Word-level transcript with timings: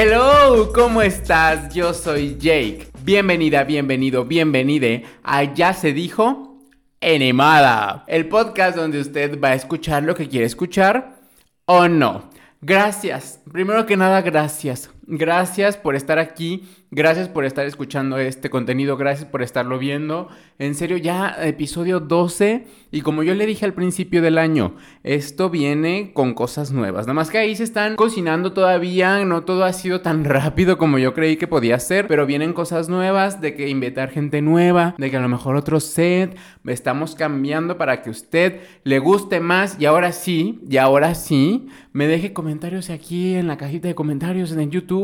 Hello, 0.00 0.72
¿cómo 0.72 1.02
estás? 1.02 1.74
Yo 1.74 1.92
soy 1.92 2.36
Jake. 2.38 2.86
Bienvenida, 3.02 3.64
bienvenido, 3.64 4.24
bienvenide 4.24 5.04
a 5.24 5.42
Ya 5.42 5.74
se 5.74 5.92
dijo 5.92 6.56
Enemada, 7.00 8.04
el 8.06 8.28
podcast 8.28 8.76
donde 8.76 9.00
usted 9.00 9.40
va 9.40 9.48
a 9.48 9.54
escuchar 9.54 10.04
lo 10.04 10.14
que 10.14 10.28
quiere 10.28 10.46
escuchar 10.46 11.18
o 11.64 11.88
no. 11.88 12.30
Gracias. 12.60 13.40
Primero 13.50 13.86
que 13.86 13.96
nada, 13.96 14.22
gracias. 14.22 14.88
Gracias 15.10 15.78
por 15.78 15.96
estar 15.96 16.18
aquí, 16.18 16.68
gracias 16.90 17.30
por 17.30 17.46
estar 17.46 17.64
escuchando 17.64 18.18
este 18.18 18.50
contenido, 18.50 18.98
gracias 18.98 19.26
por 19.26 19.40
estarlo 19.40 19.78
viendo. 19.78 20.28
En 20.58 20.74
serio, 20.74 20.98
ya 20.98 21.34
episodio 21.40 21.98
12 21.98 22.66
y 22.90 23.00
como 23.00 23.22
yo 23.22 23.34
le 23.34 23.46
dije 23.46 23.64
al 23.64 23.72
principio 23.72 24.20
del 24.20 24.36
año, 24.36 24.74
esto 25.04 25.48
viene 25.48 26.12
con 26.12 26.34
cosas 26.34 26.72
nuevas. 26.72 27.06
Nada 27.06 27.14
más 27.14 27.30
que 27.30 27.38
ahí 27.38 27.56
se 27.56 27.64
están 27.64 27.96
cocinando 27.96 28.52
todavía, 28.52 29.24
no 29.24 29.44
todo 29.44 29.64
ha 29.64 29.72
sido 29.72 30.02
tan 30.02 30.24
rápido 30.26 30.76
como 30.76 30.98
yo 30.98 31.14
creí 31.14 31.38
que 31.38 31.46
podía 31.46 31.78
ser, 31.78 32.06
pero 32.06 32.26
vienen 32.26 32.52
cosas 32.52 32.90
nuevas, 32.90 33.40
de 33.40 33.54
que 33.54 33.70
invitar 33.70 34.10
gente 34.10 34.42
nueva, 34.42 34.94
de 34.98 35.10
que 35.10 35.16
a 35.16 35.22
lo 35.22 35.28
mejor 35.30 35.56
otro 35.56 35.80
set, 35.80 36.36
estamos 36.66 37.14
cambiando 37.14 37.78
para 37.78 38.02
que 38.02 38.10
usted 38.10 38.60
le 38.84 38.98
guste 38.98 39.40
más 39.40 39.80
y 39.80 39.86
ahora 39.86 40.12
sí, 40.12 40.60
y 40.68 40.76
ahora 40.76 41.14
sí, 41.14 41.68
me 41.94 42.06
deje 42.06 42.34
comentarios 42.34 42.90
aquí 42.90 43.36
en 43.36 43.46
la 43.46 43.56
cajita 43.56 43.88
de 43.88 43.94
comentarios 43.94 44.52
en 44.52 44.70
YouTube 44.70 44.97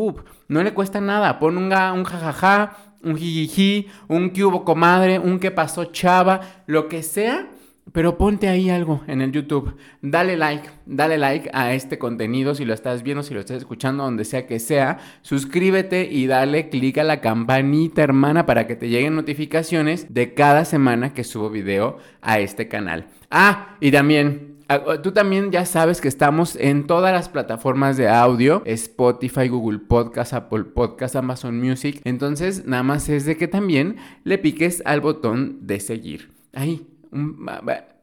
no 0.49 0.63
le 0.63 0.75
cuesta 0.75 1.01
nada. 1.01 1.39
Pon 1.39 1.57
un, 1.57 1.73
un 1.73 2.05
jajaja, 2.05 2.77
un 3.03 3.17
jijiji, 3.17 3.89
un 4.09 4.33
hubo 4.37 4.65
comadre, 4.65 5.19
un 5.19 5.39
que 5.39 5.51
pasó 5.51 5.87
chava, 5.87 6.41
lo 6.67 6.89
que 6.89 7.03
sea. 7.03 7.49
Pero 7.95 8.19
ponte 8.19 8.49
ahí 8.49 8.71
algo 8.71 9.05
en 9.07 9.21
el 9.21 9.31
YouTube. 9.31 9.77
Dale 10.03 10.37
like, 10.37 10.69
dale 10.85 11.17
like 11.17 11.49
a 11.53 11.75
este 11.75 11.97
contenido 11.97 12.57
si 12.57 12.65
lo 12.65 12.75
estás 12.75 13.05
viendo, 13.05 13.23
si 13.23 13.35
lo 13.35 13.39
estás 13.39 13.59
escuchando, 13.59 14.03
donde 14.03 14.25
sea 14.25 14.49
que 14.49 14.59
sea. 14.59 14.99
Suscríbete 15.23 16.09
y 16.11 16.27
dale 16.27 16.71
click 16.71 16.99
a 16.99 17.05
la 17.05 17.21
campanita, 17.21 18.03
hermana, 18.03 18.47
para 18.47 18.67
que 18.67 18.75
te 18.75 18.89
lleguen 18.89 19.15
notificaciones 19.15 20.13
de 20.13 20.35
cada 20.35 20.65
semana 20.65 21.15
que 21.15 21.23
subo 21.23 21.51
video 21.51 21.99
a 22.21 22.41
este 22.41 22.67
canal. 22.67 23.07
Ah, 23.31 23.77
y 23.81 23.93
también 23.93 24.55
Ah, 24.67 24.83
oh, 24.87 24.99
tú 24.99 25.13
también 25.13 25.53
ya 25.53 25.67
sabes 25.67 26.01
que 26.01 26.09
estamos 26.09 26.57
en 26.57 26.87
todas 26.87 27.13
las 27.13 27.29
plataformas 27.29 27.99
de 27.99 28.09
audio, 28.09 28.63
Spotify, 28.65 29.47
Google 29.47 29.79
Podcast, 29.79 30.33
Apple 30.33 30.65
Podcast, 30.65 31.15
Amazon 31.17 31.61
Music. 31.61 32.01
Entonces, 32.05 32.65
nada 32.65 32.83
más 32.83 33.09
es 33.11 33.27
de 33.27 33.37
que 33.37 33.47
también 33.47 33.97
le 34.25 34.39
piques 34.39 34.83
al 34.87 35.03
botón 35.03 35.59
de 35.67 35.81
seguir. 35.81 36.33
Ahí, 36.55 36.87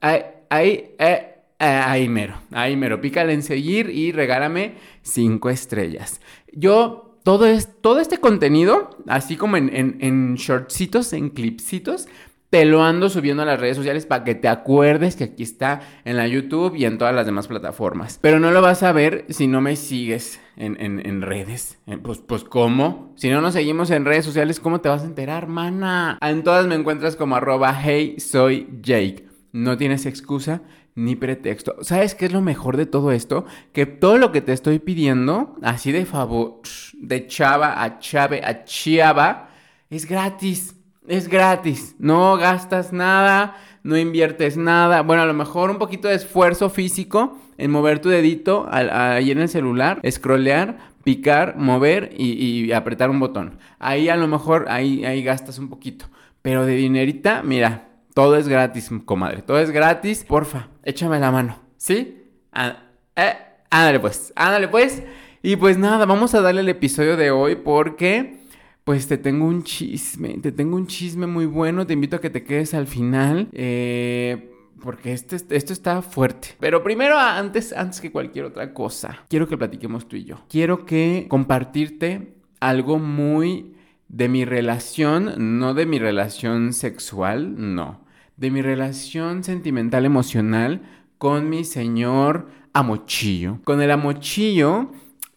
ahí, 0.02 0.22
ahí, 0.50 0.96
eh, 0.98 1.36
eh, 1.60 1.66
ahí 1.66 2.10
mero, 2.10 2.36
ahí 2.52 2.76
mero. 2.76 3.02
Pícale 3.02 3.34
en 3.34 3.44
seguir 3.44 3.90
y 3.90 4.12
regálame 4.12 4.76
cinco 5.02 5.50
estrellas. 5.50 6.22
Yo 6.52 7.20
todo, 7.24 7.46
es, 7.46 7.70
todo 7.82 8.00
este 8.00 8.18
contenido, 8.18 8.98
así 9.08 9.38
como 9.38 9.58
en, 9.58 9.76
en, 9.76 9.98
en 10.00 10.36
shortcitos, 10.36 11.14
en 11.14 11.30
clipsitos, 11.30 12.08
te 12.52 12.66
lo 12.66 12.84
ando 12.84 13.10
subiendo 13.10 13.44
a 13.44 13.46
las 13.46 13.62
redes 13.62 13.78
sociales 13.78 14.06
para 14.06 14.26
que 14.26 14.36
te 14.36 14.50
acuerdes 14.50 15.16
que 15.16 15.24
aquí 15.24 15.42
está 15.42 15.80
en 16.04 16.18
la 16.18 16.28
YouTube 16.28 16.76
y 16.76 16.84
en 16.84 16.98
todas 16.98 17.16
las 17.16 17.26
demás 17.26 17.48
plataformas. 17.48 18.20
Pero 18.22 18.42
no 18.42 18.52
lo 18.52 18.62
vas 18.62 18.84
a 18.84 18.92
ver 18.92 19.26
si 19.30 19.48
no 19.48 19.62
me 19.62 19.78
sigues 19.78 20.42
en, 20.58 21.22
redes. 21.22 21.80
Eh, 21.88 21.98
pues, 21.98 22.20
pues, 22.20 22.44
¿cómo? 22.44 23.14
Si 23.16 23.30
no 23.30 23.40
nos 23.40 23.54
seguimos 23.54 23.90
en 23.90 24.04
redes 24.04 24.26
sociales, 24.26 24.60
¿cómo 24.60 24.82
te 24.82 24.90
vas 24.90 25.04
a 25.04 25.06
enterar, 25.06 25.48
mana? 25.48 26.20
En 26.22 26.44
todas 26.44 26.68
me 26.68 26.76
encuentras 26.76 27.16
como 27.16 27.38
arroba 27.38 27.74
hey 27.82 28.16
soy 28.20 28.68
Jake. 28.82 29.26
No 29.54 29.78
tienes 29.78 30.06
excusa 30.06 30.62
ni 30.94 31.16
pretexto. 31.16 31.78
¿Sabes 31.80 32.16
qué 32.16 32.26
es 32.26 32.34
lo 32.34 32.42
mejor 32.42 32.76
de 32.76 32.86
todo 32.86 33.14
esto? 33.14 33.46
Que 33.72 33.86
todo 33.86 34.18
lo 34.18 34.34
que 34.34 34.42
te 34.42 34.52
estoy 34.52 34.80
pidiendo, 34.80 35.56
así 35.62 35.94
de 35.94 36.06
favor, 36.06 36.60
de 36.96 37.28
chava 37.28 37.82
a 37.82 38.00
chave 38.00 38.42
a 38.44 38.66
chiava, 38.66 39.52
es 39.90 40.06
gratis 40.06 40.81
es 41.08 41.28
gratis, 41.28 41.96
no 42.00 42.38
gastas 42.38 42.94
nada, 42.94 43.58
no 43.84 43.98
inviertes 43.98 44.58
nada. 44.58 45.02
Bueno, 45.02 45.24
a 45.24 45.26
lo 45.26 45.34
mejor 45.34 45.70
un 45.72 45.78
poquito 45.78 46.08
de 46.08 46.16
esfuerzo 46.16 46.70
físico 46.70 47.38
en 47.58 47.72
mover 47.72 48.00
tu 48.00 48.10
dedito 48.10 48.68
ahí 48.72 49.32
en 49.32 49.40
el 49.40 49.50
celular, 49.50 50.02
scrollear, 50.10 50.78
picar, 51.04 51.58
mover 51.58 52.14
y, 52.18 52.72
apretar 52.72 53.10
un 53.10 53.20
botón. 53.20 53.58
Ahí 53.80 54.10
a 54.10 54.16
lo 54.16 54.28
mejor, 54.28 54.66
ahí, 54.70 55.04
ahí 55.06 55.24
gastas 55.24 55.58
un 55.60 55.70
poquito. 55.70 56.06
Pero 56.42 56.66
de 56.66 56.76
dinerita, 56.76 57.44
mira, 57.44 57.90
todo 58.14 58.36
es 58.36 58.48
gratis, 58.48 58.90
comadre. 59.06 59.42
Todo 59.42 59.60
es 59.60 59.72
gratis. 59.72 60.24
Porfa, 60.24 60.70
échame 60.84 61.20
la 61.20 61.32
mano. 61.32 61.60
¿Sí? 61.78 62.26
Ah, 62.52 62.78
eh, 63.16 63.34
ándale 63.70 64.00
pues, 64.00 64.34
ándale 64.36 64.68
pues. 64.68 65.04
Y 65.44 65.56
pues 65.56 65.78
nada, 65.78 66.06
vamos 66.06 66.36
a 66.36 66.42
darle 66.42 66.62
el 66.62 66.70
episodio 66.70 67.18
de 67.18 67.32
hoy 67.32 67.56
porque 67.56 68.41
pues 68.84 69.08
te 69.08 69.18
tengo 69.18 69.46
un 69.46 69.64
chisme, 69.64 70.40
te 70.42 70.52
tengo 70.52 70.76
un 70.76 70.88
chisme 70.88 71.28
muy 71.28 71.46
bueno, 71.46 71.86
te 71.86 71.94
invito 71.94 72.16
a 72.16 72.22
que 72.22 72.30
te 72.30 72.44
quedes 72.44 72.74
al 72.74 72.88
final. 72.88 73.48
Eh, 73.52 74.52
porque 74.82 75.14
este, 75.14 75.38
esto 75.56 75.74
está 75.74 76.02
fuerte. 76.02 76.56
Pero 76.60 76.84
primero, 76.84 77.18
antes, 77.18 77.72
antes 77.72 78.02
que 78.02 78.12
cualquier 78.12 78.46
otra 78.46 78.74
cosa, 78.74 79.20
quiero 79.30 79.48
que 79.48 79.58
platiquemos 79.58 80.08
tú 80.08 80.16
y 80.16 80.26
yo. 80.26 80.42
Quiero 80.50 80.86
que 80.86 81.28
compartirte 81.30 82.34
algo 82.60 83.00
muy 83.00 83.76
de 84.08 84.28
mi 84.28 84.44
relación, 84.44 85.60
no 85.60 85.74
de 85.74 85.86
mi 85.86 86.00
relación 86.00 86.74
sexual, 86.74 87.76
no. 87.76 88.04
De 88.38 88.52
mi 88.52 88.62
relación 88.62 89.44
sentimental 89.44 90.06
emocional 90.06 90.82
con 91.18 91.50
mi 91.50 91.64
señor 91.64 92.50
amochillo. 92.74 93.60
Con 93.64 93.82
el 93.82 93.92
amochillo, 93.92 94.92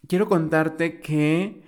quiero 0.09 0.29
contarte 0.29 1.01
que 1.01 1.64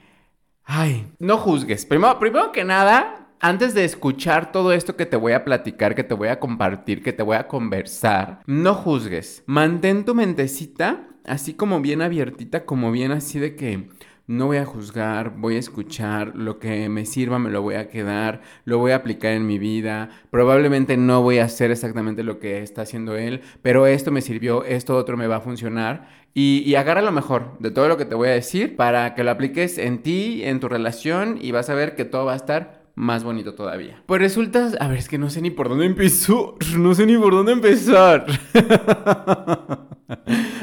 Ay, 0.69 1.13
no 1.21 1.39
juzgues. 1.39 1.87
Primero, 1.87 2.19
primero 2.19 2.51
que 2.51 2.65
nada, 2.65 3.29
antes 3.39 3.73
de 3.73 3.85
escuchar 3.85 4.51
todo 4.51 4.73
esto 4.73 4.97
que 4.97 5.07
te 5.07 5.17
voy 5.17 5.33
a 5.33 5.45
platicar, 5.45 5.95
que 5.95 6.03
te 6.03 6.13
voy 6.13 6.27
a 6.27 6.41
compartir, 6.41 7.05
que 7.05 7.13
te 7.13 7.23
voy 7.23 7.37
a 7.37 7.47
conversar, 7.47 8.41
no 8.47 8.75
juzgues. 8.75 9.45
Mantén 9.47 10.05
tu 10.05 10.17
mentecita 10.17 11.07
así 11.25 11.55
como 11.55 11.81
bien 11.81 12.03
abiertita, 12.03 12.65
como 12.65 12.91
bien 12.91 13.13
así 13.13 13.39
de 13.39 13.55
que 13.55 13.89
no 14.27 14.47
voy 14.47 14.57
a 14.57 14.67
juzgar, 14.67 15.37
voy 15.37 15.55
a 15.55 15.61
escuchar, 15.61 16.35
lo 16.35 16.59
que 16.59 16.89
me 16.89 17.07
sirva 17.07 17.39
me 17.39 17.51
lo 17.51 17.63
voy 17.63 17.77
a 17.77 17.89
quedar, 17.89 18.41
lo 18.65 18.79
voy 18.79 18.91
a 18.91 18.97
aplicar 18.97 19.33
en 19.33 19.47
mi 19.47 19.61
vida, 19.61 20.11
probablemente 20.31 20.97
no 20.97 21.23
voy 21.23 21.39
a 21.39 21.45
hacer 21.45 21.71
exactamente 21.71 22.25
lo 22.25 22.41
que 22.41 22.61
está 22.61 22.83
haciendo 22.83 23.17
él, 23.17 23.43
pero 23.63 23.87
esto 23.87 24.11
me 24.11 24.23
sirvió, 24.23 24.65
esto 24.65 24.97
otro 24.97 25.17
me 25.17 25.29
va 25.29 25.37
a 25.37 25.41
funcionar 25.41 26.26
y, 26.39 26.75
agarra 26.75 27.01
lo 27.01 27.13
mejor 27.13 27.57
de 27.61 27.71
todo 27.71 27.89
lo 27.89 27.97
que 27.97 28.05
te 28.05 28.15
voy 28.15 28.29
a 28.29 28.33
decir 28.33 28.77
para 28.77 29.15
que 29.15 29.25
lo 29.25 29.31
apliques 29.31 29.79
en 29.79 30.03
ti, 30.03 30.43
en 30.45 30.61
tu 30.61 30.69
relación 30.69 31.39
y 31.41 31.51
vas 31.51 31.71
a 31.71 31.75
ver 31.75 31.95
que 31.95 32.05
todo 32.05 32.27
va 32.27 32.35
a 32.35 32.37
estar 32.37 32.85
más 32.95 33.25
bonito 33.25 33.55
todavía. 33.55 34.03
Pues 34.05 34.21
resulta, 34.21 34.71
a 34.79 34.89
ver, 34.89 34.99
es 34.99 35.09
que 35.09 35.17
no 35.17 35.31
sé 35.31 35.41
ni 35.41 35.51
por 35.51 35.71
dónde 35.71 35.87
empezó, 35.87 36.59
no 36.77 36.95
sé 36.95 37.07
ni 37.07 37.17
por 37.17 37.33
dónde 37.33 37.53
empezar. 37.53 38.27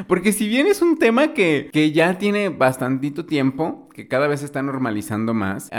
Porque 0.08 0.32
si 0.32 0.48
bien 0.48 0.68
es 0.68 0.84
un 0.84 1.00
tema 1.00 1.34
que, 1.34 1.72
ya 1.92 2.20
tiene 2.20 2.50
bastantito 2.50 3.26
tiempo, 3.26 3.90
que 3.96 4.08
cada 4.08 4.28
vez 4.28 4.42
se 4.42 4.46
está 4.46 4.62
normalizando 4.62 5.34
más, 5.34 5.72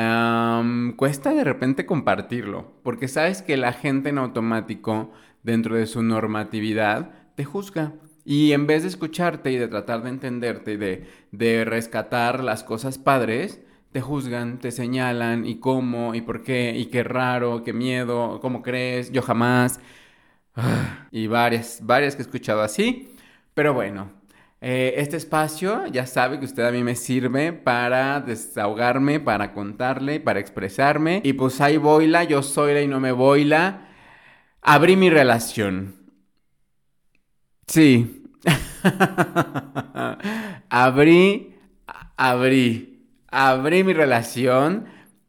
cuesta 0.96 1.34
de 1.34 1.44
repente 1.44 1.86
compartirlo. 1.86 2.72
Porque 2.82 3.06
sabes 3.06 3.42
que 3.42 3.56
la 3.56 3.72
gente 3.72 4.08
en 4.08 4.18
automático, 4.18 5.12
dentro 5.44 5.76
de 5.76 5.86
su 5.86 6.02
normatividad, 6.02 7.12
te 7.36 7.44
juzga. 7.44 7.92
Y 8.24 8.52
en 8.52 8.66
vez 8.66 8.82
de 8.82 8.88
escucharte 8.88 9.52
y 9.52 9.56
de 9.56 9.68
tratar 9.68 10.02
de 10.02 10.10
entenderte 10.10 10.72
y 10.72 10.76
de, 10.76 11.06
de 11.30 11.64
rescatar 11.64 12.42
las 12.42 12.64
cosas 12.64 12.98
padres, 12.98 13.60
te 13.92 14.00
juzgan, 14.00 14.58
te 14.58 14.72
señalan 14.72 15.46
y 15.46 15.60
cómo 15.60 16.14
y 16.14 16.20
por 16.20 16.42
qué 16.42 16.74
y 16.76 16.86
qué 16.86 17.04
raro, 17.04 17.62
qué 17.62 17.72
miedo, 17.72 18.40
cómo 18.40 18.62
crees, 18.62 19.12
yo 19.12 19.22
jamás. 19.22 19.80
Y 21.12 21.28
varias, 21.28 21.78
varias 21.82 22.16
que 22.16 22.22
he 22.22 22.24
escuchado 22.24 22.62
así. 22.62 23.14
Pero 23.54 23.72
bueno, 23.72 24.10
eh, 24.60 24.94
este 24.96 25.16
espacio 25.16 25.86
ya 25.86 26.06
sabe 26.06 26.38
que 26.40 26.44
usted 26.44 26.64
a 26.66 26.72
mí 26.72 26.82
me 26.82 26.96
sirve 26.96 27.52
para 27.52 28.20
desahogarme, 28.20 29.20
para 29.20 29.52
contarle, 29.52 30.20
para 30.20 30.40
expresarme. 30.40 31.20
Y 31.22 31.34
pues 31.34 31.60
ahí 31.60 31.76
voyla, 31.76 32.24
yo 32.24 32.42
soy 32.42 32.74
la 32.74 32.82
y 32.82 32.88
no 32.88 32.98
me 32.98 33.12
voyla. 33.12 33.88
Abrí 34.60 34.96
mi 34.96 35.10
relación. 35.10 36.03
Sí. 37.66 38.22
abrí, 40.68 41.54
abrí, 42.16 43.06
abrí 43.30 43.84
mi 43.84 43.92
relación, 43.92 44.86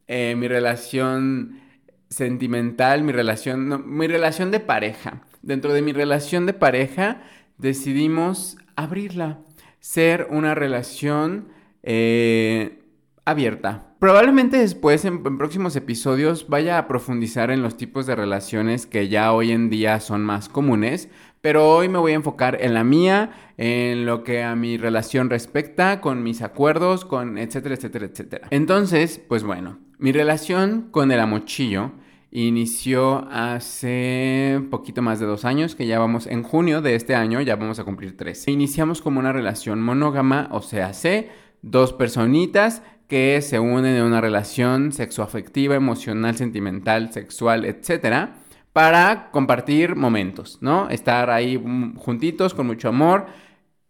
eh, 0.08 0.36
mi 0.36 0.48
relación 0.48 1.62
sentimental, 2.10 3.04
mi 3.04 3.12
relación, 3.12 3.98
mi 3.98 4.08
relación 4.08 4.52
de 4.52 4.60
pareja. 4.60 5.22
Dentro 5.42 5.74
de 5.74 5.82
mi 5.82 5.94
relación 5.94 6.46
de 6.46 6.54
pareja 6.54 7.22
decidimos 7.58 8.58
abrirla, 8.76 9.40
ser 9.80 10.28
una 10.30 10.56
relación 10.56 11.50
eh, 11.84 12.80
abierta. 13.24 13.95
Probablemente 14.06 14.58
después, 14.58 15.04
en, 15.04 15.24
próximos 15.24 15.76
episodios, 15.76 16.48
vaya 16.48 16.78
a 16.78 16.88
profundizar 16.88 17.50
en 17.50 17.64
los 17.64 17.76
tipos 17.76 18.06
de 18.06 18.16
relaciones 18.16 18.86
que 18.86 19.10
ya 19.10 19.34
hoy 19.34 19.52
en 19.52 19.72
día 19.72 20.00
son 20.00 20.24
más 20.24 20.48
comunes, 20.48 21.10
pero 21.42 21.68
hoy 21.68 21.90
me 21.90 21.98
voy 21.98 22.12
a 22.12 22.16
enfocar 22.18 22.60
en 22.62 22.76
la 22.76 22.84
mía, 22.84 23.32
en 23.58 24.06
lo 24.06 24.24
que 24.24 24.44
a 24.44 24.56
mi 24.56 24.78
relación 24.78 25.32
respecta, 25.32 26.02
con 26.02 26.22
mis 26.22 26.44
acuerdos, 26.44 27.04
con 27.04 27.40
etcétera, 27.40 27.74
etcétera, 27.74 28.06
etcétera. 28.06 28.48
Entonces, 28.52 29.20
pues 29.28 29.44
bueno, 29.44 29.80
mi 29.98 30.12
relación 30.12 30.90
con 30.92 31.12
el 31.12 31.20
amochillo 31.20 31.94
inició 32.30 33.28
hace 33.32 34.62
poquito 34.70 35.02
más 35.02 35.20
de 35.20 35.26
dos 35.26 35.46
años, 35.46 35.74
que 35.74 35.88
ya 35.88 35.98
vamos 35.98 36.28
en 36.28 36.44
junio 36.44 36.84
de 36.84 36.94
este 36.94 37.16
año, 37.16 37.42
ya 37.42 37.56
vamos 37.56 37.80
a 37.80 37.86
cumplir 37.86 38.16
tres. 38.16 38.48
Iniciamos 38.48 39.02
como 39.02 39.20
una 39.20 39.34
relación 39.34 39.82
monógama, 39.82 40.48
o 40.52 40.62
sea, 40.62 40.94
sé, 40.94 41.32
dos 41.64 41.92
personitas 41.92 42.84
que 43.08 43.42
se 43.42 43.60
unen 43.60 43.96
en 43.96 44.04
una 44.04 44.22
relación 44.22 44.92
sexoafectiva, 44.92 45.76
emocional, 45.76 46.36
sentimental, 46.36 47.12
sexual, 47.12 47.66
etcétera, 47.66 48.38
para 48.74 49.30
compartir 49.32 49.96
momentos, 49.96 50.58
¿no? 50.62 50.90
Estar 50.90 51.30
ahí 51.30 51.58
mm, 51.58 51.96
juntitos 51.96 52.54
con 52.54 52.68
mucho 52.68 52.90
amor, 52.90 53.28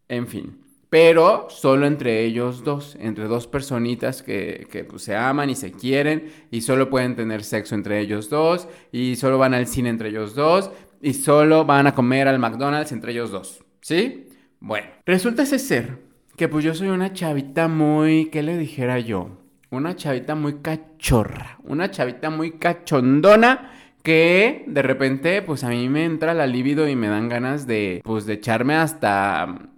en 0.07 0.27
fin. 0.27 0.61
Pero 0.89 1.47
solo 1.49 1.87
entre 1.87 2.23
ellos 2.23 2.63
dos, 2.63 2.95
entre 2.99 3.25
dos 3.25 3.47
personitas 3.47 4.21
que, 4.21 4.85
pues, 4.87 5.01
se 5.01 5.15
aman 5.15 5.49
y 5.49 5.55
se 5.55 5.71
quieren 5.71 6.31
y 6.51 6.61
solo 6.61 6.89
pueden 6.89 7.15
tener 7.15 7.43
sexo 7.43 7.75
entre 7.75 7.99
ellos 7.99 8.29
dos 8.29 8.67
y 8.91 9.15
solo 9.15 9.37
van 9.37 9.53
al 9.53 9.67
cine 9.67 9.89
entre 9.89 10.09
ellos 10.09 10.35
dos 10.35 10.71
y 11.01 11.13
solo 11.13 11.65
van 11.65 11.87
a 11.87 11.95
comer 11.95 12.27
al 12.27 12.39
McDonald's 12.39 12.91
entre 12.91 13.11
ellos 13.11 13.31
dos, 13.31 13.63
¿sí? 13.81 14.29
Bueno, 14.59 14.87
resulta 15.05 15.45
ser 15.45 16.04
que 16.35 16.49
pues 16.49 16.65
yo 16.65 16.73
soy 16.73 16.89
una 16.89 17.13
chavita 17.13 17.67
muy, 17.67 18.25
¿qué 18.25 18.43
le 18.43 18.57
dijera 18.57 18.99
yo? 18.99 19.29
Una 19.71 19.95
chavita 19.95 20.35
muy 20.35 20.61
cachorra, 20.61 21.57
una 21.63 21.91
chavita 21.91 22.29
muy 22.29 22.53
cachondona 22.53 23.71
que 24.03 24.63
de 24.67 24.81
repente 24.81 25.41
pues 25.41 25.63
a 25.63 25.69
mí 25.69 25.89
me 25.89 26.05
entra 26.05 26.33
la 26.33 26.45
libido 26.45 26.87
y 26.87 26.95
me 26.95 27.07
dan 27.07 27.27
ganas 27.27 27.65
de 27.65 28.01
pues 28.03 28.25
de 28.25 28.33
echarme 28.33 28.75
hasta 28.75 29.69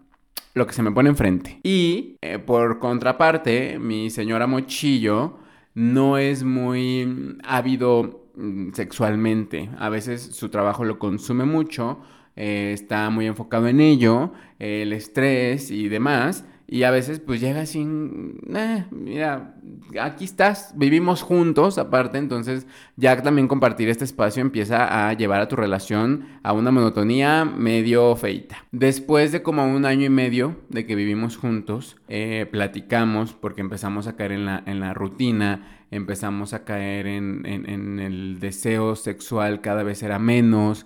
lo 0.54 0.68
que 0.68 0.74
se 0.74 0.84
me 0.84 0.92
pone 0.92 1.10
enfrente. 1.10 1.60
Y 1.64 2.18
eh, 2.22 2.40
por 2.40 2.80
contraparte, 2.80 3.80
mi 3.80 4.10
señora 4.10 4.48
Mochillo 4.48 5.38
no 5.76 6.18
es 6.18 6.44
muy 6.44 7.38
ávido 7.44 8.26
mm, 8.36 8.74
sexualmente. 8.74 9.70
A 9.78 9.90
veces 9.90 10.36
su 10.36 10.50
trabajo 10.50 10.84
lo 10.84 11.00
consume 11.00 11.46
mucho 11.46 12.00
eh, 12.38 12.72
está 12.74 13.10
muy 13.10 13.26
enfocado 13.26 13.68
en 13.68 13.82
ello, 13.82 14.32
el 14.60 14.94
estrés 14.94 15.72
y 15.72 15.90
demás. 15.90 16.46
Y 16.70 16.84
a 16.84 16.92
veces 16.92 17.22
pues 17.22 17.40
llega 17.40 17.66
sin, 17.66 18.42
eh, 18.54 18.84
mira, 18.92 19.56
aquí 20.02 20.26
estás, 20.26 20.74
vivimos 20.76 21.22
juntos 21.22 21.78
aparte, 21.78 22.18
entonces 22.18 22.68
ya 22.98 23.22
también 23.22 23.48
compartir 23.48 23.88
este 23.88 24.04
espacio 24.04 24.42
empieza 24.42 25.08
a 25.08 25.14
llevar 25.14 25.40
a 25.40 25.48
tu 25.48 25.56
relación 25.56 26.26
a 26.44 26.52
una 26.52 26.72
monotonía 26.72 27.46
medio 27.46 28.14
feita. 28.18 28.66
Después 28.74 29.32
de 29.32 29.42
como 29.42 29.66
un 29.66 29.86
año 29.86 30.08
y 30.08 30.10
medio 30.10 30.58
de 30.68 30.86
que 30.86 30.96
vivimos 30.96 31.38
juntos, 31.38 31.96
eh, 32.10 32.46
platicamos 32.52 33.32
porque 33.32 33.62
empezamos 33.62 34.08
a 34.08 34.18
caer 34.18 34.34
en 34.34 34.46
la, 34.46 34.62
en 34.66 34.82
la 34.82 34.94
rutina, 34.94 35.86
empezamos 35.90 36.54
a 36.54 36.66
caer 36.66 37.08
en, 37.08 37.46
en 37.46 38.00
el 38.02 38.42
deseo 38.42 38.98
sexual 38.98 39.62
cada 39.62 39.84
vez 39.84 40.04
era 40.04 40.20
menos, 40.20 40.86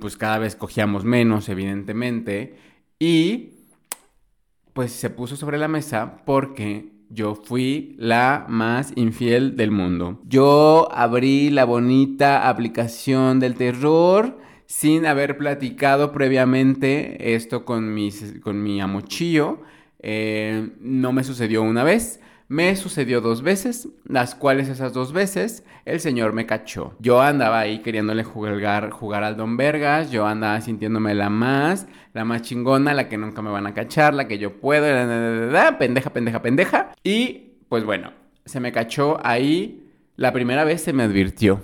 pues 0.00 0.16
cada 0.16 0.38
vez 0.38 0.56
cogíamos 0.56 1.04
menos, 1.04 1.48
evidentemente, 1.48 2.56
y 2.98 3.50
pues 4.72 4.92
se 4.92 5.10
puso 5.10 5.36
sobre 5.36 5.58
la 5.58 5.68
mesa 5.68 6.22
porque 6.24 6.92
yo 7.10 7.34
fui 7.36 7.94
la 7.98 8.44
más 8.48 8.92
infiel 8.96 9.56
del 9.56 9.70
mundo. 9.70 10.20
Yo 10.26 10.88
abrí 10.92 11.50
la 11.50 11.64
bonita 11.64 12.48
aplicación 12.48 13.38
del 13.38 13.54
terror 13.54 14.38
sin 14.66 15.06
haber 15.06 15.38
platicado 15.38 16.12
previamente 16.12 17.34
esto 17.34 17.64
con, 17.64 17.96
con 18.42 18.62
mi 18.62 18.80
amochillo. 18.80 19.60
Eh, 20.00 20.70
no 20.80 21.12
me 21.12 21.24
sucedió 21.24 21.62
una 21.62 21.84
vez, 21.84 22.20
me 22.54 22.76
sucedió 22.76 23.20
dos 23.20 23.42
veces, 23.42 23.88
las 24.04 24.36
cuales 24.36 24.68
esas 24.68 24.92
dos 24.92 25.12
veces 25.12 25.64
el 25.84 25.98
señor 25.98 26.32
me 26.34 26.46
cachó. 26.46 26.94
Yo 27.00 27.20
andaba 27.20 27.58
ahí 27.58 27.80
queriéndole 27.80 28.22
jugar, 28.22 28.90
jugar 28.90 29.24
al 29.24 29.36
Don 29.36 29.56
Vergas, 29.56 30.12
yo 30.12 30.24
andaba 30.24 30.60
sintiéndome 30.60 31.14
la 31.14 31.30
más, 31.30 31.88
la 32.12 32.24
más 32.24 32.42
chingona, 32.42 32.94
la 32.94 33.08
que 33.08 33.18
nunca 33.18 33.42
me 33.42 33.50
van 33.50 33.66
a 33.66 33.74
cachar, 33.74 34.14
la 34.14 34.28
que 34.28 34.38
yo 34.38 34.60
puedo, 34.60 34.86
pendeja, 35.80 36.10
pendeja, 36.10 36.42
pendeja. 36.42 36.92
Y 37.02 37.56
pues 37.68 37.84
bueno, 37.84 38.12
se 38.44 38.60
me 38.60 38.70
cachó 38.70 39.18
ahí, 39.26 39.90
la 40.14 40.32
primera 40.32 40.62
vez 40.62 40.80
se 40.80 40.92
me 40.92 41.02
advirtió, 41.02 41.60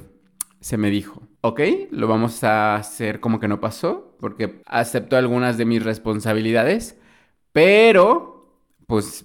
se 0.59 0.77
me 0.77 0.91
dijo, 0.91 1.23
ok, 1.43 1.61
lo 1.93 2.09
vamos 2.09 2.43
a 2.43 2.75
hacer 2.75 3.21
como 3.21 3.39
que 3.39 3.47
no 3.47 3.61
pasó, 3.61 4.17
porque 4.19 4.61
acepto 4.67 5.17
algunas 5.17 5.57
de 5.57 5.67
mis 5.67 5.85
responsabilidades, 5.85 6.99
pero 7.53 8.57
pues 8.89 9.25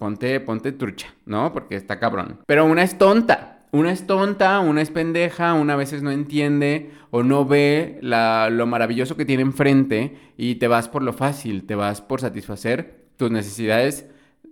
ponte, 0.00 0.40
ponte 0.40 0.72
trucha, 0.72 1.14
¿no? 1.26 1.52
Porque 1.52 1.76
está 1.76 2.00
cabrón. 2.00 2.40
Pero 2.46 2.64
una 2.64 2.82
es 2.82 2.98
tonta. 2.98 3.58
Una 3.72 3.92
es 3.92 4.04
tonta, 4.04 4.58
una 4.58 4.82
es 4.82 4.90
pendeja, 4.90 5.54
una 5.54 5.74
a 5.74 5.76
veces 5.76 6.02
no 6.02 6.10
entiende 6.10 6.90
o 7.12 7.22
no 7.22 7.44
ve 7.44 8.00
lo 8.02 8.66
maravilloso 8.66 9.16
que 9.16 9.24
tiene 9.24 9.44
enfrente 9.44 10.16
y 10.36 10.56
te 10.56 10.66
vas 10.66 10.88
por 10.88 11.04
lo 11.04 11.12
fácil, 11.12 11.66
te 11.66 11.76
vas 11.76 12.00
por 12.00 12.20
satisfacer 12.20 13.04
tus 13.16 13.30
necesidades 13.30 14.06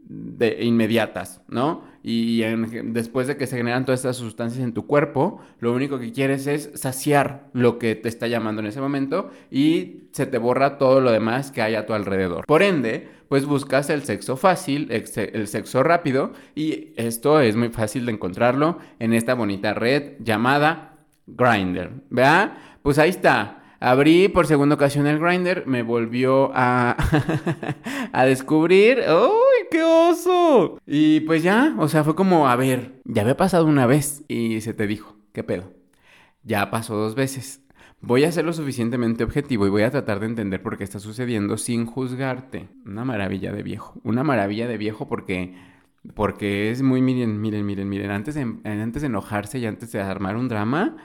de, 0.08 0.62
inmediatas, 0.62 1.40
¿no? 1.48 1.82
Y 2.10 2.40
después 2.84 3.26
de 3.26 3.36
que 3.36 3.46
se 3.46 3.58
generan 3.58 3.84
todas 3.84 4.00
estas 4.00 4.16
sustancias 4.16 4.64
en 4.64 4.72
tu 4.72 4.86
cuerpo, 4.86 5.42
lo 5.60 5.74
único 5.74 5.98
que 5.98 6.10
quieres 6.10 6.46
es 6.46 6.70
saciar 6.74 7.50
lo 7.52 7.78
que 7.78 7.96
te 7.96 8.08
está 8.08 8.26
llamando 8.28 8.62
en 8.62 8.66
ese 8.66 8.80
momento 8.80 9.30
y 9.50 10.04
se 10.12 10.24
te 10.24 10.38
borra 10.38 10.78
todo 10.78 11.02
lo 11.02 11.12
demás 11.12 11.50
que 11.50 11.60
hay 11.60 11.74
a 11.74 11.84
tu 11.84 11.92
alrededor. 11.92 12.46
Por 12.46 12.62
ende, 12.62 13.10
pues 13.28 13.44
buscas 13.44 13.90
el 13.90 14.04
sexo 14.04 14.38
fácil, 14.38 14.88
el 14.90 15.46
sexo 15.48 15.82
rápido 15.82 16.32
y 16.54 16.94
esto 16.96 17.42
es 17.42 17.56
muy 17.56 17.68
fácil 17.68 18.06
de 18.06 18.12
encontrarlo 18.12 18.78
en 18.98 19.12
esta 19.12 19.34
bonita 19.34 19.74
red 19.74 20.12
llamada 20.20 20.96
Grinder. 21.26 21.90
¿Vea? 22.08 22.78
Pues 22.80 22.98
ahí 22.98 23.10
está. 23.10 23.67
Abrí 23.80 24.28
por 24.28 24.46
segunda 24.46 24.74
ocasión 24.74 25.06
el 25.06 25.20
grinder, 25.20 25.64
me 25.66 25.82
volvió 25.82 26.50
a, 26.52 26.96
a 28.12 28.24
descubrir. 28.24 28.98
¡Uy, 29.08 29.66
qué 29.70 29.84
oso! 29.84 30.80
Y 30.84 31.20
pues 31.20 31.44
ya, 31.44 31.76
o 31.78 31.88
sea, 31.88 32.02
fue 32.02 32.16
como, 32.16 32.48
a 32.48 32.56
ver, 32.56 33.00
ya 33.04 33.22
había 33.22 33.36
pasado 33.36 33.66
una 33.66 33.86
vez 33.86 34.24
y 34.26 34.60
se 34.62 34.74
te 34.74 34.88
dijo, 34.88 35.16
¿qué 35.32 35.44
pedo? 35.44 35.72
Ya 36.42 36.70
pasó 36.70 36.96
dos 36.96 37.14
veces. 37.14 37.62
Voy 38.00 38.24
a 38.24 38.32
ser 38.32 38.44
lo 38.44 38.52
suficientemente 38.52 39.24
objetivo 39.24 39.66
y 39.66 39.70
voy 39.70 39.82
a 39.82 39.90
tratar 39.90 40.20
de 40.20 40.26
entender 40.26 40.62
por 40.62 40.76
qué 40.76 40.84
está 40.84 41.00
sucediendo 41.00 41.56
sin 41.56 41.84
juzgarte. 41.84 42.68
Una 42.84 43.04
maravilla 43.04 43.52
de 43.52 43.62
viejo. 43.62 44.00
Una 44.04 44.22
maravilla 44.24 44.68
de 44.68 44.78
viejo 44.78 45.08
porque, 45.08 45.56
porque 46.14 46.70
es 46.70 46.82
muy, 46.82 47.02
miren, 47.02 47.40
miren, 47.40 47.66
miren, 47.66 47.88
miren. 47.88 48.10
Antes 48.10 48.36
antes 48.36 49.02
de 49.02 49.06
enojarse 49.06 49.58
y 49.58 49.66
antes 49.66 49.92
de 49.92 50.00
armar 50.00 50.36
un 50.36 50.48
drama, 50.48 50.96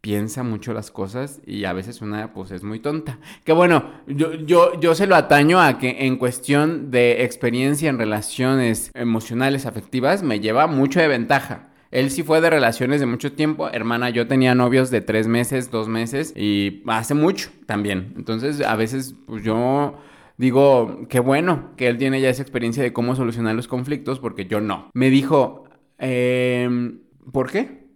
piensa 0.00 0.42
mucho 0.42 0.72
las 0.72 0.90
cosas 0.90 1.40
y 1.44 1.64
a 1.64 1.72
veces 1.72 2.00
una 2.00 2.32
pues 2.32 2.50
es 2.50 2.62
muy 2.62 2.80
tonta. 2.80 3.18
Que 3.44 3.52
bueno, 3.52 3.90
yo, 4.06 4.34
yo, 4.34 4.78
yo 4.80 4.94
se 4.94 5.06
lo 5.06 5.16
ataño 5.16 5.60
a 5.60 5.78
que 5.78 6.06
en 6.06 6.16
cuestión 6.16 6.90
de 6.90 7.24
experiencia 7.24 7.90
en 7.90 7.98
relaciones 7.98 8.90
emocionales, 8.94 9.66
afectivas, 9.66 10.22
me 10.22 10.40
lleva 10.40 10.66
mucho 10.66 11.00
de 11.00 11.08
ventaja. 11.08 11.70
Él 11.90 12.10
sí 12.10 12.22
fue 12.22 12.40
de 12.40 12.50
relaciones 12.50 13.00
de 13.00 13.06
mucho 13.06 13.32
tiempo. 13.32 13.68
Hermana, 13.70 14.10
yo 14.10 14.26
tenía 14.26 14.54
novios 14.54 14.90
de 14.90 15.00
tres 15.00 15.26
meses, 15.26 15.70
dos 15.70 15.88
meses 15.88 16.34
y 16.36 16.82
hace 16.86 17.14
mucho 17.14 17.50
también. 17.66 18.12
Entonces, 18.16 18.60
a 18.60 18.76
veces, 18.76 19.14
pues 19.26 19.42
yo 19.42 19.96
digo, 20.36 21.06
qué 21.08 21.18
bueno 21.20 21.70
que 21.76 21.88
él 21.88 21.96
tiene 21.96 22.20
ya 22.20 22.28
esa 22.28 22.42
experiencia 22.42 22.82
de 22.82 22.92
cómo 22.92 23.16
solucionar 23.16 23.54
los 23.54 23.68
conflictos 23.68 24.20
porque 24.20 24.46
yo 24.46 24.60
no. 24.60 24.90
Me 24.92 25.08
dijo, 25.08 25.64
eh, 25.98 26.98
¿por 27.32 27.50
qué? 27.50 27.86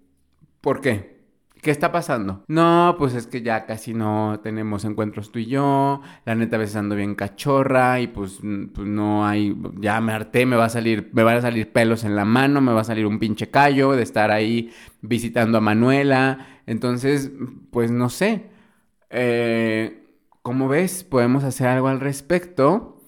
¿Por 0.62 0.80
qué? 0.80 1.11
¿Qué 1.62 1.70
está 1.70 1.92
pasando? 1.92 2.42
No, 2.48 2.96
pues 2.98 3.14
es 3.14 3.28
que 3.28 3.40
ya 3.40 3.66
casi 3.66 3.94
no 3.94 4.40
tenemos 4.42 4.84
encuentros 4.84 5.30
tú 5.30 5.38
y 5.38 5.46
yo. 5.46 6.02
La 6.24 6.34
neta 6.34 6.56
a 6.56 6.58
veces 6.58 6.74
ando 6.74 6.96
bien 6.96 7.14
cachorra 7.14 8.00
y 8.00 8.08
pues, 8.08 8.40
pues, 8.74 8.88
no 8.88 9.24
hay, 9.24 9.56
ya 9.78 10.00
me 10.00 10.12
harté, 10.12 10.44
me 10.44 10.56
va 10.56 10.64
a 10.64 10.68
salir, 10.68 11.10
me 11.12 11.22
van 11.22 11.36
a 11.36 11.40
salir 11.40 11.70
pelos 11.70 12.02
en 12.02 12.16
la 12.16 12.24
mano, 12.24 12.60
me 12.60 12.72
va 12.72 12.80
a 12.80 12.84
salir 12.84 13.06
un 13.06 13.20
pinche 13.20 13.48
callo 13.48 13.92
de 13.92 14.02
estar 14.02 14.32
ahí 14.32 14.72
visitando 15.02 15.58
a 15.58 15.60
Manuela. 15.60 16.48
Entonces, 16.66 17.30
pues 17.70 17.92
no 17.92 18.08
sé. 18.08 18.50
Eh, 19.10 20.02
como 20.42 20.66
ves, 20.66 21.04
podemos 21.04 21.44
hacer 21.44 21.68
algo 21.68 21.86
al 21.86 22.00
respecto. 22.00 23.00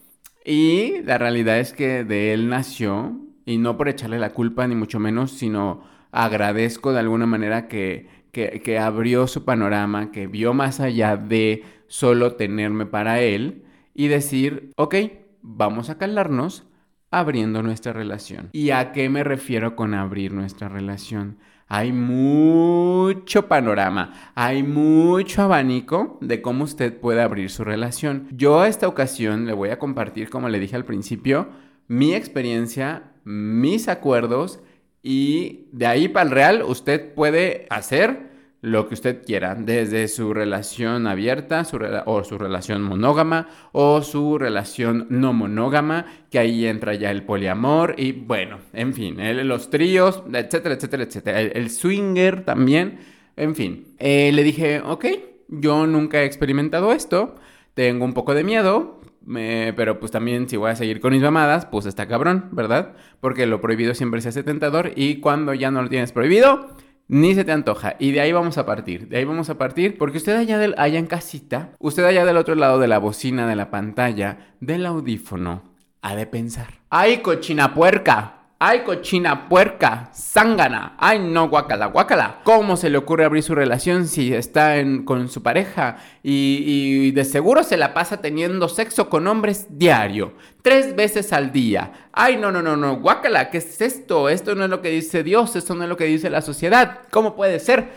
Y 0.44 1.02
la 1.02 1.18
realidad 1.18 1.58
es 1.58 1.72
que 1.72 2.04
de 2.04 2.32
él 2.32 2.48
nació, 2.48 3.18
y 3.44 3.58
no 3.58 3.76
por 3.76 3.88
echarle 3.88 4.20
la 4.20 4.30
culpa, 4.30 4.68
ni 4.68 4.76
mucho 4.76 5.00
menos, 5.00 5.32
sino 5.32 5.82
agradezco 6.12 6.92
de 6.92 7.00
alguna 7.00 7.26
manera 7.26 7.66
que 7.66 8.22
que, 8.34 8.78
abrió 8.78 9.26
su 9.26 9.44
panorama, 9.44 10.10
que 10.12 10.26
vio 10.26 10.52
más 10.52 10.80
allá 10.80 11.16
de 11.16 11.64
solo 11.86 12.34
tenerme 12.34 12.84
para 12.84 13.20
él 13.20 13.62
y 13.94 14.08
decir, 14.08 14.72
ok, 14.76 14.96
vamos 15.40 15.88
a 15.88 15.96
calarnos 15.96 16.66
abriendo 17.10 17.62
nuestra 17.62 17.92
relación. 17.92 18.50
¿Y 18.52 18.70
a 18.70 18.92
qué 18.92 19.08
me 19.08 19.22
refiero 19.22 19.76
con 19.76 19.94
abrir 19.94 20.32
nuestra 20.32 20.68
relación? 20.68 21.38
Hay 21.68 21.92
mucho 21.92 23.48
panorama, 23.48 24.32
hay 24.34 24.62
mucho 24.62 25.42
abanico 25.42 26.18
de 26.20 26.42
cómo 26.42 26.64
usted 26.64 26.98
puede 26.98 27.22
abrir 27.22 27.50
su 27.50 27.64
relación. 27.64 28.28
Yo 28.32 28.60
a 28.60 28.68
esta 28.68 28.88
ocasión 28.88 29.46
le 29.46 29.54
voy 29.54 29.70
a 29.70 29.78
compartir, 29.78 30.28
como 30.28 30.48
le 30.48 30.58
dije 30.58 30.76
al 30.76 30.84
principio, 30.84 31.48
mi 31.86 32.14
experiencia, 32.14 33.12
mis 33.24 33.88
acuerdos 33.88 34.60
y 35.04 35.68
de 35.70 35.86
ahí 35.86 36.08
para 36.08 36.24
el 36.24 36.34
real 36.34 36.62
usted 36.62 37.12
puede 37.12 37.66
hacer 37.68 38.32
lo 38.62 38.88
que 38.88 38.94
usted 38.94 39.22
quiera, 39.22 39.54
desde 39.54 40.08
su 40.08 40.32
relación 40.32 41.06
abierta 41.06 41.66
o 42.06 42.24
su 42.24 42.38
relación 42.38 42.80
monógama 42.80 43.46
o 43.72 44.00
su 44.00 44.38
relación 44.38 45.06
no 45.10 45.34
monógama, 45.34 46.06
que 46.30 46.38
ahí 46.38 46.64
entra 46.64 46.94
ya 46.94 47.10
el 47.10 47.24
poliamor 47.24 47.94
y 47.98 48.12
bueno, 48.12 48.60
en 48.72 48.94
fin, 48.94 49.18
los 49.46 49.68
tríos, 49.68 50.22
etcétera, 50.32 50.76
etcétera, 50.76 51.02
etcétera, 51.02 51.40
el, 51.42 51.68
swinger 51.68 52.42
también, 52.46 53.00
en 53.36 53.54
fin. 53.54 53.88
Eh, 53.98 54.32
le 54.32 54.42
dije, 54.42 54.80
ok, 54.80 55.04
yo 55.48 55.86
nunca 55.86 56.22
he 56.22 56.24
experimentado 56.24 56.92
esto, 56.92 57.34
tengo 57.74 58.06
un 58.06 58.14
poco 58.14 58.32
de 58.32 58.44
miedo, 58.44 58.98
pero 59.26 59.98
pues 60.00 60.12
también 60.12 60.48
si 60.48 60.56
voy 60.56 60.70
a 60.70 60.76
seguir 60.76 61.00
con 61.00 61.12
mis 61.12 61.22
mamadas, 61.22 61.66
pues 61.66 61.86
está 61.86 62.06
cabrón, 62.06 62.48
¿verdad? 62.52 62.94
Porque 63.20 63.46
lo 63.46 63.60
prohibido 63.60 63.94
siempre 63.94 64.20
se 64.20 64.28
hace 64.28 64.42
tentador 64.42 64.92
y 64.96 65.20
cuando 65.20 65.54
ya 65.54 65.70
no 65.70 65.82
lo 65.82 65.88
tienes 65.88 66.12
prohibido, 66.12 66.68
ni 67.08 67.34
se 67.34 67.44
te 67.44 67.52
antoja. 67.52 67.96
Y 67.98 68.12
de 68.12 68.20
ahí 68.20 68.32
vamos 68.32 68.58
a 68.58 68.66
partir. 68.66 69.08
De 69.08 69.18
ahí 69.18 69.24
vamos 69.24 69.50
a 69.50 69.58
partir 69.58 69.98
porque 69.98 70.18
usted 70.18 70.36
allá, 70.36 70.58
del, 70.58 70.74
allá 70.78 70.98
en 70.98 71.06
casita, 71.06 71.72
usted 71.78 72.04
allá 72.04 72.24
del 72.24 72.36
otro 72.36 72.54
lado 72.54 72.78
de 72.78 72.88
la 72.88 72.98
bocina, 72.98 73.46
de 73.46 73.56
la 73.56 73.70
pantalla, 73.70 74.54
del 74.60 74.86
audífono, 74.86 75.62
ha 76.02 76.14
de 76.14 76.26
pensar. 76.26 76.80
¡Ay, 76.90 77.18
cochina 77.18 77.74
puerca! 77.74 78.43
¡Ay, 78.66 78.80
cochina 78.80 79.46
puerca! 79.46 80.08
¡Zángana! 80.14 80.94
¡Ay, 80.96 81.18
no, 81.18 81.50
guacala, 81.50 81.84
guacala! 81.84 82.40
¿Cómo 82.44 82.78
se 82.78 82.88
le 82.88 82.96
ocurre 82.96 83.26
abrir 83.26 83.42
su 83.42 83.54
relación 83.54 84.08
si 84.08 84.32
está 84.32 84.76
con 85.04 85.28
su 85.28 85.42
pareja 85.42 85.98
y, 86.22 87.10
de 87.10 87.26
seguro 87.26 87.62
se 87.62 87.76
la 87.76 87.92
pasa 87.92 88.22
teniendo 88.22 88.70
sexo 88.70 89.10
con 89.10 89.26
hombres 89.26 89.66
diario? 89.68 90.32
Tres 90.62 90.96
veces 90.96 91.34
al 91.34 91.52
día. 91.52 92.08
¡Ay, 92.10 92.38
no, 92.38 92.50
no, 92.50 92.62
no, 92.62 92.74
no! 92.74 92.96
¡Guacala! 92.96 93.50
¿Qué 93.50 93.58
es 93.58 93.82
esto? 93.82 94.30
Esto 94.30 94.54
no 94.54 94.64
es 94.64 94.70
lo 94.70 94.80
que 94.80 94.88
dice 94.88 95.22
Dios, 95.22 95.56
esto 95.56 95.74
no 95.74 95.82
es 95.82 95.90
lo 95.90 95.98
que 95.98 96.06
dice 96.06 96.30
la 96.30 96.40
sociedad. 96.40 97.00
¿Cómo 97.10 97.36
puede 97.36 97.60
ser? 97.60 97.90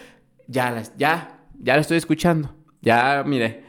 Ya, 0.47 0.83
ya, 0.97 1.45
ya 1.61 1.75
lo 1.75 1.79
estoy 1.79 1.95
escuchando. 1.95 2.53
Ya, 2.81 3.23
mire. 3.25 3.63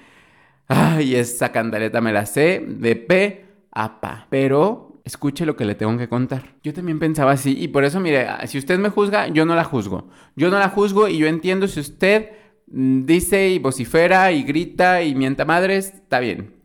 Ay, 0.66 1.14
esa 1.14 1.52
cantaleta 1.52 2.00
me 2.00 2.12
la 2.12 2.26
sé 2.26 2.60
de 2.66 2.96
pe 2.96 3.44
a 3.70 4.00
pa. 4.00 4.26
Pero 4.30 4.87
escuche 5.08 5.46
lo 5.46 5.56
que 5.56 5.64
le 5.64 5.74
tengo 5.74 5.96
que 5.96 6.06
contar. 6.06 6.54
Yo 6.62 6.74
también 6.74 6.98
pensaba 6.98 7.32
así 7.32 7.56
y 7.58 7.68
por 7.68 7.84
eso, 7.84 7.98
mire, 7.98 8.26
si 8.46 8.58
usted 8.58 8.78
me 8.78 8.90
juzga, 8.90 9.28
yo 9.28 9.46
no 9.46 9.54
la 9.54 9.64
juzgo. 9.64 10.10
Yo 10.36 10.50
no 10.50 10.58
la 10.58 10.68
juzgo 10.68 11.08
y 11.08 11.16
yo 11.16 11.26
entiendo 11.26 11.66
si 11.66 11.80
usted 11.80 12.30
mm, 12.70 13.06
dice 13.06 13.48
y 13.48 13.58
vocifera 13.58 14.30
y 14.32 14.42
grita 14.42 15.02
y 15.02 15.14
mienta 15.14 15.46
madres, 15.46 15.94
está 15.94 16.20
bien. 16.20 16.56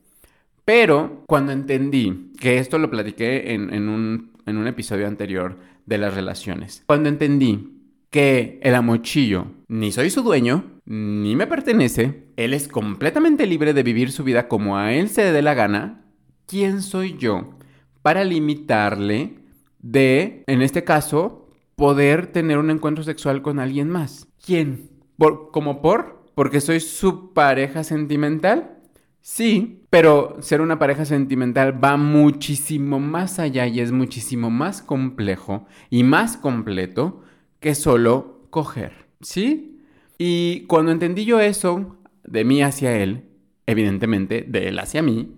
Pero 0.66 1.24
cuando 1.26 1.54
entendí, 1.54 2.32
que 2.40 2.58
esto 2.58 2.78
lo 2.78 2.90
platiqué 2.90 3.54
en, 3.54 3.88
un, 3.88 4.68
episodio 4.68 5.08
anterior 5.08 5.58
de 5.86 5.98
las 5.98 6.14
relaciones, 6.14 6.84
cuando 6.86 7.08
entendí 7.08 7.80
que 8.10 8.60
el 8.62 8.76
amochillo 8.76 9.48
ni 9.70 9.94
soy 9.94 10.10
su 10.10 10.22
dueño, 10.22 10.82
ni 10.86 11.36
me 11.38 11.48
pertenece, 11.48 12.28
él 12.36 12.54
es 12.54 12.68
completamente 12.68 13.48
libre 13.48 13.74
de 13.74 13.84
vivir 13.84 14.12
su 14.12 14.26
vida 14.26 14.50
como 14.50 14.78
a 14.78 14.94
él 14.94 15.10
se 15.10 15.32
dé 15.32 15.42
la 15.42 15.54
gana, 15.54 16.06
¿quién 16.46 16.82
soy 16.82 17.18
yo 17.18 17.58
para 18.04 18.24
limitarle 18.24 19.40
de, 19.80 20.44
en 20.46 20.62
este 20.62 20.84
caso, 20.84 21.50
poder 21.76 22.28
tener 22.28 22.60
un 22.60 22.70
encuentro 22.70 23.04
sexual 23.04 23.42
con 23.42 23.60
alguien 23.60 23.90
más. 23.90 24.28
¿Quién? 24.46 24.92
¿Por, 25.18 25.50
¿Como 25.52 25.82
por? 25.82 26.24
¿Porque 26.36 26.62
soy 26.62 26.80
su 26.80 27.34
pareja 27.34 27.84
sentimental? 27.84 28.78
Sí, 29.22 29.86
pero 29.90 30.38
ser 30.42 30.62
una 30.62 30.80
pareja 30.80 31.06
sentimental 31.06 31.82
va 31.82 31.96
muchísimo 31.96 33.00
más 33.00 33.40
allá 33.40 33.68
y 33.68 33.80
es 33.80 33.92
muchísimo 33.92 34.50
más 34.50 34.82
complejo 34.82 35.66
y 35.90 36.04
más 36.04 36.36
completo 36.36 37.22
que 37.60 37.74
solo 37.74 38.48
coger. 38.50 39.08
¿Sí? 39.22 39.80
Y 40.18 40.66
cuando 40.68 40.92
entendí 40.92 41.24
yo 41.24 41.40
eso, 41.40 41.98
de 42.24 42.44
mí 42.44 42.62
hacia 42.62 42.98
él, 42.98 43.30
evidentemente 43.66 44.46
de 44.48 44.68
él 44.68 44.80
hacia 44.80 45.02
mí, 45.02 45.38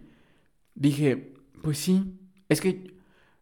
dije, 0.74 1.34
pues 1.62 1.77
sí, 1.77 2.15
es 2.50 2.62
que 2.62 2.96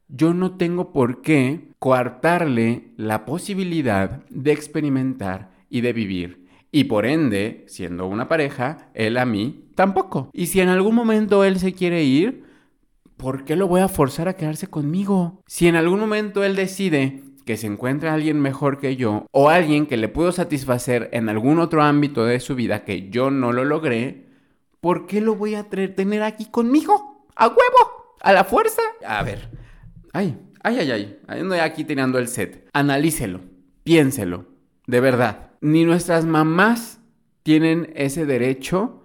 yo 0.07 0.33
no 0.33 0.57
tengo 0.57 0.91
por 0.91 1.22
qué 1.22 1.69
coartarle 1.79 2.89
la 2.98 3.25
posibilidad 3.25 4.24
de 4.29 4.51
experimentar 4.51 5.51
y 5.69 5.81
de 5.81 5.93
vivir. 5.93 6.48
Y 6.72 6.86
por 6.86 7.05
ende, 7.05 7.63
siendo 7.67 8.07
una 8.07 8.27
pareja, 8.27 8.89
él 8.93 9.17
a 9.17 9.25
mí 9.25 9.65
tampoco. 9.75 10.29
Y 10.33 10.48
si 10.48 10.60
en 10.60 10.69
algún 10.69 10.95
momento 10.95 11.43
él 11.43 11.60
se 11.60 11.74
quiere 11.74 12.03
ir, 12.03 12.43
¿por 13.17 13.43
qué 13.43 13.55
lo 13.55 13.67
voy 13.67 13.81
a 13.81 13.88
forzar 13.88 14.27
a 14.27 14.36
quedarse 14.36 14.67
conmigo? 14.67 15.41
Si 15.48 15.67
en 15.67 15.75
algún 15.75 16.00
momento 16.00 16.43
él 16.43 16.55
decide 16.55 17.24
que 17.45 17.57
se 17.57 17.67
encuentra 17.67 18.13
alguien 18.13 18.39
mejor 18.39 18.79
que 18.79 18.95
yo 18.95 19.25
o 19.31 19.50
alguien 19.50 19.86
que 19.86 19.98
le 19.98 20.07
puedo 20.07 20.31
satisfacer 20.31 21.10
en 21.12 21.29
algún 21.29 21.60
otro 21.60 21.83
ámbito 21.83 22.25
de 22.25 22.39
su 22.39 22.55
vida 22.55 22.86
que 22.86 23.10
yo 23.10 23.31
no 23.31 23.51
lo 23.51 23.65
logré, 23.65 24.27
¿por 24.79 25.05
qué 25.05 25.22
lo 25.22 25.36
voy 25.36 25.55
a 25.55 25.69
tener 25.69 26.24
aquí 26.24 26.45
conmigo? 26.45 27.27
¡A 27.36 27.48
huevo! 27.48 28.02
¿A 28.23 28.31
la 28.31 28.45
fuerza? 28.45 28.81
A 29.05 29.21
ver. 29.21 29.49
Ay, 30.13 30.37
ay, 30.63 30.79
ay, 30.79 30.91
ay. 30.91 31.19
Ando 31.27 31.61
aquí 31.61 31.83
tirando 31.83 32.17
el 32.17 32.29
set. 32.29 32.69
Analícelo. 32.71 33.41
Piénselo. 33.83 34.45
De 34.87 35.01
verdad. 35.01 35.51
Ni 35.59 35.83
nuestras 35.83 36.25
mamás 36.25 37.01
tienen 37.43 37.91
ese 37.95 38.25
derecho 38.25 39.03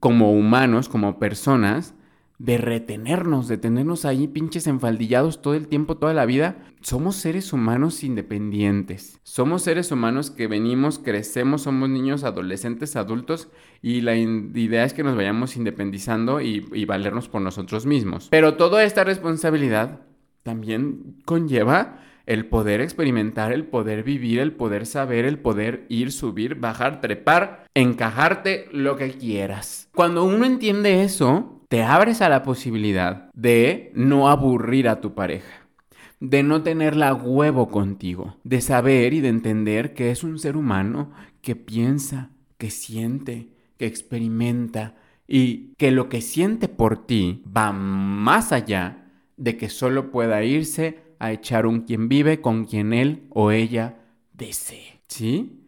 como 0.00 0.32
humanos, 0.32 0.88
como 0.88 1.18
personas, 1.18 1.94
de 2.38 2.58
retenernos, 2.58 3.48
de 3.48 3.58
tenernos 3.58 4.04
ahí 4.04 4.28
pinches 4.28 4.66
enfaldillados 4.66 5.40
todo 5.40 5.54
el 5.54 5.68
tiempo, 5.68 5.96
toda 5.96 6.12
la 6.14 6.26
vida. 6.26 6.56
Somos 6.80 7.16
seres 7.16 7.52
humanos 7.52 8.04
independientes. 8.04 9.18
Somos 9.22 9.62
seres 9.62 9.90
humanos 9.90 10.30
que 10.30 10.46
venimos, 10.46 10.98
crecemos, 10.98 11.62
somos 11.62 11.88
niños, 11.88 12.24
adolescentes, 12.24 12.96
adultos 12.96 13.48
y 13.82 14.02
la 14.02 14.16
idea 14.16 14.84
es 14.84 14.92
que 14.92 15.02
nos 15.02 15.16
vayamos 15.16 15.56
independizando 15.56 16.40
y, 16.40 16.66
y 16.72 16.84
valernos 16.84 17.28
por 17.28 17.40
nosotros 17.40 17.86
mismos. 17.86 18.28
Pero 18.30 18.54
toda 18.54 18.84
esta 18.84 19.04
responsabilidad 19.04 20.00
también 20.42 21.16
conlleva 21.24 22.00
el 22.26 22.46
poder 22.46 22.80
experimentar, 22.80 23.52
el 23.52 23.64
poder 23.64 24.02
vivir, 24.02 24.40
el 24.40 24.52
poder 24.52 24.84
saber, 24.84 25.24
el 25.24 25.38
poder 25.38 25.86
ir, 25.88 26.12
subir, 26.12 26.56
bajar, 26.56 27.00
trepar, 27.00 27.64
encajarte 27.74 28.68
lo 28.72 28.96
que 28.96 29.12
quieras. 29.12 29.88
Cuando 29.94 30.24
uno 30.24 30.44
entiende 30.44 31.04
eso, 31.04 31.55
te 31.68 31.82
abres 31.82 32.22
a 32.22 32.28
la 32.28 32.42
posibilidad 32.42 33.30
de 33.34 33.90
no 33.94 34.28
aburrir 34.28 34.88
a 34.88 35.00
tu 35.00 35.14
pareja, 35.14 35.66
de 36.20 36.42
no 36.42 36.62
tenerla 36.62 37.14
huevo 37.14 37.68
contigo, 37.68 38.36
de 38.44 38.60
saber 38.60 39.14
y 39.14 39.20
de 39.20 39.28
entender 39.28 39.94
que 39.94 40.10
es 40.10 40.22
un 40.24 40.38
ser 40.38 40.56
humano 40.56 41.10
que 41.42 41.56
piensa, 41.56 42.30
que 42.58 42.70
siente, 42.70 43.48
que 43.78 43.86
experimenta 43.86 44.94
y 45.28 45.74
que 45.76 45.90
lo 45.90 46.08
que 46.08 46.20
siente 46.20 46.68
por 46.68 47.06
ti 47.06 47.42
va 47.54 47.72
más 47.72 48.52
allá 48.52 49.06
de 49.36 49.56
que 49.56 49.68
solo 49.68 50.10
pueda 50.10 50.42
irse 50.44 51.00
a 51.18 51.32
echar 51.32 51.66
un 51.66 51.80
quien 51.80 52.08
vive 52.08 52.40
con 52.40 52.64
quien 52.64 52.92
él 52.92 53.26
o 53.30 53.50
ella 53.50 53.96
desee. 54.32 55.00
¿Sí? 55.08 55.62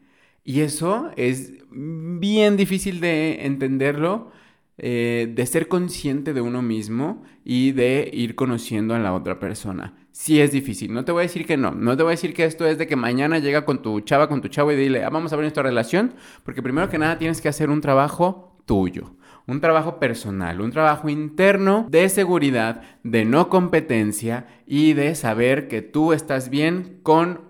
Y 0.44 0.60
eso 0.60 1.10
es 1.16 1.52
bien 1.70 2.56
difícil 2.56 3.00
de 3.00 3.44
entenderlo 3.46 4.30
eh, 4.78 5.30
de 5.34 5.46
ser 5.46 5.68
consciente 5.68 6.32
de 6.32 6.40
uno 6.40 6.62
mismo 6.62 7.22
y 7.44 7.72
de 7.72 8.10
ir 8.12 8.34
conociendo 8.34 8.94
a 8.94 8.98
la 8.98 9.12
otra 9.12 9.38
persona. 9.38 9.94
Sí 10.12 10.40
es 10.40 10.50
difícil, 10.52 10.92
no 10.92 11.04
te 11.04 11.12
voy 11.12 11.20
a 11.20 11.22
decir 11.22 11.46
que 11.46 11.56
no, 11.56 11.72
no 11.72 11.96
te 11.96 12.02
voy 12.02 12.10
a 12.10 12.16
decir 12.16 12.34
que 12.34 12.44
esto 12.44 12.66
es 12.66 12.78
de 12.78 12.86
que 12.86 12.96
mañana 12.96 13.38
llega 13.38 13.64
con 13.64 13.82
tu 13.82 14.00
chava, 14.00 14.28
con 14.28 14.40
tu 14.40 14.48
chavo 14.48 14.72
y 14.72 14.76
dile, 14.76 15.04
ah, 15.04 15.10
vamos 15.10 15.32
a 15.32 15.36
ver 15.36 15.44
nuestra 15.44 15.62
relación, 15.62 16.14
porque 16.44 16.62
primero 16.62 16.88
que 16.88 16.98
nada 16.98 17.18
tienes 17.18 17.40
que 17.40 17.48
hacer 17.48 17.70
un 17.70 17.80
trabajo 17.80 18.56
tuyo 18.64 19.14
un 19.48 19.62
trabajo 19.62 19.98
personal, 19.98 20.60
un 20.60 20.70
trabajo 20.70 21.08
interno 21.08 21.86
de 21.88 22.10
seguridad, 22.10 22.82
de 23.02 23.24
no 23.24 23.48
competencia 23.48 24.46
y 24.66 24.92
de 24.92 25.14
saber 25.14 25.68
que 25.68 25.80
tú 25.80 26.12
estás 26.12 26.50
bien 26.50 27.00
con 27.02 27.47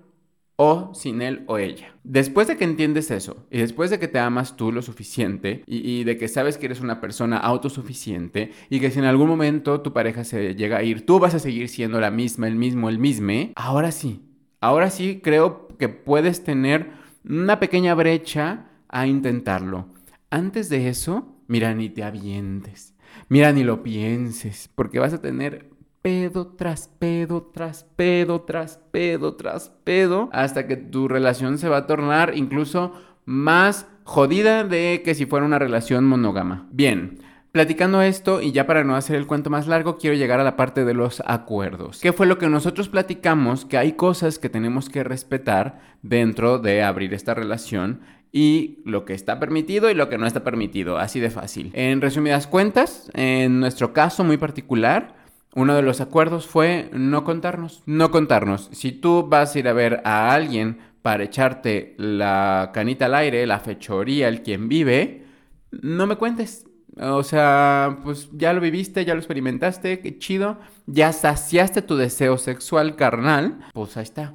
o 0.61 0.93
sin 0.93 1.23
él 1.23 1.45
o 1.47 1.59
ella. 1.59 1.95
Después 2.03 2.49
de 2.49 2.57
que 2.57 2.65
entiendes 2.65 3.12
eso 3.12 3.47
y 3.49 3.59
después 3.59 3.91
de 3.91 4.00
que 4.00 4.09
te 4.09 4.19
amas 4.19 4.57
tú 4.57 4.73
lo 4.73 4.83
suficiente 4.83 5.62
y, 5.67 6.03
de 6.03 6.19
que 6.19 6.27
sabes 6.27 6.59
que 6.59 6.67
eres 6.67 6.81
una 6.81 7.00
persona 7.00 7.38
autosuficiente 7.38 8.50
y 8.69 8.81
que 8.81 8.91
si 8.91 8.99
en 8.99 9.05
algún 9.05 9.29
momento 9.29 9.81
tu 9.83 9.93
pareja 9.93 10.25
se 10.25 10.57
llega 10.57 10.79
a 10.79 10.83
ir, 10.83 11.07
tú 11.07 11.21
vas 11.21 11.35
a 11.35 11.38
seguir 11.38 11.69
siendo 11.69 12.00
la 12.00 12.11
misma, 12.11 12.49
el 12.49 12.57
mismo, 12.57 12.88
el 12.88 12.99
mismo, 12.99 13.53
ahora 13.55 13.93
sí, 13.93 14.21
ahora 14.61 14.91
sí 14.91 15.21
creo 15.23 15.69
que 15.79 15.88
puedes 15.88 16.43
tener 16.43 16.91
una 17.25 17.61
pequeña 17.61 17.95
brecha 17.95 18.67
a 18.88 19.07
intentarlo. 19.07 19.88
Antes 20.29 20.69
de 20.69 20.88
eso, 20.88 21.37
mira, 21.47 21.73
ni 21.75 21.88
te 21.88 22.03
avientes, 22.03 22.95
mira, 23.29 23.53
ni 23.53 23.62
lo 23.62 23.85
pienses, 23.85 24.71
porque 24.75 24.99
vas 24.99 25.12
a 25.12 25.23
tener 25.23 25.71
pedo 26.02 26.47
tras 26.47 26.88
pedo 26.99 27.50
tras 27.52 27.85
pedo 27.97 28.43
tras 28.43 28.78
pedo 28.90 29.35
tras 29.35 29.71
pedo 29.85 30.28
hasta 30.33 30.67
que 30.67 30.76
tu 30.76 31.09
relación 31.09 31.59
se 31.59 31.69
va 31.69 31.78
a 31.78 31.87
tornar 31.87 32.37
incluso 32.37 32.93
más 33.25 33.87
jodida 34.05 34.64
de 34.64 35.02
que 35.05 35.14
si 35.14 35.26
fuera 35.26 35.45
una 35.45 35.59
relación 35.59 36.05
monógama. 36.05 36.67
Bien. 36.71 37.19
Platicando 37.52 38.02
esto 38.02 38.43
y 38.43 38.52
ya 38.52 38.67
para 38.67 38.85
no 38.85 38.95
hacer 38.95 39.17
el 39.17 39.26
cuento 39.26 39.49
más 39.49 39.67
largo, 39.67 39.97
quiero 39.97 40.14
llegar 40.14 40.38
a 40.38 40.45
la 40.45 40.55
parte 40.55 40.85
de 40.85 40.93
los 40.95 41.23
acuerdos. 41.26 41.99
¿Qué 42.00 42.12
fue 42.12 42.26
lo 42.26 42.38
que 42.38 42.49
nosotros 42.49 42.88
platicamos? 42.88 43.64
Que 43.64 43.78
hay 43.78 43.93
cosas 43.93 44.38
que 44.38 44.50
tenemos 44.50 44.90
que 44.90 45.02
respetar 45.02 45.81
dentro 46.02 46.59
de 46.59 46.83
abrir 46.83 47.14
esta 47.14 47.35
relación 47.35 48.00
y 48.33 48.78
lo 48.85 49.05
que 49.05 49.14
está 49.14 49.40
permitido 49.40 49.90
y 49.90 49.95
lo 49.95 50.09
que 50.09 50.19
no 50.19 50.26
está 50.26 50.45
permitido, 50.45 50.99
así 50.99 51.21
de 51.21 51.31
fácil. 51.31 51.71
En 51.75 52.00
resumidas 52.00 52.47
cuentas, 52.47 53.11
en 53.14 53.61
nuestro 53.61 53.93
caso 53.93 54.25
muy 54.25 54.37
particular, 54.37 55.17
uno 55.55 55.75
de 55.75 55.83
los 55.83 56.00
acuerdos 56.00 56.47
fue 56.47 56.90
no 56.93 57.25
contarnos, 57.25 57.83
no 57.87 58.11
contarnos. 58.11 58.69
Si 58.73 58.93
tú 58.93 59.26
vas 59.28 59.55
a 59.55 59.59
ir 59.59 59.69
a 59.69 59.73
ver 59.73 60.02
a 60.05 60.33
alguien 60.33 60.78
para 61.02 61.25
echarte 61.25 61.95
la 61.99 62.71
canita 62.75 63.07
al 63.07 63.14
aire, 63.14 63.47
la 63.47 63.61
fechoría, 63.61 64.28
el 64.28 64.43
quien 64.43 64.69
vive, 64.69 65.25
no 65.71 66.07
me 66.07 66.17
cuentes. 66.17 66.67
O 67.00 67.23
sea, 67.23 67.99
pues 68.02 68.28
ya 68.33 68.52
lo 68.52 68.61
viviste, 68.61 69.05
ya 69.05 69.14
lo 69.14 69.21
experimentaste, 69.21 70.00
qué 70.00 70.19
chido. 70.19 70.59
Ya 70.87 71.12
saciaste 71.12 71.83
tu 71.83 71.97
deseo 71.97 72.38
sexual 72.38 72.97
carnal, 72.97 73.61
pues 73.73 73.97
ahí 73.97 74.02
está, 74.02 74.35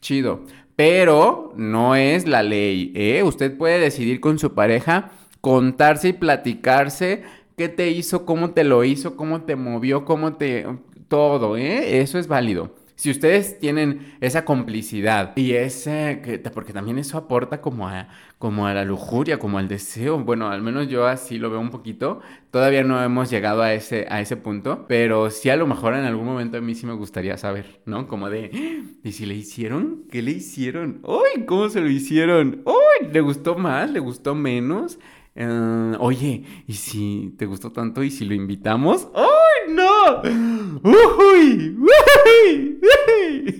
chido. 0.00 0.44
Pero 0.76 1.52
no 1.56 1.94
es 1.94 2.26
la 2.26 2.42
ley, 2.42 2.92
¿eh? 2.94 3.22
Usted 3.22 3.56
puede 3.56 3.78
decidir 3.78 4.20
con 4.20 4.38
su 4.38 4.54
pareja 4.54 5.10
contarse 5.40 6.08
y 6.08 6.12
platicarse 6.14 7.22
qué 7.56 7.68
te 7.68 7.90
hizo, 7.90 8.24
cómo 8.26 8.50
te 8.50 8.64
lo 8.64 8.84
hizo, 8.84 9.16
cómo 9.16 9.42
te 9.42 9.56
movió, 9.56 10.04
cómo 10.04 10.34
te... 10.36 10.66
Todo, 11.08 11.56
¿eh? 11.56 12.00
Eso 12.00 12.18
es 12.18 12.26
válido. 12.28 12.74
Si 12.96 13.10
ustedes 13.10 13.58
tienen 13.58 14.16
esa 14.20 14.44
complicidad 14.44 15.36
y 15.36 15.52
ese, 15.52 16.20
que, 16.22 16.38
porque 16.38 16.72
también 16.72 16.98
eso 16.98 17.18
aporta 17.18 17.60
como 17.60 17.88
a, 17.88 18.08
como 18.38 18.68
a 18.68 18.74
la 18.74 18.84
lujuria, 18.84 19.38
como 19.40 19.58
al 19.58 19.66
deseo, 19.66 20.18
bueno, 20.20 20.48
al 20.48 20.62
menos 20.62 20.88
yo 20.88 21.06
así 21.06 21.38
lo 21.38 21.50
veo 21.50 21.58
un 21.58 21.70
poquito, 21.70 22.20
todavía 22.52 22.84
no 22.84 23.02
hemos 23.02 23.30
llegado 23.30 23.62
a 23.62 23.74
ese, 23.74 24.06
a 24.08 24.20
ese 24.20 24.36
punto, 24.36 24.84
pero 24.86 25.30
sí 25.30 25.50
a 25.50 25.56
lo 25.56 25.66
mejor 25.66 25.94
en 25.94 26.04
algún 26.04 26.24
momento 26.24 26.58
a 26.58 26.60
mí 26.60 26.76
sí 26.76 26.86
me 26.86 26.92
gustaría 26.94 27.36
saber, 27.36 27.80
¿no? 27.84 28.06
Como 28.06 28.30
de, 28.30 28.50
¿y 29.02 29.12
si 29.12 29.26
le 29.26 29.34
hicieron? 29.34 30.04
¿Qué 30.08 30.22
le 30.22 30.30
hicieron? 30.30 31.00
¡Uy! 31.02 31.44
¿Cómo 31.46 31.68
se 31.68 31.80
lo 31.80 31.90
hicieron? 31.90 32.62
¡Uy! 32.64 33.08
¿Le 33.12 33.20
gustó 33.20 33.56
más? 33.56 33.90
¿Le 33.90 33.98
gustó 33.98 34.36
menos? 34.36 35.00
Uh, 35.36 35.96
oye, 35.98 36.44
¿y 36.68 36.74
si 36.74 37.34
te 37.36 37.46
gustó 37.46 37.72
tanto 37.72 38.04
y 38.04 38.10
si 38.10 38.24
lo 38.24 38.34
invitamos? 38.34 39.08
¡Ay, 39.14 39.74
no! 39.74 40.22
¡Uy! 40.82 41.76
¡Uy! 41.76 42.80
¡Uy! 42.80 43.58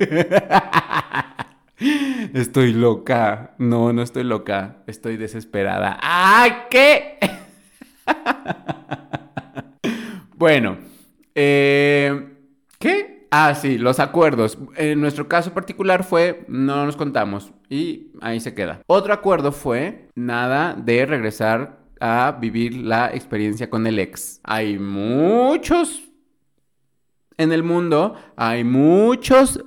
Estoy 2.33 2.73
loca. 2.73 3.57
No, 3.59 3.93
no 3.93 4.03
estoy 4.03 4.23
loca. 4.23 4.85
Estoy 4.87 5.17
desesperada. 5.17 5.99
¡Ah, 6.01 6.69
qué! 6.71 7.19
bueno, 10.37 10.79
eh, 11.35 12.29
¿qué? 12.79 13.14
Ah, 13.37 13.53
sí, 13.57 13.79
los 13.79 13.99
acuerdos. 13.99 14.57
En 14.77 15.01
nuestro 15.01 15.27
caso 15.27 15.53
particular 15.53 16.05
fue 16.05 16.45
no 16.47 16.87
nos 16.87 16.97
contamos 16.97 17.53
y 17.69 18.13
ahí 18.21 18.39
se 18.39 18.55
queda. 18.55 18.83
Otro 18.87 19.13
acuerdo 19.13 19.51
fue 19.51 20.09
nada 20.15 20.75
de 20.75 21.05
regresar 21.05 21.81
a 21.99 22.39
vivir 22.41 22.77
la 22.77 23.13
experiencia 23.13 23.69
con 23.69 23.89
el 23.89 23.99
ex. 23.99 24.39
Hay 24.45 24.79
muchos 24.79 26.13
en 27.37 27.51
el 27.51 27.65
mundo, 27.65 28.15
hay 28.37 28.63
muchos 28.63 29.65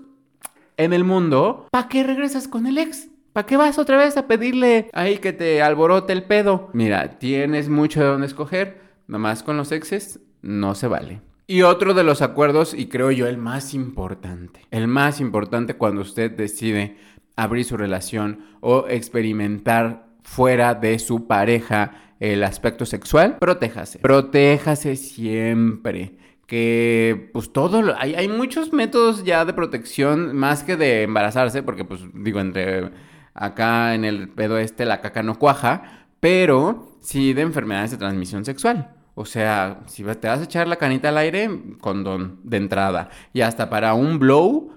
en 0.78 0.94
el 0.94 1.04
mundo. 1.04 1.68
¿Para 1.70 1.90
qué 1.90 2.04
regresas 2.04 2.48
con 2.48 2.68
el 2.68 2.78
ex? 2.78 3.10
¿Para 3.34 3.46
qué 3.46 3.58
vas 3.58 3.78
otra 3.78 3.98
vez 3.98 4.16
a 4.16 4.28
pedirle 4.28 4.90
ahí 4.94 5.18
que 5.18 5.34
te 5.34 5.62
alborote 5.62 6.14
el 6.14 6.24
pedo? 6.24 6.70
Mira, 6.72 7.20
tienes 7.20 7.68
mucho 7.68 8.00
de 8.00 8.06
dónde 8.06 8.28
escoger, 8.28 8.80
nomás 9.08 9.44
con 9.44 9.58
los 9.58 9.74
exes 9.74 10.22
no 10.42 10.74
se 10.74 10.88
vale. 10.88 11.26
Y 11.50 11.62
otro 11.62 11.94
de 11.94 12.04
los 12.04 12.22
acuerdos, 12.22 12.74
y 12.74 12.88
creo 12.88 13.10
yo 13.10 13.25
el 13.25 13.38
más 13.38 13.74
importante, 13.74 14.68
el 14.70 14.90
más 14.90 15.22
importante 15.22 15.75
cuando 15.75 16.01
usted 16.01 16.29
decide 16.29 16.98
abrir 17.38 17.64
su 17.64 17.77
relación 17.77 18.42
o 18.60 18.86
experimentar 18.90 20.07
fuera 20.24 20.75
de 20.75 21.00
su 21.00 21.25
pareja 21.25 21.94
el 22.20 22.44
aspecto 22.44 22.86
sexual, 22.86 23.38
protéjase. 23.40 24.00
Protéjase 24.00 24.98
siempre. 24.98 26.18
Que 26.48 27.29
pues 27.31 27.53
todo, 27.53 27.96
hay, 27.98 28.16
hay 28.16 28.27
muchos 28.27 28.74
métodos 28.74 29.24
ya 29.24 29.46
de 29.46 29.53
protección 29.53 30.36
más 30.36 30.64
que 30.64 30.75
de 30.75 31.03
embarazarse, 31.03 31.64
porque 31.64 31.86
pues 31.86 32.01
digo, 32.14 32.42
entre 32.42 32.92
acá 33.33 33.96
en 33.96 34.03
el 34.03 34.27
pedo 34.29 34.57
este 34.57 34.86
la 34.86 35.00
caca 35.00 35.24
no 35.24 35.40
cuaja, 35.40 36.07
pero 36.20 36.98
sí 37.00 37.33
de 37.33 37.44
enfermedades 37.44 37.92
de 37.92 37.98
transmisión 37.98 38.44
sexual. 38.44 38.97
O 39.20 39.25
sea, 39.25 39.82
si 39.88 40.03
te 40.03 40.27
vas 40.27 40.42
a 40.42 40.44
echar 40.44 40.68
la 40.68 40.75
canita 40.75 41.10
al 41.10 41.18
aire, 41.18 41.50
condón 41.82 42.40
de 42.44 42.58
entrada. 42.58 43.10
Y 43.34 43.42
hasta 43.42 43.68
para 43.68 43.96
un 43.96 44.20
blow, 44.20 44.74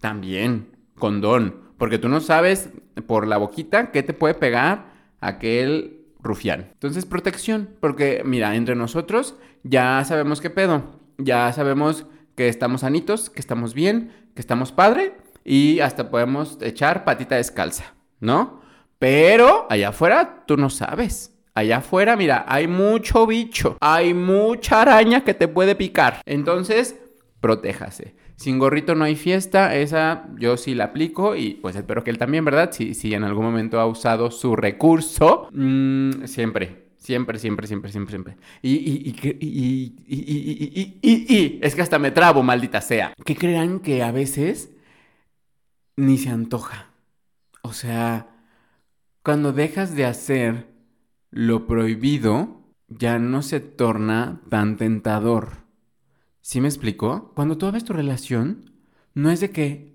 también 0.00 0.68
condón. 0.96 1.72
Porque 1.76 1.98
tú 1.98 2.08
no 2.08 2.20
sabes 2.20 2.70
por 3.08 3.26
la 3.26 3.36
boquita 3.36 3.90
qué 3.90 4.04
te 4.04 4.14
puede 4.14 4.34
pegar 4.34 4.92
aquel 5.20 6.06
rufián. 6.20 6.68
Entonces, 6.74 7.04
protección. 7.04 7.68
Porque, 7.80 8.22
mira, 8.24 8.54
entre 8.54 8.76
nosotros 8.76 9.34
ya 9.64 10.04
sabemos 10.04 10.40
qué 10.40 10.48
pedo. 10.48 11.00
Ya 11.18 11.52
sabemos 11.52 12.06
que 12.36 12.46
estamos 12.46 12.82
sanitos, 12.82 13.28
que 13.28 13.40
estamos 13.40 13.74
bien, 13.74 14.12
que 14.36 14.40
estamos 14.40 14.70
padre. 14.70 15.16
Y 15.42 15.80
hasta 15.80 16.10
podemos 16.10 16.58
echar 16.62 17.02
patita 17.02 17.34
descalza, 17.34 17.94
¿no? 18.20 18.60
Pero 19.00 19.66
allá 19.68 19.88
afuera 19.88 20.44
tú 20.46 20.56
no 20.56 20.70
sabes. 20.70 21.32
Allá 21.54 21.78
afuera, 21.78 22.16
mira, 22.16 22.46
hay 22.48 22.66
mucho 22.66 23.26
bicho, 23.26 23.76
hay 23.80 24.14
mucha 24.14 24.80
araña 24.80 25.22
que 25.22 25.34
te 25.34 25.48
puede 25.48 25.74
picar. 25.74 26.22
Entonces, 26.24 26.98
protéjase. 27.40 28.14
Sin 28.36 28.58
gorrito 28.58 28.94
no 28.94 29.04
hay 29.04 29.16
fiesta, 29.16 29.76
esa 29.76 30.24
yo 30.38 30.56
sí 30.56 30.74
la 30.74 30.84
aplico 30.84 31.36
y 31.36 31.54
pues 31.54 31.76
espero 31.76 32.02
que 32.02 32.10
él 32.10 32.18
también, 32.18 32.44
¿verdad? 32.44 32.70
Si, 32.72 32.94
si 32.94 33.12
en 33.14 33.22
algún 33.22 33.44
momento 33.44 33.78
ha 33.78 33.86
usado 33.86 34.30
su 34.30 34.56
recurso, 34.56 35.48
mmm, 35.52 36.24
siempre, 36.24 36.86
siempre, 36.96 37.38
siempre, 37.38 37.66
siempre, 37.66 37.92
siempre, 37.92 38.10
siempre. 38.10 38.36
Y, 38.62 38.72
y, 38.72 39.14
y, 39.38 39.94
y, 41.02 41.36
y, 41.36 41.60
es 41.62 41.74
que 41.74 41.82
hasta 41.82 41.98
me 41.98 42.10
trabo, 42.10 42.42
maldita 42.42 42.80
sea. 42.80 43.12
Que 43.24 43.36
crean 43.36 43.80
que 43.80 44.02
a 44.02 44.10
veces 44.10 44.70
ni 45.96 46.16
se 46.16 46.30
antoja. 46.30 46.90
O 47.62 47.74
sea, 47.74 48.28
cuando 49.22 49.52
dejas 49.52 49.94
de 49.94 50.06
hacer 50.06 50.71
lo 51.32 51.66
prohibido 51.66 52.60
ya 52.88 53.18
no 53.18 53.42
se 53.42 53.58
torna 53.58 54.42
tan 54.48 54.76
tentador. 54.76 55.62
¿Sí 56.42 56.60
me 56.60 56.68
explico? 56.68 57.32
Cuando 57.34 57.58
tú 57.58 57.66
abres 57.66 57.84
tu 57.84 57.92
relación, 57.92 58.70
no 59.14 59.30
es 59.30 59.40
de 59.40 59.50
que 59.50 59.92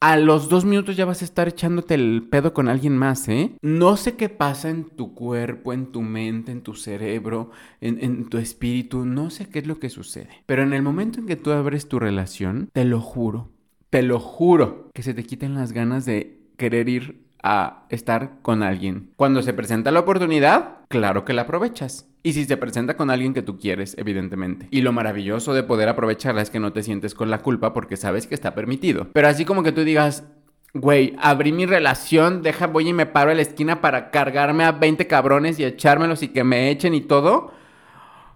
a 0.00 0.18
los 0.18 0.48
dos 0.48 0.64
minutos 0.64 0.96
ya 0.96 1.06
vas 1.06 1.22
a 1.22 1.24
estar 1.24 1.48
echándote 1.48 1.94
el 1.94 2.26
pedo 2.28 2.52
con 2.52 2.68
alguien 2.68 2.98
más, 2.98 3.26
¿eh? 3.28 3.52
No 3.62 3.96
sé 3.96 4.16
qué 4.16 4.28
pasa 4.28 4.68
en 4.68 4.84
tu 4.84 5.14
cuerpo, 5.14 5.72
en 5.72 5.92
tu 5.92 6.02
mente, 6.02 6.52
en 6.52 6.62
tu 6.62 6.74
cerebro, 6.74 7.50
en, 7.80 8.02
en, 8.02 8.28
tu 8.28 8.36
espíritu, 8.36 9.06
no 9.06 9.30
sé 9.30 9.48
qué 9.48 9.60
es 9.60 9.66
lo 9.66 9.78
que 9.78 9.88
sucede. 9.88 10.42
Pero 10.44 10.62
en 10.62 10.74
el 10.74 10.82
momento 10.82 11.20
en 11.20 11.26
que 11.26 11.36
tú 11.36 11.52
abres 11.52 11.88
tu 11.88 11.98
relación, 11.98 12.68
te 12.72 12.84
lo 12.84 13.00
juro, 13.00 13.50
te 13.88 14.02
lo 14.02 14.18
juro, 14.20 14.90
que 14.92 15.02
se 15.02 15.14
te 15.14 15.24
quiten 15.24 15.54
las 15.54 15.72
ganas 15.72 16.04
de 16.04 16.50
querer 16.58 16.88
ir 16.88 17.23
a 17.46 17.84
estar 17.90 18.40
con 18.40 18.62
alguien. 18.62 19.10
Cuando 19.16 19.42
se 19.42 19.52
presenta 19.52 19.90
la 19.90 20.00
oportunidad, 20.00 20.78
claro 20.88 21.26
que 21.26 21.34
la 21.34 21.42
aprovechas. 21.42 22.08
Y 22.22 22.32
si 22.32 22.46
se 22.46 22.56
presenta 22.56 22.96
con 22.96 23.10
alguien 23.10 23.34
que 23.34 23.42
tú 23.42 23.58
quieres, 23.58 23.94
evidentemente. 23.98 24.66
Y 24.70 24.80
lo 24.80 24.92
maravilloso 24.92 25.52
de 25.52 25.62
poder 25.62 25.90
aprovecharla 25.90 26.40
es 26.40 26.48
que 26.48 26.58
no 26.58 26.72
te 26.72 26.82
sientes 26.82 27.14
con 27.14 27.30
la 27.30 27.42
culpa 27.42 27.74
porque 27.74 27.98
sabes 27.98 28.26
que 28.26 28.34
está 28.34 28.54
permitido. 28.54 29.08
Pero 29.12 29.28
así 29.28 29.44
como 29.44 29.62
que 29.62 29.72
tú 29.72 29.84
digas, 29.84 30.24
güey, 30.72 31.14
abrí 31.20 31.52
mi 31.52 31.66
relación, 31.66 32.40
deja, 32.42 32.66
voy 32.66 32.88
y 32.88 32.92
me 32.94 33.04
paro 33.04 33.30
a 33.30 33.34
la 33.34 33.42
esquina 33.42 33.82
para 33.82 34.10
cargarme 34.10 34.64
a 34.64 34.72
20 34.72 35.06
cabrones 35.06 35.58
y 35.60 35.64
echármelos 35.64 36.22
y 36.22 36.28
que 36.28 36.44
me 36.44 36.70
echen 36.70 36.94
y 36.94 37.02
todo. 37.02 37.52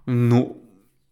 No. 0.05 0.55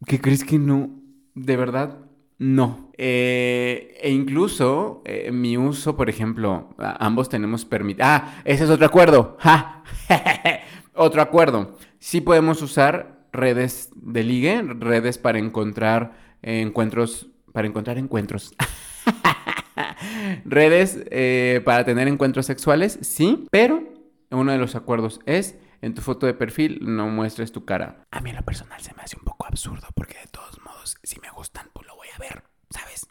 ¿Qué 0.06 0.22
crees 0.22 0.44
que 0.44 0.60
no? 0.60 0.92
De 1.34 1.58
verdad, 1.58 1.98
no. 2.40 2.92
Eh, 2.98 3.98
e 4.02 4.12
incluso 4.12 5.02
eh, 5.06 5.32
mi 5.32 5.58
uso, 5.58 5.96
por 5.96 6.10
ejemplo, 6.10 6.76
ambos 6.78 7.30
tenemos 7.30 7.66
permitido. 7.66 8.08
Ah, 8.08 8.42
ese 8.46 8.64
es 8.64 8.70
otro 8.70 8.86
acuerdo. 8.86 9.38
¡Ja! 9.40 9.84
otro 10.94 11.22
acuerdo. 11.22 11.78
Sí 12.00 12.22
podemos 12.22 12.62
usar 12.62 13.28
redes 13.32 13.90
de 13.96 14.24
ligue, 14.24 14.62
redes 14.62 15.18
para 15.18 15.40
encontrar 15.40 16.14
encuentros. 16.42 17.28
Para 17.54 17.68
encontrar 17.68 17.98
encuentros. 17.98 18.54
redes 20.46 21.04
eh, 21.12 21.62
para 21.66 21.86
tener 21.86 22.08
encuentros 22.08 22.46
sexuales, 22.46 23.00
sí, 23.02 23.48
pero 23.52 23.84
uno 24.32 24.52
de 24.52 24.58
los 24.58 24.76
acuerdos 24.76 25.20
es 25.26 25.58
en 25.82 25.94
tu 25.94 26.02
foto 26.02 26.26
de 26.26 26.34
perfil 26.34 26.80
no 26.82 27.08
muestres 27.08 27.52
tu 27.52 27.66
cara. 27.66 28.04
A 28.12 28.22
mí 28.22 28.32
en 28.32 28.36
lo 28.36 28.42
personal 28.44 28.82
se 28.82 28.94
me 28.96 29.04
hace 29.04 29.16
un 29.18 29.24
poco 29.24 29.46
absurdo 29.46 29.88
porque 29.96 30.16
de 30.16 30.28
todos 30.32 30.60
modos 30.62 30.67
pues 30.96 31.12
si 31.12 31.20
me 31.20 31.30
gustan, 31.32 31.70
pues 31.74 31.86
lo 31.88 31.96
voy 31.96 32.08
a 32.16 32.20
ver, 32.20 32.44
¿sabes? 32.70 33.08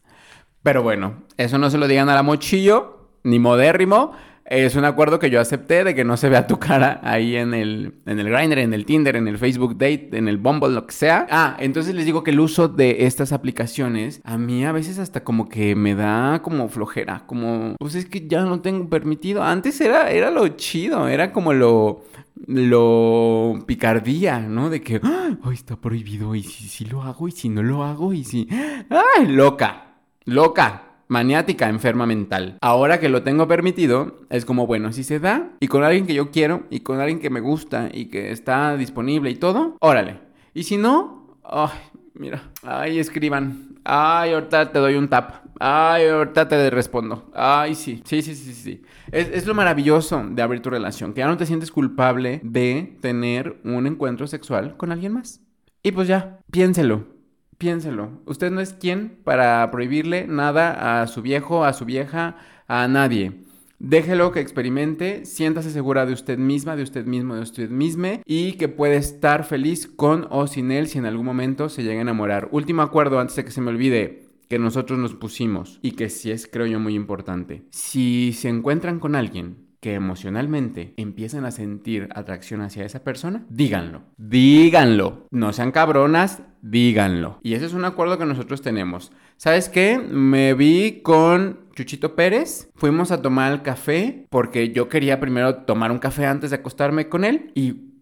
Pero 0.63 0.83
bueno, 0.83 1.25
eso 1.37 1.59
no 1.59 1.71
se 1.71 1.79
lo 1.79 1.87
digan 1.89 2.09
a 2.09 2.15
la 2.15 2.23
mochillo, 2.23 3.11
ni 3.23 3.39
modérrimo. 3.39 4.13
Es 4.49 4.77
un 4.77 4.85
acuerdo 4.85 5.19
que 5.19 5.29
yo 5.29 5.41
acepté 5.41 5.83
de 5.83 5.95
que 5.97 6.05
no 6.05 6.17
se 6.17 6.29
vea 6.29 6.47
tu 6.47 6.59
cara 6.61 7.01
ahí 7.03 7.35
en 7.35 7.53
el, 7.53 7.95
en 8.07 8.21
el 8.21 8.31
Grindr, 8.31 8.59
en 8.59 8.75
el 8.75 8.87
Tinder, 8.87 9.17
en 9.17 9.27
el 9.27 9.39
Facebook 9.39 9.73
Date, 9.73 10.11
en 10.13 10.29
el 10.29 10.37
Bumble, 10.37 10.73
lo 10.73 10.87
que 10.87 10.93
sea. 10.93 11.27
Ah, 11.31 11.57
entonces 11.59 11.97
les 11.97 12.05
digo 12.05 12.23
que 12.23 12.31
el 12.31 12.39
uso 12.39 12.69
de 12.69 13.07
estas 13.07 13.33
aplicaciones 13.33 14.21
a 14.23 14.39
mí 14.39 14.65
a 14.65 14.71
veces 14.71 15.01
hasta 15.01 15.25
como 15.25 15.49
que 15.49 15.75
me 15.75 15.97
da 15.97 16.43
como 16.43 16.69
flojera, 16.69 17.25
como, 17.27 17.75
pues 17.81 17.97
es 17.97 18.07
que 18.07 18.29
ya 18.29 18.43
no 18.45 18.61
tengo 18.61 18.89
permitido. 18.89 19.43
Antes 19.43 19.81
era, 19.81 20.13
era 20.13 20.31
lo 20.31 20.47
chido, 20.51 21.09
era 21.09 21.33
como 21.33 21.53
lo, 21.53 22.05
lo 22.47 23.59
picardía, 23.67 24.39
¿no? 24.39 24.71
De 24.71 24.81
que, 24.81 25.01
ay, 25.03 25.39
está 25.53 25.75
prohibido 25.75 26.37
y 26.37 26.45
si, 26.45 26.69
si 26.69 26.85
lo 26.85 27.03
hago 27.03 27.27
y 27.27 27.33
si 27.33 27.49
no 27.49 27.65
lo 27.65 27.83
hago 27.83 28.13
y 28.13 28.23
si, 28.23 28.47
ay, 28.91 29.27
loca, 29.27 29.97
loca 30.25 30.86
maniática, 31.09 31.69
enferma 31.69 32.07
mental. 32.07 32.59
Ahora 32.61 33.01
que 33.01 33.09
lo 33.09 33.23
tengo 33.23 33.49
permitido, 33.49 34.21
es 34.31 34.45
como, 34.45 34.67
bueno, 34.67 34.93
si 34.93 35.05
se 35.05 35.21
da 35.21 35.51
y 35.61 35.69
con 35.69 35.85
alguien 35.85 36.07
que 36.07 36.15
yo 36.15 36.31
quiero 36.31 36.65
y 36.71 36.81
con 36.81 37.01
alguien 37.01 37.21
que 37.21 37.31
me 37.31 37.41
gusta 37.41 37.89
y 37.93 38.07
que 38.07 38.31
está 38.31 38.77
disponible 38.77 39.31
y 39.31 39.37
todo, 39.37 39.77
órale. 39.81 40.21
Y 40.55 40.65
si 40.65 40.77
no, 40.77 41.39
ay, 41.45 41.79
mira, 42.15 42.43
ay, 42.63 42.99
escriban. 42.99 43.77
Ay, 43.85 44.33
ahorita 44.33 44.73
te 44.73 44.79
doy 44.79 44.95
un 44.97 45.09
tap. 45.09 45.47
Ay, 45.61 46.09
ahorita 46.09 46.49
te 46.49 46.71
respondo. 46.71 47.31
Ay, 47.35 47.75
sí, 47.75 48.03
sí, 48.05 48.21
sí, 48.21 48.35
sí, 48.35 48.53
sí. 48.53 48.83
Es, 49.13 49.29
es, 49.29 49.47
lo 49.47 49.55
maravilloso 49.55 50.23
de 50.29 50.43
abrir 50.43 50.61
tu 50.61 50.71
relación, 50.71 51.15
que 51.15 51.21
ya 51.21 51.29
no 51.29 51.37
te 51.37 51.47
sientes 51.47 51.71
culpable 51.71 52.41
de 52.43 52.99
tener 53.01 53.61
un 53.65 53.87
encuentro 53.87 54.27
sexual 54.27 54.77
con 54.77 54.93
alguien 54.93 55.13
más. 55.13 55.41
Y 55.83 55.93
pues 55.93 56.09
ya, 56.09 56.41
piénselo. 56.51 57.16
Piénselo, 57.59 58.23
usted 58.27 58.51
no 58.51 58.61
es 58.61 58.75
quien 58.75 59.19
para 59.25 59.71
prohibirle 59.71 60.27
nada 60.27 61.01
a 61.01 61.07
su 61.07 61.23
viejo, 61.23 61.65
a 61.65 61.73
su 61.73 61.85
vieja, 61.85 62.37
a 62.69 62.87
nadie. 62.89 63.47
Déjelo 63.79 64.33
que 64.33 64.41
experimente, 64.41 65.27
siéntase 65.27 65.71
segura 65.71 66.07
de 66.07 66.15
usted 66.15 66.39
misma, 66.39 66.77
de 66.77 66.83
usted 66.83 67.05
mismo, 67.05 67.35
de 67.35 67.43
usted 67.43 67.69
misma 67.69 68.21
y 68.25 68.53
que 68.53 68.69
puede 68.69 68.97
estar 68.97 69.45
feliz 69.45 69.87
con 69.87 70.27
o 70.31 70.47
sin 70.47 70.71
él 70.71 70.87
si 70.87 70.99
en 70.99 71.05
algún 71.05 71.27
momento 71.27 71.69
se 71.69 71.83
llega 71.83 71.99
a 71.99 72.03
enamorar. 72.03 72.49
Último 72.53 72.83
acuerdo 72.83 73.21
antes 73.21 73.37
de 73.37 73.45
que 73.45 73.51
se 73.51 73.61
me 73.61 73.71
olvide 73.71 74.29
que 74.49 74.59
nosotros 74.59 74.99
nos 74.99 75.15
pusimos 75.15 75.79
y 75.83 75.93
que 75.93 76.09
sí 76.09 76.31
es 76.31 76.47
creo 76.47 76.67
yo 76.67 76.81
muy 76.81 76.95
importante. 76.95 77.65
Si 77.71 78.33
se 78.33 78.49
encuentran 78.49 78.99
con 78.99 79.15
alguien 79.15 79.67
que 79.81 79.95
emocionalmente 79.95 80.95
empiezan 80.97 81.45
a 81.45 81.51
sentir 81.51 82.09
atracción 82.15 82.63
hacia 82.63 82.85
esa 82.85 83.05
persona, 83.05 83.45
díganlo. 83.51 84.03
Díganlo. 84.17 85.27
No 85.31 85.53
sean 85.53 85.71
cabronas, 85.71 86.43
díganlo. 86.71 87.39
Y 87.43 87.55
ese 87.55 87.67
es 87.67 87.73
un 87.73 87.85
acuerdo 87.85 88.19
que 88.19 88.27
nosotros 88.27 88.63
tenemos. 88.63 89.13
¿Sabes 89.37 89.69
qué? 89.69 89.99
Me 89.99 90.55
vi 90.55 91.01
con 91.03 91.61
Chuchito 91.75 92.15
Pérez. 92.15 92.71
Fuimos 92.75 93.13
a 93.13 93.23
tomar 93.23 93.53
el 93.53 93.63
café 93.63 94.27
porque 94.31 94.71
yo 94.71 94.89
quería 94.89 95.21
primero 95.21 95.57
tomar 95.65 95.93
un 95.93 95.99
café 95.99 96.27
antes 96.27 96.51
de 96.51 96.57
acostarme 96.57 97.09
con 97.09 97.25
él 97.25 97.53
y 97.55 97.93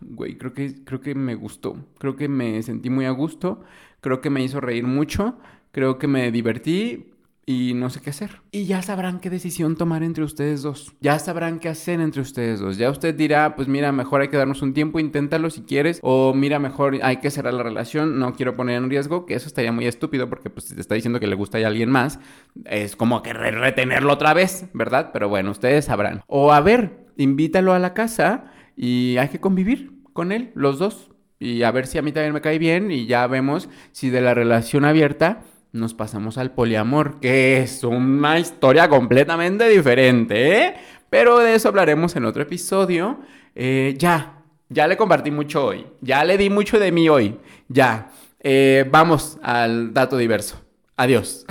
güey, 0.00 0.36
creo 0.36 0.52
que 0.52 0.84
creo 0.84 1.00
que 1.00 1.14
me 1.14 1.34
gustó. 1.34 1.76
Creo 1.98 2.16
que 2.16 2.28
me 2.28 2.62
sentí 2.62 2.90
muy 2.90 3.06
a 3.06 3.10
gusto. 3.10 3.62
Creo 4.00 4.20
que 4.20 4.30
me 4.30 4.42
hizo 4.42 4.60
reír 4.60 4.84
mucho. 4.84 5.38
Creo 5.72 5.98
que 5.98 6.06
me 6.06 6.30
divertí 6.30 7.13
y 7.46 7.74
no 7.74 7.90
sé 7.90 8.00
qué 8.00 8.10
hacer. 8.10 8.40
Y 8.50 8.66
ya 8.66 8.82
sabrán 8.82 9.20
qué 9.20 9.30
decisión 9.30 9.76
tomar 9.76 10.02
entre 10.02 10.24
ustedes 10.24 10.62
dos. 10.62 10.94
Ya 11.00 11.18
sabrán 11.18 11.58
qué 11.58 11.68
hacer 11.68 12.00
entre 12.00 12.22
ustedes 12.22 12.60
dos. 12.60 12.76
Ya 12.76 12.90
usted 12.90 13.14
dirá, 13.14 13.56
pues 13.56 13.68
mira, 13.68 13.92
mejor 13.92 14.22
hay 14.22 14.28
que 14.28 14.36
darnos 14.36 14.62
un 14.62 14.74
tiempo, 14.74 14.98
inténtalo 15.00 15.50
si 15.50 15.62
quieres. 15.62 16.00
O 16.02 16.32
mira, 16.34 16.58
mejor 16.58 16.98
hay 17.02 17.18
que 17.18 17.30
cerrar 17.30 17.54
la 17.54 17.62
relación, 17.62 18.18
no 18.18 18.34
quiero 18.34 18.56
poner 18.56 18.76
en 18.76 18.90
riesgo, 18.90 19.26
que 19.26 19.34
eso 19.34 19.46
estaría 19.46 19.72
muy 19.72 19.86
estúpido 19.86 20.28
porque 20.28 20.50
pues 20.50 20.66
si 20.66 20.74
te 20.74 20.80
está 20.80 20.94
diciendo 20.94 21.20
que 21.20 21.26
le 21.26 21.36
gusta 21.36 21.58
a 21.58 21.66
alguien 21.66 21.90
más, 21.90 22.18
es 22.64 22.96
como 22.96 23.22
que 23.22 23.32
retenerlo 23.32 24.12
otra 24.12 24.34
vez, 24.34 24.66
¿verdad? 24.72 25.10
Pero 25.12 25.28
bueno, 25.28 25.50
ustedes 25.50 25.84
sabrán. 25.86 26.22
O 26.26 26.52
a 26.52 26.60
ver, 26.60 27.06
invítalo 27.16 27.72
a 27.72 27.78
la 27.78 27.94
casa 27.94 28.52
y 28.76 29.16
hay 29.18 29.28
que 29.28 29.40
convivir 29.40 29.92
con 30.12 30.32
él, 30.32 30.50
los 30.54 30.78
dos. 30.78 31.10
Y 31.38 31.62
a 31.62 31.70
ver 31.70 31.86
si 31.86 31.98
a 31.98 32.02
mí 32.02 32.12
también 32.12 32.32
me 32.32 32.40
cae 32.40 32.58
bien 32.58 32.90
y 32.90 33.06
ya 33.06 33.26
vemos 33.26 33.68
si 33.92 34.08
de 34.08 34.20
la 34.20 34.34
relación 34.34 34.84
abierta 34.84 35.42
nos 35.74 35.92
pasamos 35.92 36.38
al 36.38 36.52
poliamor, 36.52 37.18
que 37.18 37.58
es 37.58 37.82
una 37.82 38.38
historia 38.38 38.88
completamente 38.88 39.68
diferente, 39.68 40.62
¿eh? 40.62 40.74
Pero 41.10 41.40
de 41.40 41.56
eso 41.56 41.68
hablaremos 41.68 42.14
en 42.14 42.24
otro 42.24 42.44
episodio. 42.44 43.18
Eh, 43.56 43.96
ya, 43.98 44.44
ya 44.68 44.86
le 44.86 44.96
compartí 44.96 45.32
mucho 45.32 45.66
hoy, 45.66 45.84
ya 46.00 46.24
le 46.24 46.38
di 46.38 46.48
mucho 46.48 46.78
de 46.78 46.92
mí 46.92 47.08
hoy, 47.08 47.40
ya. 47.68 48.10
Eh, 48.38 48.88
vamos 48.88 49.38
al 49.42 49.92
dato 49.92 50.16
diverso. 50.16 50.62
Adiós. 50.96 51.44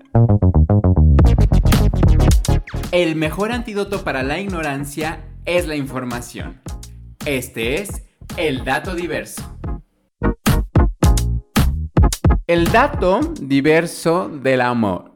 El 2.92 3.16
mejor 3.16 3.52
antídoto 3.52 4.04
para 4.04 4.22
la 4.22 4.40
ignorancia 4.40 5.24
es 5.44 5.66
la 5.66 5.76
información. 5.76 6.62
Este 7.26 7.82
es 7.82 8.04
el 8.36 8.64
dato 8.64 8.94
diverso. 8.94 9.53
El 12.46 12.66
dato 12.66 13.20
diverso 13.40 14.28
del 14.28 14.60
amor. 14.60 15.12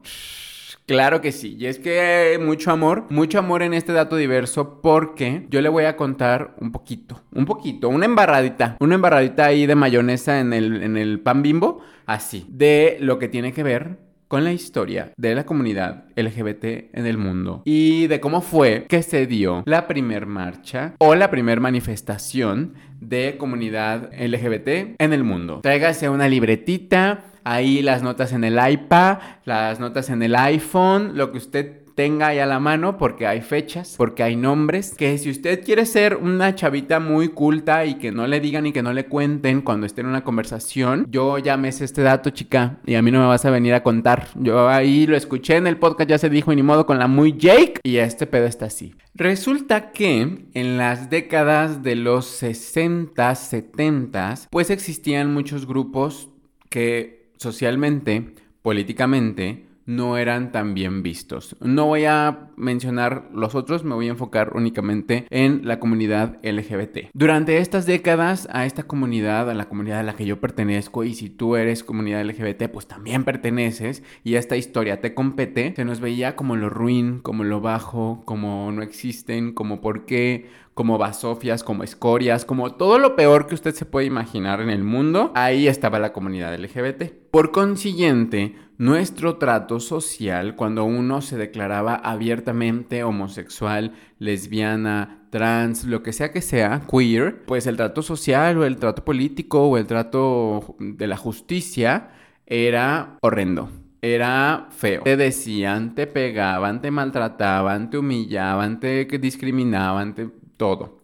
Claro 0.87 1.21
que 1.21 1.31
sí, 1.31 1.55
y 1.59 1.67
es 1.67 1.77
que 1.77 2.39
mucho 2.43 2.71
amor, 2.71 3.05
mucho 3.11 3.37
amor 3.37 3.61
en 3.61 3.75
este 3.75 3.93
dato 3.93 4.15
diverso 4.15 4.81
porque 4.81 5.45
yo 5.51 5.61
le 5.61 5.69
voy 5.69 5.83
a 5.83 5.95
contar 5.95 6.55
un 6.59 6.71
poquito, 6.71 7.21
un 7.31 7.45
poquito, 7.45 7.87
una 7.87 8.05
embarradita, 8.05 8.77
una 8.79 8.95
embarradita 8.95 9.45
ahí 9.45 9.67
de 9.67 9.75
mayonesa 9.75 10.39
en 10.39 10.53
el, 10.53 10.81
en 10.81 10.97
el 10.97 11.19
pan 11.19 11.43
bimbo, 11.43 11.81
así, 12.07 12.47
de 12.49 12.97
lo 12.99 13.19
que 13.19 13.27
tiene 13.27 13.53
que 13.53 13.61
ver 13.61 14.08
con 14.29 14.43
la 14.43 14.53
historia 14.53 15.11
de 15.17 15.33
la 15.33 15.43
comunidad 15.43 16.05
LGBT 16.15 16.93
en 16.93 17.07
el 17.07 17.17
mundo 17.17 17.63
y 17.65 18.05
de 18.05 18.19
cómo 18.19 18.41
fue 18.41 18.85
que 18.87 19.01
se 19.01 19.25
dio 19.25 19.63
la 19.65 19.87
primer 19.87 20.27
marcha 20.27 20.93
o 20.99 21.15
la 21.15 21.31
primer 21.31 21.59
manifestación 21.59 22.75
de 23.01 23.37
comunidad 23.39 24.11
LGBT 24.13 24.95
en 24.99 25.13
el 25.13 25.23
mundo. 25.23 25.61
Tráigase 25.63 26.09
una 26.09 26.29
libretita, 26.29 27.23
ahí 27.43 27.81
las 27.81 28.03
notas 28.03 28.31
en 28.31 28.43
el 28.43 28.59
iPad, 28.71 29.17
las 29.45 29.79
notas 29.79 30.11
en 30.11 30.21
el 30.21 30.35
iPhone, 30.35 31.17
lo 31.17 31.31
que 31.31 31.39
usted 31.39 31.78
tenga 31.99 32.27
ahí 32.27 32.39
a 32.39 32.45
la 32.45 32.61
mano 32.61 32.97
porque 32.97 33.27
hay 33.27 33.41
fechas, 33.41 33.95
porque 33.97 34.23
hay 34.23 34.37
nombres, 34.37 34.93
que 34.97 35.17
si 35.17 35.29
usted 35.29 35.61
quiere 35.65 35.85
ser 35.85 36.15
una 36.15 36.55
chavita 36.55 37.01
muy 37.01 37.27
culta 37.27 37.85
y 37.85 37.95
que 37.95 38.13
no 38.13 38.25
le 38.25 38.39
digan 38.39 38.65
y 38.65 38.71
que 38.71 38.81
no 38.81 38.93
le 38.93 39.07
cuenten 39.07 39.59
cuando 39.59 39.85
esté 39.85 39.99
en 39.99 40.07
una 40.07 40.23
conversación, 40.23 41.05
yo 41.09 41.37
ya 41.39 41.57
me 41.57 41.67
este 41.67 42.01
dato, 42.01 42.29
chica, 42.29 42.79
y 42.85 42.95
a 42.95 43.01
mí 43.01 43.11
no 43.11 43.19
me 43.19 43.25
vas 43.25 43.43
a 43.43 43.49
venir 43.49 43.73
a 43.73 43.83
contar. 43.83 44.29
Yo 44.35 44.69
ahí 44.69 45.07
lo 45.07 45.17
escuché 45.17 45.57
en 45.57 45.67
el 45.67 45.75
podcast, 45.75 46.09
ya 46.09 46.17
se 46.17 46.29
dijo, 46.29 46.53
y 46.53 46.55
ni 46.55 46.63
modo 46.63 46.85
con 46.85 46.99
la 46.99 47.07
muy 47.07 47.35
Jake, 47.37 47.81
y 47.83 47.97
este 47.97 48.27
pedo 48.27 48.45
está 48.45 48.67
así. 48.67 48.95
Resulta 49.13 49.91
que 49.91 50.45
en 50.53 50.77
las 50.77 51.09
décadas 51.09 51.83
de 51.83 51.97
los 51.97 52.27
60, 52.27 53.35
70, 53.35 54.35
pues 54.49 54.69
existían 54.69 55.33
muchos 55.33 55.67
grupos 55.67 56.29
que 56.69 57.33
socialmente, 57.35 58.35
políticamente, 58.61 59.65
no 59.89 60.17
eran 60.17 60.51
tan 60.51 60.75
bien 60.75 61.01
vistos. 61.01 61.55
No 61.61 61.87
voy 61.87 62.05
a 62.05 62.51
mencionar 62.57 63.27
los 63.33 63.55
otros, 63.55 63.83
me 63.83 63.95
voy 63.95 64.07
a 64.07 64.11
enfocar 64.11 64.51
únicamente 64.55 65.25
en 65.31 65.61
la 65.67 65.79
comunidad 65.79 66.37
LGBT. 66.43 67.09
Durante 67.13 67.57
estas 67.57 67.87
décadas 67.87 68.47
a 68.51 68.67
esta 68.67 68.83
comunidad, 68.83 69.49
a 69.49 69.55
la 69.55 69.67
comunidad 69.67 70.01
a 70.01 70.03
la 70.03 70.13
que 70.13 70.27
yo 70.27 70.39
pertenezco, 70.39 71.03
y 71.03 71.15
si 71.15 71.31
tú 71.31 71.55
eres 71.55 71.83
comunidad 71.83 72.23
LGBT, 72.23 72.69
pues 72.71 72.87
también 72.87 73.23
perteneces, 73.23 74.03
y 74.23 74.35
esta 74.35 74.57
historia 74.57 75.01
te 75.01 75.15
compete, 75.15 75.73
se 75.75 75.85
nos 75.85 76.01
veía 76.01 76.35
como 76.35 76.55
lo 76.55 76.69
ruin, 76.69 77.19
como 77.19 77.43
lo 77.43 77.59
bajo, 77.59 78.21
como 78.25 78.71
no 78.71 78.83
existen, 78.83 79.53
como 79.53 79.81
por 79.81 80.05
qué, 80.05 80.49
como 80.79 80.97
basofias, 80.97 81.61
como 81.61 81.83
escorias, 81.83 82.45
como 82.45 82.75
todo 82.75 82.99
lo 82.99 83.17
peor 83.17 83.47
que 83.47 83.53
usted 83.53 83.75
se 83.75 83.83
puede 83.83 84.05
imaginar 84.05 84.61
en 84.61 84.69
el 84.69 84.81
mundo, 84.81 85.33
ahí 85.35 85.67
estaba 85.67 85.99
la 85.99 86.13
comunidad 86.13 86.57
LGBT. 86.57 87.11
Por 87.31 87.51
consiguiente, 87.51 88.55
nuestro 88.77 89.35
trato 89.35 89.81
social, 89.81 90.55
cuando 90.55 90.85
uno 90.85 91.19
se 91.19 91.35
declaraba 91.35 91.95
abiertamente 91.95 93.03
homosexual, 93.03 93.91
lesbiana, 94.19 95.27
trans, 95.31 95.83
lo 95.83 96.01
que 96.01 96.13
sea 96.13 96.31
que 96.31 96.39
sea, 96.39 96.83
queer, 96.89 97.43
pues 97.43 97.67
el 97.67 97.75
trato 97.75 98.01
social 98.01 98.57
o 98.59 98.63
el 98.63 98.77
trato 98.77 99.03
político 99.03 99.67
o 99.67 99.77
el 99.77 99.85
trato 99.85 100.77
de 100.79 101.07
la 101.07 101.17
justicia 101.17 102.11
era 102.45 103.17
horrendo. 103.19 103.69
Era 104.01 104.69
feo. 104.71 105.01
Te 105.03 105.17
decían, 105.17 105.93
te 105.93 106.07
pegaban, 106.07 106.79
te 106.79 106.89
maltrataban, 106.89 107.89
te 107.89 107.97
humillaban, 107.97 108.79
te 108.79 109.03
discriminaban, 109.03 110.15
te 110.15 110.29
todo. 110.59 111.01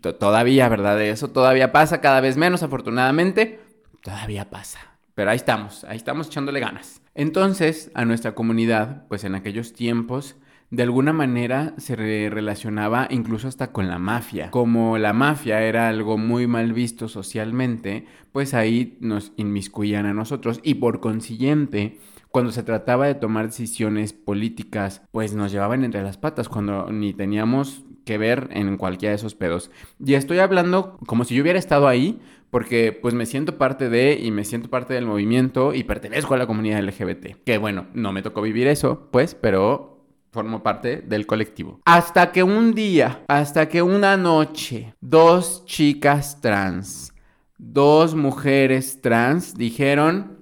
todavía, 0.00 0.70
¿verdad? 0.70 1.02
Eso 1.02 1.28
todavía 1.28 1.72
pasa, 1.72 2.00
cada 2.00 2.22
vez 2.22 2.38
menos, 2.38 2.62
afortunadamente. 2.62 3.60
Todavía 4.00 4.48
pasa. 4.48 4.78
Pero 5.14 5.30
ahí 5.30 5.36
estamos, 5.36 5.84
ahí 5.84 5.98
estamos 5.98 6.28
echándole 6.28 6.60
ganas. 6.60 7.02
Entonces, 7.14 7.90
a 7.92 8.06
nuestra 8.06 8.34
comunidad, 8.34 9.06
pues 9.08 9.24
en 9.24 9.34
aquellos 9.34 9.74
tiempos 9.74 10.36
de 10.70 10.82
alguna 10.82 11.12
manera 11.12 11.74
se 11.76 11.96
relacionaba 11.96 13.06
incluso 13.10 13.46
hasta 13.46 13.72
con 13.72 13.88
la 13.88 13.98
mafia. 13.98 14.50
Como 14.50 14.96
la 14.96 15.12
mafia 15.12 15.60
era 15.60 15.88
algo 15.88 16.16
muy 16.16 16.46
mal 16.46 16.72
visto 16.72 17.08
socialmente, 17.08 18.06
pues 18.32 18.54
ahí 18.54 18.96
nos 19.00 19.32
inmiscuían 19.36 20.06
a 20.06 20.14
nosotros 20.14 20.60
y 20.62 20.76
por 20.76 21.00
consiguiente 21.00 21.98
cuando 22.30 22.52
se 22.52 22.62
trataba 22.62 23.06
de 23.06 23.14
tomar 23.14 23.48
decisiones 23.48 24.14
políticas, 24.14 25.02
pues 25.10 25.34
nos 25.34 25.52
llevaban 25.52 25.84
entre 25.84 26.02
las 26.02 26.16
patas 26.16 26.48
cuando 26.48 26.90
ni 26.90 27.12
teníamos 27.12 27.84
que 28.04 28.18
ver 28.18 28.48
en 28.52 28.76
cualquiera 28.76 29.10
de 29.10 29.16
esos 29.16 29.34
pedos. 29.34 29.70
Y 30.04 30.14
estoy 30.14 30.38
hablando 30.38 30.98
como 31.06 31.24
si 31.24 31.34
yo 31.34 31.42
hubiera 31.42 31.58
estado 31.58 31.88
ahí, 31.88 32.20
porque 32.50 32.92
pues 32.92 33.14
me 33.14 33.26
siento 33.26 33.56
parte 33.56 33.88
de 33.88 34.18
y 34.20 34.30
me 34.30 34.44
siento 34.44 34.68
parte 34.68 34.92
del 34.94 35.06
movimiento 35.06 35.72
y 35.72 35.84
pertenezco 35.84 36.34
a 36.34 36.36
la 36.36 36.46
comunidad 36.46 36.82
LGBT. 36.82 37.42
Que 37.44 37.58
bueno, 37.58 37.86
no 37.94 38.12
me 38.12 38.22
tocó 38.22 38.42
vivir 38.42 38.66
eso, 38.66 39.08
pues, 39.10 39.34
pero 39.34 39.92
formo 40.32 40.62
parte 40.62 41.02
del 41.02 41.26
colectivo. 41.26 41.80
Hasta 41.84 42.32
que 42.32 42.42
un 42.42 42.74
día, 42.74 43.22
hasta 43.28 43.68
que 43.68 43.82
una 43.82 44.16
noche, 44.16 44.94
dos 45.00 45.64
chicas 45.66 46.40
trans, 46.40 47.12
dos 47.58 48.14
mujeres 48.14 49.00
trans 49.00 49.54
dijeron, 49.54 50.38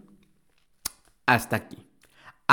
hasta 1.27 1.57
aquí. 1.57 1.80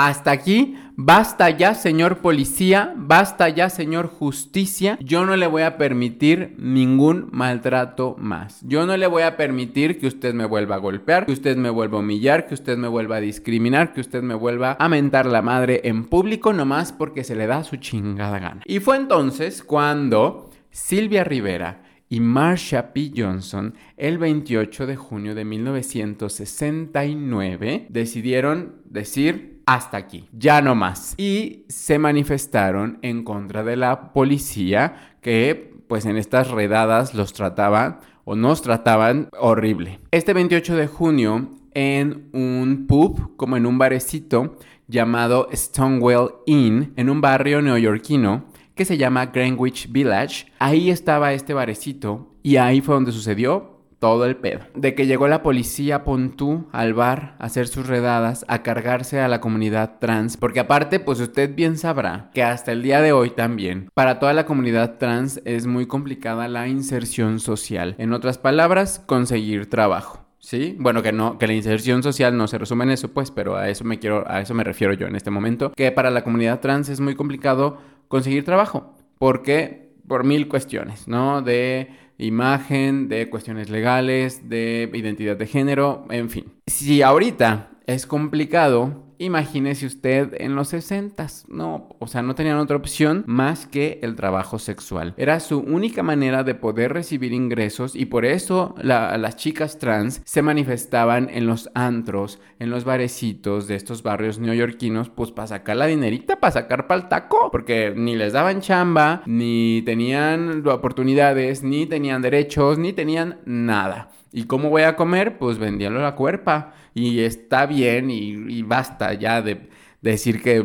Hasta 0.00 0.30
aquí, 0.30 0.76
basta 0.94 1.50
ya, 1.50 1.74
señor 1.74 2.18
policía, 2.18 2.94
basta 2.96 3.48
ya, 3.48 3.68
señor 3.68 4.06
justicia. 4.06 4.96
Yo 5.02 5.26
no 5.26 5.34
le 5.34 5.48
voy 5.48 5.62
a 5.62 5.76
permitir 5.76 6.54
ningún 6.56 7.28
maltrato 7.32 8.14
más. 8.16 8.60
Yo 8.62 8.86
no 8.86 8.96
le 8.96 9.08
voy 9.08 9.24
a 9.24 9.36
permitir 9.36 9.98
que 9.98 10.06
usted 10.06 10.34
me 10.34 10.44
vuelva 10.44 10.76
a 10.76 10.78
golpear, 10.78 11.26
que 11.26 11.32
usted 11.32 11.56
me 11.56 11.68
vuelva 11.68 11.96
a 11.96 12.00
humillar, 12.02 12.46
que 12.46 12.54
usted 12.54 12.78
me 12.78 12.86
vuelva 12.86 13.16
a 13.16 13.20
discriminar, 13.20 13.92
que 13.92 14.00
usted 14.00 14.22
me 14.22 14.36
vuelva 14.36 14.76
a 14.78 14.88
mentar 14.88 15.26
la 15.26 15.42
madre 15.42 15.80
en 15.82 16.04
público 16.04 16.52
nomás 16.52 16.92
porque 16.92 17.24
se 17.24 17.34
le 17.34 17.48
da 17.48 17.64
su 17.64 17.74
chingada 17.74 18.38
gana. 18.38 18.62
Y 18.66 18.78
fue 18.78 18.98
entonces 18.98 19.64
cuando 19.64 20.52
Silvia 20.70 21.24
Rivera 21.24 21.82
y 22.08 22.20
Marsha 22.20 22.92
P. 22.92 23.10
Johnson 23.16 23.74
el 23.96 24.18
28 24.18 24.86
de 24.86 24.94
junio 24.94 25.34
de 25.34 25.44
1969 25.44 27.86
decidieron 27.88 28.76
decir 28.84 29.57
hasta 29.68 29.98
aquí, 29.98 30.26
ya 30.32 30.62
no 30.62 30.74
más. 30.74 31.12
Y 31.18 31.66
se 31.68 31.98
manifestaron 31.98 32.98
en 33.02 33.22
contra 33.22 33.62
de 33.62 33.76
la 33.76 34.14
policía 34.14 35.16
que 35.20 35.74
pues 35.86 36.06
en 36.06 36.16
estas 36.16 36.50
redadas 36.50 37.12
los 37.12 37.34
trataban 37.34 38.00
o 38.24 38.34
nos 38.34 38.62
trataban 38.62 39.28
horrible. 39.38 40.00
Este 40.10 40.32
28 40.32 40.74
de 40.74 40.86
junio 40.86 41.50
en 41.74 42.30
un 42.32 42.86
pub, 42.86 43.36
como 43.36 43.58
en 43.58 43.66
un 43.66 43.76
barecito 43.76 44.56
llamado 44.86 45.48
Stonewall 45.52 46.36
Inn, 46.46 46.94
en 46.96 47.10
un 47.10 47.20
barrio 47.20 47.60
neoyorquino, 47.60 48.46
que 48.74 48.86
se 48.86 48.96
llama 48.96 49.26
Greenwich 49.26 49.92
Village. 49.92 50.46
Ahí 50.60 50.88
estaba 50.88 51.34
este 51.34 51.52
barecito 51.52 52.34
y 52.42 52.56
ahí 52.56 52.80
fue 52.80 52.94
donde 52.94 53.12
sucedió 53.12 53.77
todo 53.98 54.24
el 54.26 54.36
pedo. 54.36 54.60
De 54.74 54.94
que 54.94 55.06
llegó 55.06 55.28
la 55.28 55.42
policía 55.42 56.04
Pontú 56.04 56.66
al 56.72 56.94
bar 56.94 57.36
a 57.38 57.46
hacer 57.46 57.68
sus 57.68 57.86
redadas, 57.86 58.44
a 58.48 58.62
cargarse 58.62 59.20
a 59.20 59.28
la 59.28 59.40
comunidad 59.40 59.98
trans. 59.98 60.36
Porque 60.36 60.60
aparte, 60.60 61.00
pues 61.00 61.20
usted 61.20 61.54
bien 61.54 61.76
sabrá 61.76 62.30
que 62.32 62.42
hasta 62.42 62.72
el 62.72 62.82
día 62.82 63.00
de 63.00 63.12
hoy 63.12 63.30
también, 63.30 63.90
para 63.94 64.18
toda 64.18 64.32
la 64.32 64.46
comunidad 64.46 64.98
trans 64.98 65.40
es 65.44 65.66
muy 65.66 65.86
complicada 65.86 66.48
la 66.48 66.68
inserción 66.68 67.40
social. 67.40 67.94
En 67.98 68.12
otras 68.12 68.38
palabras, 68.38 69.02
conseguir 69.04 69.68
trabajo. 69.68 70.24
¿Sí? 70.40 70.76
Bueno, 70.78 71.02
que 71.02 71.12
no, 71.12 71.36
que 71.36 71.48
la 71.48 71.52
inserción 71.52 72.02
social 72.02 72.36
no 72.36 72.46
se 72.46 72.58
resume 72.58 72.84
en 72.84 72.92
eso, 72.92 73.08
pues, 73.08 73.32
pero 73.32 73.56
a 73.56 73.68
eso 73.68 73.84
me 73.84 73.98
quiero, 73.98 74.24
a 74.30 74.40
eso 74.40 74.54
me 74.54 74.64
refiero 74.64 74.94
yo 74.94 75.06
en 75.06 75.16
este 75.16 75.30
momento, 75.30 75.72
que 75.72 75.90
para 75.90 76.10
la 76.10 76.22
comunidad 76.22 76.60
trans 76.60 76.88
es 76.88 77.00
muy 77.00 77.16
complicado 77.16 77.78
conseguir 78.06 78.44
trabajo. 78.44 78.94
porque 79.18 79.90
Por 80.06 80.24
mil 80.24 80.48
cuestiones, 80.48 81.06
¿no? 81.08 81.42
De 81.42 81.90
imagen, 82.18 83.08
de 83.08 83.30
cuestiones 83.30 83.70
legales, 83.70 84.48
de 84.48 84.90
identidad 84.92 85.36
de 85.36 85.46
género, 85.46 86.04
en 86.10 86.28
fin. 86.30 86.52
Si 86.66 87.02
ahorita 87.02 87.70
es 87.86 88.06
complicado 88.06 89.07
Imagínese 89.18 89.86
usted 89.86 90.34
en 90.38 90.54
los 90.54 90.68
60, 90.68 91.26
no, 91.48 91.88
o 91.98 92.06
sea, 92.06 92.22
no 92.22 92.34
tenían 92.34 92.58
otra 92.58 92.76
opción 92.76 93.24
más 93.26 93.66
que 93.66 93.98
el 94.02 94.14
trabajo 94.14 94.58
sexual. 94.58 95.14
Era 95.16 95.40
su 95.40 95.58
única 95.58 96.02
manera 96.02 96.44
de 96.44 96.54
poder 96.54 96.92
recibir 96.92 97.32
ingresos 97.32 97.96
y 97.96 98.06
por 98.06 98.24
eso 98.24 98.74
las 98.80 99.36
chicas 99.36 99.78
trans 99.78 100.22
se 100.24 100.42
manifestaban 100.42 101.28
en 101.30 101.46
los 101.46 101.68
antros, 101.74 102.40
en 102.58 102.70
los 102.70 102.84
barecitos 102.84 103.66
de 103.66 103.74
estos 103.74 104.02
barrios 104.02 104.38
neoyorquinos, 104.38 105.08
pues 105.08 105.32
para 105.32 105.48
sacar 105.48 105.76
la 105.76 105.86
dinerita, 105.86 106.38
para 106.38 106.52
sacar 106.52 106.86
para 106.86 107.02
el 107.02 107.08
taco, 107.08 107.50
porque 107.50 107.92
ni 107.96 108.14
les 108.14 108.32
daban 108.32 108.60
chamba, 108.60 109.22
ni 109.26 109.82
tenían 109.84 110.66
oportunidades, 110.66 111.62
ni 111.62 111.86
tenían 111.86 112.22
derechos, 112.22 112.78
ni 112.78 112.92
tenían 112.92 113.38
nada. 113.44 114.10
¿Y 114.32 114.44
cómo 114.44 114.70
voy 114.70 114.82
a 114.82 114.96
comer? 114.96 115.38
Pues 115.38 115.58
vendiendo 115.58 116.00
la 116.00 116.14
cuerpa. 116.14 116.74
Y 116.94 117.20
está 117.20 117.66
bien 117.66 118.10
y, 118.10 118.62
basta 118.62 119.14
ya 119.14 119.42
de, 119.42 119.68
decir 120.02 120.42
que 120.42 120.64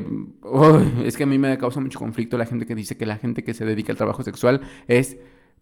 es 1.06 1.18
que 1.18 1.24
a 1.24 1.28
mí 1.28 1.38
me 1.38 1.58
causa 1.58 1.80
mucho 1.80 2.00
conflicto 2.00 2.38
la 2.38 2.46
gente 2.46 2.66
que 2.66 2.76
dice 2.76 2.98
que 2.98 3.06
la 3.06 3.18
gente 3.18 3.44
que 3.44 3.54
se 3.54 3.66
dedica 3.66 3.92
al 3.92 3.98
trabajo 3.98 4.24
sexual 4.24 4.62
es 4.88 5.18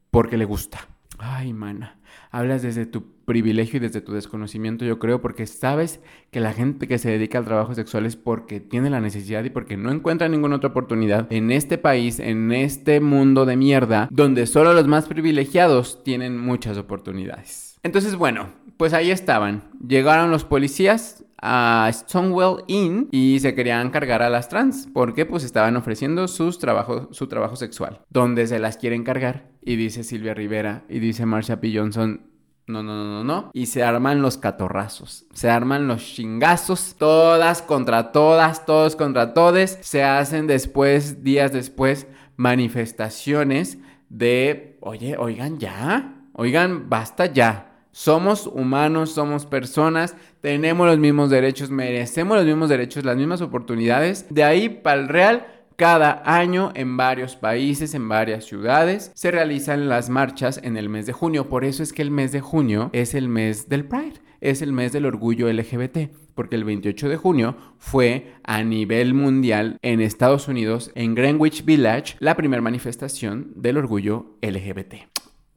porque 0.09 0.37
le 0.37 0.45
gusta. 0.45 0.87
Ay, 1.17 1.53
mana, 1.53 1.99
hablas 2.31 2.63
desde 2.63 2.85
tu 2.85 3.03
privilegio 3.25 3.77
y 3.77 3.79
desde 3.79 4.01
tu 4.01 4.13
desconocimiento, 4.13 4.85
yo 4.85 4.97
creo, 4.97 5.21
porque 5.21 5.45
sabes 5.45 6.01
que 6.31 6.39
la 6.39 6.51
gente 6.51 6.87
que 6.87 6.97
se 6.97 7.11
dedica 7.11 7.37
al 7.37 7.45
trabajo 7.45 7.75
sexual 7.75 8.05
es 8.05 8.15
porque 8.15 8.59
tiene 8.59 8.89
la 8.89 9.01
necesidad 9.01 9.43
y 9.43 9.51
porque 9.51 9.77
no 9.77 9.91
encuentra 9.91 10.27
ninguna 10.27 10.55
otra 10.55 10.71
oportunidad 10.71 11.31
en 11.31 11.51
este 11.51 11.77
país, 11.77 12.19
en 12.19 12.51
este 12.51 12.99
mundo 13.01 13.45
de 13.45 13.55
mierda, 13.55 14.07
donde 14.11 14.47
solo 14.47 14.73
los 14.73 14.87
más 14.87 15.07
privilegiados 15.07 16.03
tienen 16.03 16.39
muchas 16.39 16.77
oportunidades. 16.77 17.70
Entonces, 17.83 18.15
bueno, 18.15 18.49
pues 18.77 18.93
ahí 18.93 19.11
estaban. 19.11 19.63
Llegaron 19.85 20.31
los 20.31 20.43
policías 20.43 21.23
a 21.41 21.89
Stonewall 21.91 22.63
Inn 22.67 23.09
y 23.11 23.39
se 23.39 23.55
querían 23.55 23.89
cargar 23.89 24.21
a 24.21 24.29
las 24.29 24.47
trans 24.47 24.87
porque 24.93 25.25
pues 25.25 25.43
estaban 25.43 25.75
ofreciendo 25.75 26.27
sus 26.27 26.59
trabajo, 26.59 27.09
su 27.11 27.27
trabajo 27.27 27.55
sexual. 27.55 28.01
Donde 28.09 28.47
se 28.47 28.59
las 28.59 28.77
quieren 28.77 29.03
cargar 29.03 29.49
y 29.61 29.75
dice 29.75 30.03
Silvia 30.03 30.33
Rivera 30.33 30.83
y 30.87 30.99
dice 30.99 31.25
Marsha 31.25 31.59
P. 31.59 31.75
Johnson, 31.75 32.21
no, 32.67 32.83
no, 32.83 32.95
no, 32.95 33.03
no, 33.03 33.23
no. 33.23 33.51
Y 33.53 33.65
se 33.65 33.83
arman 33.83 34.21
los 34.21 34.37
catorrazos. 34.37 35.25
Se 35.33 35.49
arman 35.49 35.87
los 35.87 36.03
chingazos. 36.03 36.95
Todas 36.97 37.61
contra 37.61 38.11
todas, 38.11 38.65
todos 38.65 38.95
contra 38.95 39.33
todes. 39.33 39.77
Se 39.81 40.03
hacen 40.03 40.47
después, 40.47 41.23
días 41.23 41.51
después, 41.51 42.07
manifestaciones 42.37 43.77
de, 44.09 44.77
oye, 44.81 45.17
oigan 45.17 45.59
ya. 45.59 46.15
Oigan, 46.33 46.89
basta 46.89 47.25
ya. 47.25 47.70
Somos 47.91 48.47
humanos, 48.47 49.11
somos 49.11 49.45
personas, 49.45 50.15
tenemos 50.39 50.87
los 50.87 50.97
mismos 50.97 51.29
derechos, 51.29 51.69
merecemos 51.69 52.37
los 52.37 52.45
mismos 52.45 52.69
derechos, 52.69 53.03
las 53.03 53.17
mismas 53.17 53.41
oportunidades. 53.41 54.25
De 54.29 54.43
ahí 54.43 54.69
para 54.69 55.01
el 55.01 55.09
real, 55.09 55.47
cada 55.75 56.21
año 56.25 56.71
en 56.75 56.95
varios 56.95 57.35
países, 57.35 57.93
en 57.93 58.07
varias 58.07 58.45
ciudades, 58.45 59.11
se 59.13 59.31
realizan 59.31 59.89
las 59.89 60.09
marchas 60.09 60.59
en 60.63 60.77
el 60.77 60.89
mes 60.89 61.05
de 61.05 61.13
junio. 61.13 61.49
Por 61.49 61.65
eso 61.65 61.83
es 61.83 61.91
que 61.91 62.01
el 62.01 62.11
mes 62.11 62.31
de 62.31 62.39
junio 62.39 62.89
es 62.93 63.13
el 63.13 63.27
mes 63.27 63.67
del 63.67 63.85
Pride, 63.85 64.21
es 64.39 64.61
el 64.61 64.71
mes 64.71 64.93
del 64.93 65.05
orgullo 65.05 65.51
LGBT, 65.51 66.11
porque 66.33 66.55
el 66.55 66.63
28 66.63 67.09
de 67.09 67.17
junio 67.17 67.57
fue 67.77 68.35
a 68.43 68.63
nivel 68.63 69.13
mundial 69.13 69.77
en 69.81 69.99
Estados 69.99 70.47
Unidos, 70.47 70.91
en 70.95 71.13
Greenwich 71.13 71.65
Village, 71.65 72.15
la 72.19 72.37
primera 72.37 72.61
manifestación 72.61 73.51
del 73.55 73.77
orgullo 73.77 74.37
LGBT. 74.41 74.95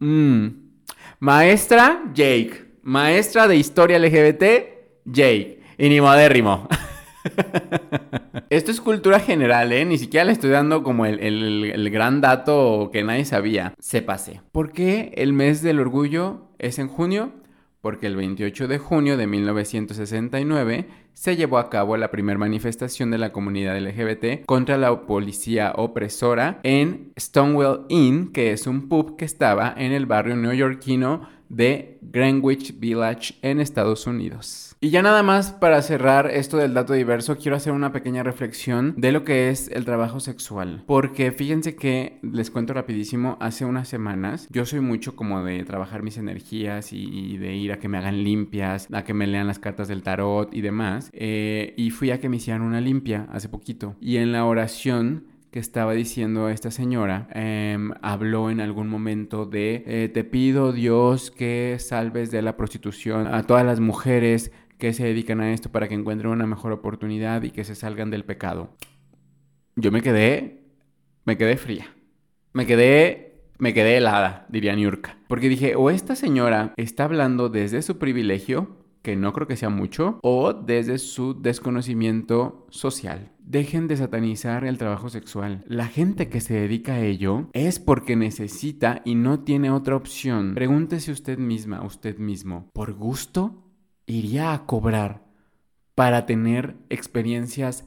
Mmm 0.01 0.64
Maestra, 1.25 2.03
Jake. 2.13 2.67
Maestra 2.83 3.49
de 3.49 3.57
historia 3.57 3.99
LGBT, 3.99 4.43
Jake. 5.07 5.59
Y 5.79 5.89
ni 5.89 5.99
modérrimo. 5.99 6.69
Esto 8.51 8.71
es 8.71 8.79
cultura 8.79 9.19
general, 9.19 9.73
¿eh? 9.73 9.87
Ni 9.87 9.97
siquiera 9.97 10.27
le 10.27 10.33
estoy 10.33 10.51
dando 10.51 10.83
como 10.83 11.07
el, 11.07 11.19
el, 11.21 11.91
gran 11.91 12.21
dato 12.21 12.91
que 12.93 13.03
nadie 13.03 13.25
sabía. 13.25 13.73
Sépase. 13.79 14.43
¿Por 14.53 14.73
qué 14.73 15.15
el 15.17 15.33
mes 15.33 15.63
del 15.63 15.81
orgullo 15.81 16.51
es 16.59 16.79
en 16.79 16.89
junio? 16.89 17.33
Porque 17.85 18.07
el 18.07 18.17
28 18.17 18.67
de 18.67 18.79
junio 18.79 19.19
de 19.19 19.27
1969 19.27 20.89
se 21.13 21.37
llevó 21.37 21.59
a 21.59 21.69
cabo 21.69 21.99
la 21.99 22.11
primera 22.11 22.39
manifestación 22.39 23.11
de 23.11 23.19
la 23.19 23.31
comunidad 23.31 23.79
LGBT 23.79 24.47
contra 24.47 24.79
la 24.79 25.03
policía 25.03 25.71
opresora 25.77 26.61
en 26.63 27.13
Stonewall 27.21 27.85
Inn, 27.91 28.33
que 28.33 28.53
es 28.53 28.67
un 28.67 28.89
pub 28.89 29.17
que 29.19 29.27
estaba 29.27 29.75
en 29.77 29.93
el 29.93 30.07
barrio 30.07 30.35
neoyorquino 30.35 31.29
de 31.51 31.99
Greenwich 32.01 32.81
Village 32.81 33.35
en 33.43 33.61
Estados 33.61 34.07
Unidos. 34.07 34.74
Y 34.85 34.91
ya 34.91 35.01
nada 35.01 35.23
más 35.23 35.51
para 35.51 35.81
cerrar 35.81 36.31
esto 36.31 36.59
del 36.59 36.75
dato 36.75 36.93
diverso, 36.93 37.39
quiero 37.39 37.57
hacer 37.57 37.73
una 37.73 37.91
pequeña 37.91 38.23
reflexión 38.23 38.93
de 38.99 39.13
lo 39.13 39.25
que 39.25 39.49
es 39.49 39.69
el 39.69 39.87
trabajo 39.87 40.21
sexual. 40.21 40.83
Porque 40.85 41.33
fíjense 41.33 41.75
que, 41.75 42.19
les 42.21 42.51
cuento 42.51 42.75
rapidísimo, 42.75 43.39
hace 43.41 43.65
unas 43.65 43.89
semanas 43.89 44.47
yo 44.51 44.67
soy 44.67 44.81
mucho 44.81 45.17
como 45.17 45.43
de 45.43 45.65
trabajar 45.65 46.03
mis 46.03 46.19
energías 46.19 46.93
y, 46.93 47.39
de 47.39 47.57
ir 47.57 47.73
a 47.73 47.79
que 47.79 47.89
me 47.89 47.97
hagan 47.97 48.25
limpias, 48.25 48.89
a 48.93 49.05
que 49.05 49.15
me 49.15 49.27
lean 49.27 49.47
las 49.47 49.59
cartas 49.59 49.89
del 49.89 50.03
tarot 50.03 50.53
y 50.53 50.61
demás. 50.61 51.09
Eh, 51.15 51.73
y 51.79 51.89
fui 51.89 52.11
a 52.11 52.21
que 52.21 52.29
me 52.29 52.37
hicieran 52.37 52.61
una 52.61 52.83
limpia 52.83 53.27
hace 53.33 53.49
poquito. 53.49 53.97
Y 54.03 54.19
en 54.19 54.33
la 54.33 54.45
oración 54.45 55.25
que 55.55 55.61
estaba 55.61 55.93
diciendo 55.93 56.49
esta 56.49 56.73
señora 56.73 57.29
em, 57.33 57.93
habló 58.03 58.51
en 58.51 58.61
algún 58.61 58.89
momento 58.89 59.47
de 59.47 59.85
eh, 59.87 60.11
te 60.13 60.25
pido 60.25 60.73
Dios 60.73 61.31
que 61.31 61.77
salves 61.79 62.33
de 62.33 62.43
la 62.43 62.57
prostitución 62.57 63.29
a 63.29 63.45
todas 63.45 63.65
las 63.65 63.79
mujeres 63.79 64.51
que 64.79 64.93
se 64.93 65.05
dedican 65.05 65.41
a 65.41 65.53
esto 65.53 65.71
para 65.71 65.89
que 65.89 65.95
encuentren 65.95 66.31
una 66.31 66.47
mejor 66.47 66.73
oportunidad 66.73 67.43
y 67.43 67.51
que 67.51 67.65
se 67.65 67.75
salgan 67.75 68.11
del 68.11 68.25
pecado. 68.25 68.71
Yo 69.77 69.91
me 69.91 70.03
quedé, 70.03 70.65
me 71.25 71.37
quedé 71.37 71.57
fría. 71.57 71.87
Me 72.53 72.67
quedé, 72.67 73.43
me 73.59 73.75
quedé 73.75 73.97
helada, 73.97 74.47
diría 74.49 74.77
Niurka. 74.77 75.19
Porque 75.27 75.49
dije, 75.49 75.75
o 75.75 75.91
esta 75.91 76.15
señora 76.15 76.73
está 76.77 77.05
hablando 77.05 77.49
desde 77.49 77.83
su 77.83 77.99
privilegio, 77.99 78.85
que 79.03 79.17
no 79.17 79.33
creo 79.33 79.49
que 79.49 79.57
sea 79.57 79.71
mucho, 79.71 80.21
o 80.23 80.53
desde 80.53 80.99
su 80.99 81.35
desconocimiento 81.35 82.67
social. 82.71 83.33
Dejen 83.41 83.89
de 83.89 83.97
satanizar 83.97 84.65
el 84.65 84.79
trabajo 84.79 85.09
sexual. 85.09 85.65
La 85.67 85.87
gente 85.87 86.29
que 86.29 86.41
se 86.41 86.55
dedica 86.55 86.95
a 86.95 87.01
ello 87.01 87.49
es 87.53 87.81
porque 87.81 88.15
necesita 88.15 89.03
y 89.05 89.17
no 89.17 89.41
tiene 89.41 89.71
otra 89.71 89.97
opción. 89.97 90.55
Pregúntese 90.55 91.11
usted 91.11 91.39
misma, 91.39 91.85
usted 91.85 92.19
mismo, 92.19 92.71
¿por 92.73 92.95
gusto? 92.95 93.64
Iría 94.07 94.53
a 94.53 94.67
cobrar 94.67 95.23
para 95.95 96.27
tener 96.27 96.77
experiencias 96.89 97.87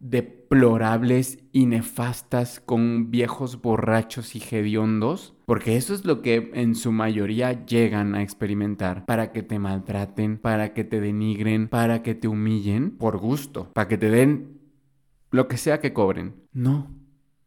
deplorables 0.00 1.38
y 1.52 1.66
nefastas 1.66 2.60
con 2.60 3.10
viejos 3.10 3.60
borrachos 3.60 4.36
y 4.36 4.42
hediondos? 4.50 5.34
Porque 5.46 5.76
eso 5.76 5.94
es 5.94 6.04
lo 6.04 6.22
que 6.22 6.50
en 6.54 6.74
su 6.74 6.92
mayoría 6.92 7.64
llegan 7.64 8.14
a 8.14 8.22
experimentar 8.22 9.06
para 9.06 9.32
que 9.32 9.42
te 9.42 9.58
maltraten, 9.58 10.38
para 10.38 10.74
que 10.74 10.84
te 10.84 11.00
denigren, 11.00 11.68
para 11.68 12.02
que 12.02 12.14
te 12.14 12.28
humillen 12.28 12.90
por 12.90 13.18
gusto, 13.18 13.72
para 13.72 13.88
que 13.88 13.98
te 13.98 14.10
den 14.10 14.60
lo 15.30 15.48
que 15.48 15.56
sea 15.56 15.80
que 15.80 15.92
cobren. 15.92 16.34
No, 16.52 16.97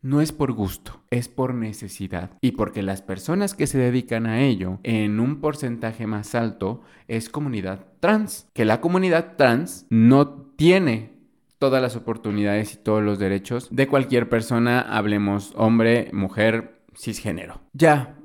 no 0.02 0.22
es 0.22 0.32
por 0.32 0.52
gusto, 0.52 1.02
es 1.12 1.28
por 1.28 1.54
necesidad. 1.54 2.32
Y 2.42 2.54
porque 2.54 2.82
las 2.82 3.02
personas 3.02 3.54
que 3.54 3.68
se 3.68 3.78
dedican 3.78 4.26
a 4.26 4.42
ello, 4.42 4.80
en 4.84 5.20
un 5.20 5.40
porcentaje 5.40 6.08
más 6.08 6.36
alto, 6.36 6.82
es 7.08 7.30
comunidad 7.30 7.86
trans. 8.00 8.48
Que 8.54 8.66
la 8.66 8.82
comunidad 8.82 9.36
trans 9.38 9.86
no 9.90 10.28
tiene 10.56 11.12
todas 11.60 11.82
las 11.82 11.96
oportunidades 11.96 12.74
y 12.74 12.78
todos 12.78 13.04
los 13.04 13.20
derechos 13.20 13.68
de 13.72 13.88
cualquier 13.88 14.28
persona, 14.30 14.82
hablemos 14.82 15.54
hombre, 15.56 16.10
mujer, 16.12 16.82
cisgénero. 16.98 17.62
Ya, 17.74 18.18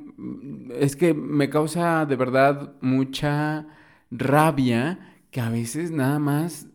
es 0.79 0.97
que 0.97 1.13
me 1.13 1.51
causa 1.51 2.07
de 2.07 2.17
verdad 2.17 2.73
mucha 2.81 3.67
rabia 4.11 5.17
que 5.31 5.43
a 5.43 5.51
veces 5.51 5.91
nada 5.91 6.19
más 6.19 6.69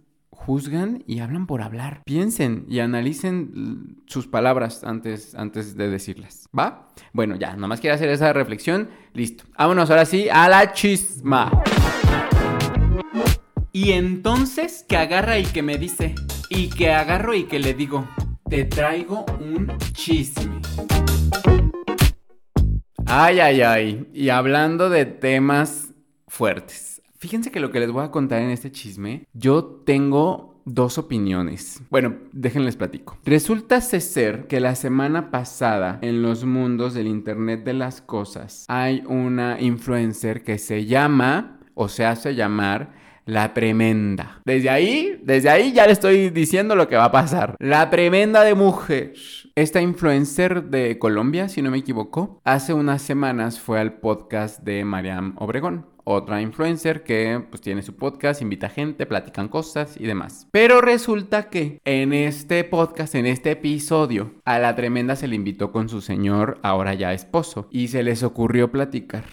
juzgan 0.46 1.04
y 1.08 1.20
hablan 1.20 1.46
por 1.46 1.62
hablar. 1.62 2.02
Piensen 2.06 2.66
y 2.68 2.80
analicen 2.80 4.02
sus 4.08 4.28
palabras 4.28 4.84
antes, 4.84 5.36
antes 5.36 5.76
de 5.76 5.90
decirlas. 5.90 6.48
¿Va? 6.58 6.90
Bueno, 7.14 7.36
ya, 7.36 7.56
nomás 7.56 7.80
quiero 7.80 7.96
hacer 7.96 8.10
esa 8.10 8.34
reflexión. 8.34 8.90
Listo. 9.14 9.44
Vámonos 9.58 9.90
ahora 9.90 10.06
sí 10.06 10.28
a 10.30 10.50
la 10.50 10.74
chisma. 10.74 11.52
Y 13.72 13.92
entonces 13.92 14.86
que 14.88 14.98
agarra 14.98 15.38
y 15.38 15.46
que 15.46 15.62
me 15.62 15.78
dice. 15.78 16.16
Y 16.50 16.70
que 16.70 16.92
agarro 16.92 17.34
y 17.34 17.44
que 17.44 17.60
le 17.60 17.74
digo. 17.74 18.08
Te 18.50 18.66
traigo 18.66 19.26
un 19.40 19.72
chisme. 19.94 20.60
Ay, 23.06 23.40
ay, 23.40 23.62
ay. 23.62 24.10
Y 24.14 24.30
hablando 24.30 24.90
de 24.90 25.06
temas 25.06 25.94
fuertes. 26.28 26.91
Fíjense 27.22 27.52
que 27.52 27.60
lo 27.60 27.70
que 27.70 27.80
les 27.80 27.92
voy 27.92 28.04
a 28.04 28.10
contar 28.10 28.42
en 28.42 28.50
este 28.50 28.72
chisme, 28.72 29.28
yo 29.32 29.64
tengo 29.64 30.60
dos 30.66 30.98
opiniones. 30.98 31.84
Bueno, 31.92 32.16
déjenles 32.32 32.78
platico. 32.78 33.16
Resulta 33.26 33.80
ser 33.80 34.48
que 34.48 34.60
la 34.60 34.74
semana 34.74 35.30
pasada 35.30 36.00
en 36.02 36.24
los 36.24 36.46
mundos 36.46 36.96
del 36.96 37.06
Internet 37.06 37.64
de 37.64 37.74
las 37.74 38.02
Cosas 38.02 38.66
hay 38.68 39.04
una 39.06 39.62
influencer 39.62 40.44
que 40.44 40.58
se 40.58 40.86
llama 40.86 41.60
o 41.76 41.90
se 41.90 42.06
hace 42.06 42.34
llamar 42.34 42.92
la 43.26 43.54
tremenda. 43.54 44.42
Desde 44.44 44.72
ahí, 44.72 45.22
desde 45.24 45.50
ahí 45.50 45.74
ya 45.74 45.86
le 45.86 45.94
estoy 45.94 46.32
diciendo 46.32 46.76
lo 46.76 46.88
que 46.88 46.96
va 46.96 47.06
a 47.06 47.12
pasar. 47.12 47.56
La 47.60 47.92
tremenda 47.92 48.44
de 48.44 48.56
mujer. 48.56 49.14
Esta 49.54 49.80
influencer 49.80 50.64
de 50.66 50.98
Colombia, 50.98 51.50
si 51.50 51.62
no 51.62 51.70
me 51.70 51.78
equivoco, 51.78 52.42
hace 52.44 52.74
unas 52.74 53.04
semanas 53.04 53.60
fue 53.60 53.80
al 53.80 54.00
podcast 54.00 54.64
de 54.64 54.84
Mariam 54.86 55.36
Obregón 55.38 55.86
otra 56.04 56.42
influencer 56.42 57.04
que 57.04 57.44
pues 57.50 57.62
tiene 57.62 57.82
su 57.82 57.96
podcast, 57.96 58.42
invita 58.42 58.70
gente, 58.70 59.06
platican 59.06 59.48
cosas 59.48 59.96
y 60.00 60.06
demás. 60.06 60.48
Pero 60.52 60.82
resulta 60.82 61.50
que 61.50 61.80
en 61.86 62.14
este 62.14 62.64
podcast, 62.64 63.16
en 63.16 63.26
este 63.26 63.52
episodio, 63.52 64.34
a 64.46 64.60
la 64.60 64.76
tremenda 64.76 65.16
se 65.16 65.28
le 65.28 65.36
invitó 65.36 65.72
con 65.72 65.90
su 65.90 66.02
señor, 66.02 66.60
ahora 66.64 66.94
ya 66.94 67.14
esposo, 67.14 67.68
y 67.72 67.90
se 67.90 68.04
les 68.04 68.24
ocurrió 68.24 68.72
platicar. 68.72 69.26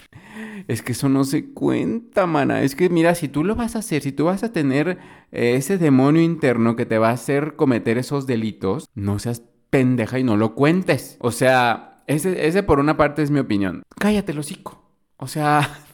Es 0.66 0.82
que 0.82 0.92
eso 0.92 1.08
no 1.08 1.24
se 1.24 1.52
cuenta, 1.52 2.26
mana. 2.26 2.62
Es 2.62 2.74
que 2.74 2.88
mira, 2.88 3.14
si 3.14 3.28
tú 3.28 3.44
lo 3.44 3.54
vas 3.54 3.76
a 3.76 3.80
hacer, 3.80 4.02
si 4.02 4.12
tú 4.12 4.26
vas 4.26 4.42
a 4.42 4.52
tener 4.52 4.98
eh, 5.32 5.54
ese 5.56 5.78
demonio 5.78 6.22
interno 6.22 6.76
que 6.76 6.86
te 6.86 6.98
va 6.98 7.10
a 7.10 7.12
hacer 7.12 7.56
cometer 7.56 7.98
esos 7.98 8.26
delitos, 8.26 8.88
no 8.94 9.18
seas 9.18 9.42
pendeja 9.70 10.18
y 10.18 10.24
no 10.24 10.36
lo 10.36 10.54
cuentes. 10.54 11.16
O 11.20 11.30
sea, 11.30 12.02
ese, 12.06 12.46
ese 12.46 12.62
por 12.62 12.80
una 12.80 12.96
parte 12.96 13.22
es 13.22 13.30
mi 13.30 13.38
opinión. 13.38 13.82
Cállate, 13.98 14.32
el 14.32 14.38
hocico. 14.38 14.82
O 15.16 15.26
sea, 15.26 15.84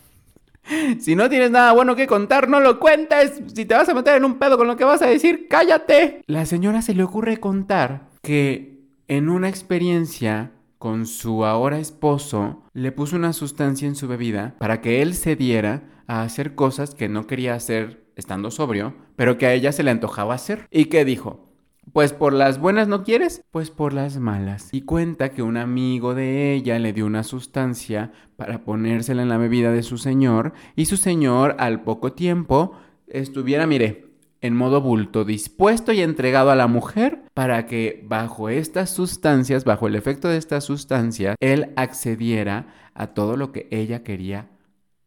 Si 0.99 1.15
no 1.15 1.29
tienes 1.29 1.51
nada 1.51 1.73
bueno 1.73 1.97
que 1.97 2.07
contar, 2.07 2.49
no 2.49 2.61
lo 2.61 2.79
cuentes. 2.81 3.43
Si 3.55 3.65
te 3.65 3.75
vas 3.75 3.89
a 3.89 3.95
meter 3.95 4.17
en 4.17 4.25
un 4.25 4.39
pedo 4.39 4.57
con 4.57 4.67
lo 4.67 4.77
que 4.77 4.85
vas 4.85 5.03
a 5.03 5.07
decir, 5.07 5.47
cállate. 5.49 6.23
La 6.27 6.47
señora 6.47 6.83
se 6.83 6.95
le 6.95 7.03
ocurre 7.03 7.39
contar 7.39 8.09
que 8.23 8.81
en 9.09 9.29
una 9.29 9.49
experiencia 9.49 10.53
con 10.79 11.07
su 11.07 11.45
ahora 11.45 11.79
esposo 11.79 12.63
le 12.73 12.93
puso 12.93 13.17
una 13.17 13.33
sustancia 13.33 13.89
en 13.89 13.97
su 13.97 14.09
bebida 14.09 14.55
para 14.59 14.81
que 14.81 15.03
él 15.03 15.15
se 15.15 15.37
diera 15.37 15.83
a 16.07 16.23
hacer 16.23 16.55
cosas 16.55 16.95
que 16.95 17.09
no 17.09 17.27
quería 17.27 17.55
hacer 17.55 18.05
estando 18.17 18.51
sobrio, 18.51 18.95
pero 19.17 19.39
que 19.39 19.47
a 19.47 19.53
ella 19.55 19.73
se 19.73 19.83
le 19.83 19.91
antojaba 19.91 20.35
hacer. 20.35 20.67
¿Y 20.71 20.87
qué 20.87 21.05
dijo? 21.05 21.54
Pues 21.93 22.13
por 22.13 22.33
las 22.33 22.59
buenas 22.59 22.89
no 22.89 23.05
quieres, 23.05 23.43
pues 23.51 23.71
por 23.71 23.93
las 23.93 24.19
malas. 24.19 24.69
Y 24.73 24.83
cuenta 24.83 25.31
que 25.31 25.43
un 25.43 25.57
amigo 25.57 26.15
de 26.15 26.55
ella 26.55 26.79
le 26.79 26.93
dio 26.93 27.07
una 27.07 27.23
sustancia 27.23 28.13
para 28.37 28.65
ponérsela 28.65 29.23
en 29.23 29.29
la 29.29 29.39
bebida 29.39 29.71
de 29.71 29.83
su 29.83 29.99
señor 29.99 30.53
y 30.77 30.87
su 30.87 30.97
señor 30.97 31.57
al 31.59 31.83
poco 31.83 32.13
tiempo 32.13 32.73
estuviera, 33.07 33.67
mire, 33.67 34.05
en 34.41 34.55
modo 34.55 34.83
bulto, 34.83 35.25
dispuesto 35.25 35.93
y 35.93 36.03
entregado 36.03 36.51
a 36.51 36.57
la 36.57 36.67
mujer 36.67 37.23
para 37.33 37.67
que 37.67 38.05
bajo 38.07 38.51
estas 38.51 38.91
sustancias, 38.91 39.65
bajo 39.65 39.87
el 39.87 39.95
efecto 39.95 40.29
de 40.29 40.37
estas 40.37 40.65
sustancias, 40.65 41.37
él 41.41 41.73
accediera 41.77 42.67
a 42.93 43.09
todo 43.09 43.37
lo 43.37 43.53
que 43.53 43.69
ella 43.71 44.03
quería 44.03 44.51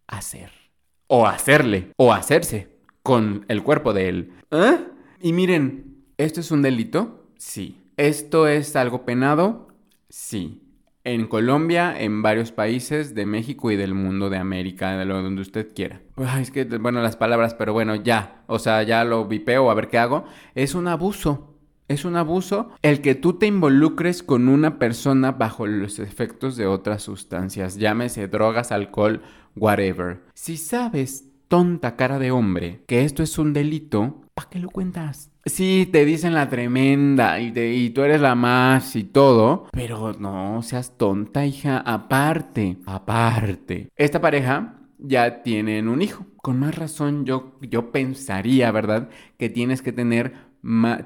hacer. 0.07 0.51
O 1.05 1.27
hacerle, 1.27 1.91
o 1.97 2.13
hacerse 2.13 2.69
con 3.03 3.45
el 3.47 3.61
cuerpo 3.61 3.93
de 3.93 4.09
él. 4.09 4.33
¿Eh? 4.51 4.79
Y 5.21 5.33
miren, 5.33 5.96
¿Esto 6.17 6.39
es 6.39 6.49
un 6.49 6.63
delito? 6.63 7.27
Sí. 7.37 7.77
¿Esto 7.95 8.47
es 8.47 8.75
algo 8.75 9.05
penado? 9.05 9.67
Sí. 10.09 10.63
En 11.03 11.27
Colombia, 11.27 11.93
en 12.01 12.23
varios 12.23 12.51
países 12.51 13.13
de 13.13 13.27
México 13.27 13.69
y 13.69 13.75
del 13.75 13.93
mundo 13.93 14.31
de 14.31 14.39
América, 14.39 14.97
de 14.97 15.05
lo 15.05 15.21
donde 15.21 15.43
usted 15.43 15.75
quiera. 15.75 16.01
es 16.39 16.49
que, 16.49 16.65
bueno, 16.65 17.03
las 17.03 17.15
palabras, 17.17 17.53
pero 17.53 17.71
bueno, 17.71 17.93
ya. 17.95 18.41
O 18.47 18.57
sea, 18.57 18.81
ya 18.81 19.03
lo 19.03 19.27
vipeo, 19.27 19.69
a 19.69 19.75
ver 19.75 19.89
qué 19.89 19.99
hago. 19.99 20.25
Es 20.55 20.73
un 20.73 20.87
abuso. 20.87 21.53
Es 21.87 22.03
un 22.03 22.15
abuso 22.15 22.71
el 22.81 23.01
que 23.01 23.13
tú 23.13 23.33
te 23.33 23.45
involucres 23.45 24.23
con 24.23 24.47
una 24.49 24.79
persona 24.79 25.33
bajo 25.33 25.67
los 25.67 25.99
efectos 25.99 26.57
de 26.57 26.65
otras 26.65 27.03
sustancias, 27.03 27.77
llámese 27.77 28.27
drogas, 28.27 28.71
alcohol, 28.71 29.21
whatever. 29.55 30.23
Si 30.33 30.57
sabes, 30.57 31.29
tonta 31.47 31.95
cara 31.95 32.19
de 32.19 32.31
hombre, 32.31 32.83
que 32.87 33.05
esto 33.05 33.23
es 33.23 33.37
un 33.37 33.53
delito, 33.53 34.21
¿para 34.33 34.49
qué 34.49 34.59
lo 34.59 34.69
cuentas? 34.69 35.31
Sí, 35.47 35.87
te 35.91 36.03
dicen 36.03 36.33
la 36.33 36.49
tremenda 36.49 37.39
y, 37.39 37.53
y, 37.57 37.89
tú 37.91 38.01
eres 38.01 38.19
la 38.19 38.35
más 38.35 38.95
y 38.95 39.03
todo, 39.03 39.67
pero 39.71 40.13
no 40.13 40.61
seas 40.61 40.97
tonta, 40.97 41.45
hija. 41.45 41.79
Aparte, 41.79 42.77
aparte. 42.85 43.89
Esta 43.95 44.19
pareja 44.19 44.77
ya 44.99 45.43
tienen 45.43 45.87
un 45.87 46.01
hijo. 46.01 46.25
Con 46.37 46.59
más 46.59 46.75
razón 46.75 47.25
yo, 47.25 47.57
yo 47.61 47.91
pensaría, 47.91 48.71
¿verdad? 48.71 49.09
Que 49.37 49.49
tienes 49.49 49.81
que 49.81 49.93
tener, 49.93 50.33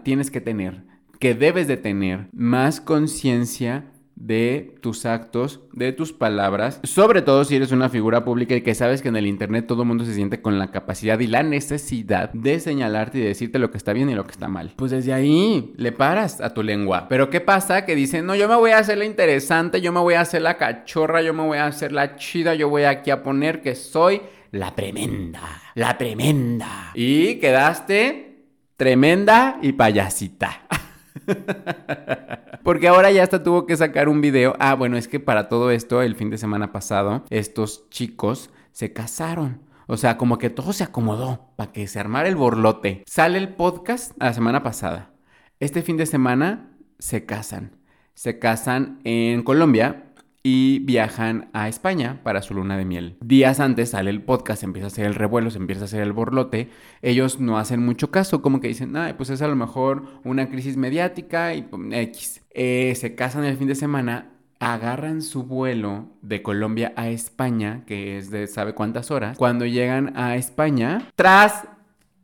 tienes 0.03 0.31
que 0.31 0.41
tener, 0.41 0.85
que 1.19 1.35
debes 1.35 1.67
de 1.67 1.77
tener 1.77 2.27
más 2.33 2.81
conciencia 2.81 3.90
de 4.25 4.75
tus 4.81 5.05
actos, 5.05 5.61
de 5.73 5.93
tus 5.93 6.13
palabras, 6.13 6.79
sobre 6.83 7.21
todo 7.21 7.43
si 7.43 7.55
eres 7.55 7.71
una 7.71 7.89
figura 7.89 8.23
pública 8.23 8.55
y 8.55 8.61
que 8.61 8.75
sabes 8.75 9.01
que 9.01 9.09
en 9.09 9.15
el 9.15 9.25
Internet 9.25 9.65
todo 9.67 9.81
el 9.81 9.87
mundo 9.87 10.05
se 10.05 10.13
siente 10.13 10.41
con 10.41 10.59
la 10.59 10.69
capacidad 10.69 11.19
y 11.19 11.27
la 11.27 11.43
necesidad 11.43 12.31
de 12.33 12.59
señalarte 12.59 13.17
y 13.17 13.21
decirte 13.21 13.57
lo 13.59 13.71
que 13.71 13.77
está 13.77 13.93
bien 13.93 14.09
y 14.09 14.15
lo 14.15 14.25
que 14.25 14.31
está 14.31 14.47
mal. 14.47 14.73
Pues 14.75 14.91
desde 14.91 15.13
ahí 15.13 15.73
le 15.75 15.91
paras 15.91 16.39
a 16.39 16.53
tu 16.53 16.61
lengua. 16.61 17.07
Pero 17.09 17.29
¿qué 17.29 17.41
pasa? 17.41 17.83
Que 17.83 17.95
dicen, 17.95 18.25
no, 18.25 18.35
yo 18.35 18.47
me 18.47 18.55
voy 18.55 18.71
a 18.71 18.77
hacer 18.77 18.99
la 18.99 19.05
interesante, 19.05 19.81
yo 19.81 19.91
me 19.91 19.99
voy 19.99 20.13
a 20.13 20.21
hacer 20.21 20.43
la 20.43 20.57
cachorra, 20.57 21.21
yo 21.21 21.33
me 21.33 21.43
voy 21.43 21.57
a 21.57 21.65
hacer 21.65 21.91
la 21.91 22.15
chida, 22.15 22.53
yo 22.53 22.69
voy 22.69 22.83
aquí 22.83 23.09
a 23.09 23.23
poner 23.23 23.61
que 23.61 23.73
soy 23.75 24.21
la 24.51 24.75
tremenda, 24.75 25.41
la 25.75 25.97
tremenda. 25.97 26.91
Y 26.93 27.35
quedaste 27.35 28.45
tremenda 28.77 29.57
y 29.61 29.71
payasita. 29.73 30.61
Porque 32.63 32.87
ahora 32.87 33.11
ya 33.11 33.23
hasta 33.23 33.43
tuvo 33.43 33.65
que 33.65 33.77
sacar 33.77 34.09
un 34.09 34.21
video. 34.21 34.55
Ah, 34.59 34.75
bueno, 34.75 34.97
es 34.97 35.07
que 35.07 35.19
para 35.19 35.49
todo 35.49 35.71
esto, 35.71 36.01
el 36.01 36.15
fin 36.15 36.29
de 36.29 36.37
semana 36.37 36.71
pasado, 36.71 37.23
estos 37.29 37.89
chicos 37.89 38.49
se 38.71 38.93
casaron. 38.93 39.61
O 39.87 39.97
sea, 39.97 40.17
como 40.17 40.37
que 40.37 40.49
todo 40.49 40.73
se 40.73 40.83
acomodó 40.83 41.51
para 41.55 41.71
que 41.71 41.87
se 41.87 41.99
armara 41.99 42.29
el 42.29 42.35
borlote. 42.35 43.03
Sale 43.07 43.37
el 43.37 43.49
podcast 43.49 44.13
la 44.17 44.33
semana 44.33 44.63
pasada. 44.63 45.11
Este 45.59 45.81
fin 45.81 45.97
de 45.97 46.05
semana 46.05 46.71
se 46.99 47.25
casan. 47.25 47.75
Se 48.13 48.39
casan 48.39 48.99
en 49.03 49.43
Colombia 49.43 50.10
y 50.43 50.79
viajan 50.79 51.49
a 51.53 51.67
España 51.67 52.21
para 52.23 52.41
su 52.41 52.53
luna 52.53 52.77
de 52.77 52.85
miel. 52.85 53.17
Días 53.21 53.59
antes 53.59 53.91
sale 53.91 54.09
el 54.09 54.21
podcast, 54.23 54.63
empieza 54.63 54.87
a 54.87 54.87
hacer 54.87 55.05
el 55.05 55.15
revuelo, 55.15 55.51
se 55.51 55.57
empieza 55.57 55.83
a 55.83 55.85
hacer 55.85 56.01
el 56.01 56.13
borlote. 56.13 56.69
Ellos 57.01 57.39
no 57.39 57.57
hacen 57.57 57.83
mucho 57.83 58.11
caso, 58.11 58.41
como 58.41 58.59
que 58.59 58.67
dicen, 58.67 58.95
ay, 58.95 59.13
pues 59.13 59.29
es 59.29 59.41
a 59.41 59.47
lo 59.47 59.55
mejor 59.55 60.05
una 60.23 60.49
crisis 60.49 60.77
mediática 60.77 61.53
y 61.53 61.67
X. 61.91 62.41
Eh, 62.51 62.93
se 62.95 63.15
casan 63.15 63.43
el 63.43 63.57
fin 63.57 63.67
de 63.67 63.75
semana, 63.75 64.31
agarran 64.59 65.21
su 65.21 65.43
vuelo 65.43 66.09
de 66.21 66.41
Colombia 66.41 66.93
a 66.95 67.09
España, 67.09 67.83
que 67.85 68.17
es 68.17 68.31
de 68.31 68.47
sabe 68.47 68.73
cuántas 68.73 69.11
horas. 69.11 69.37
Cuando 69.37 69.65
llegan 69.65 70.17
a 70.17 70.35
España, 70.35 71.07
tras, 71.15 71.67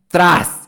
tras 0.08 0.67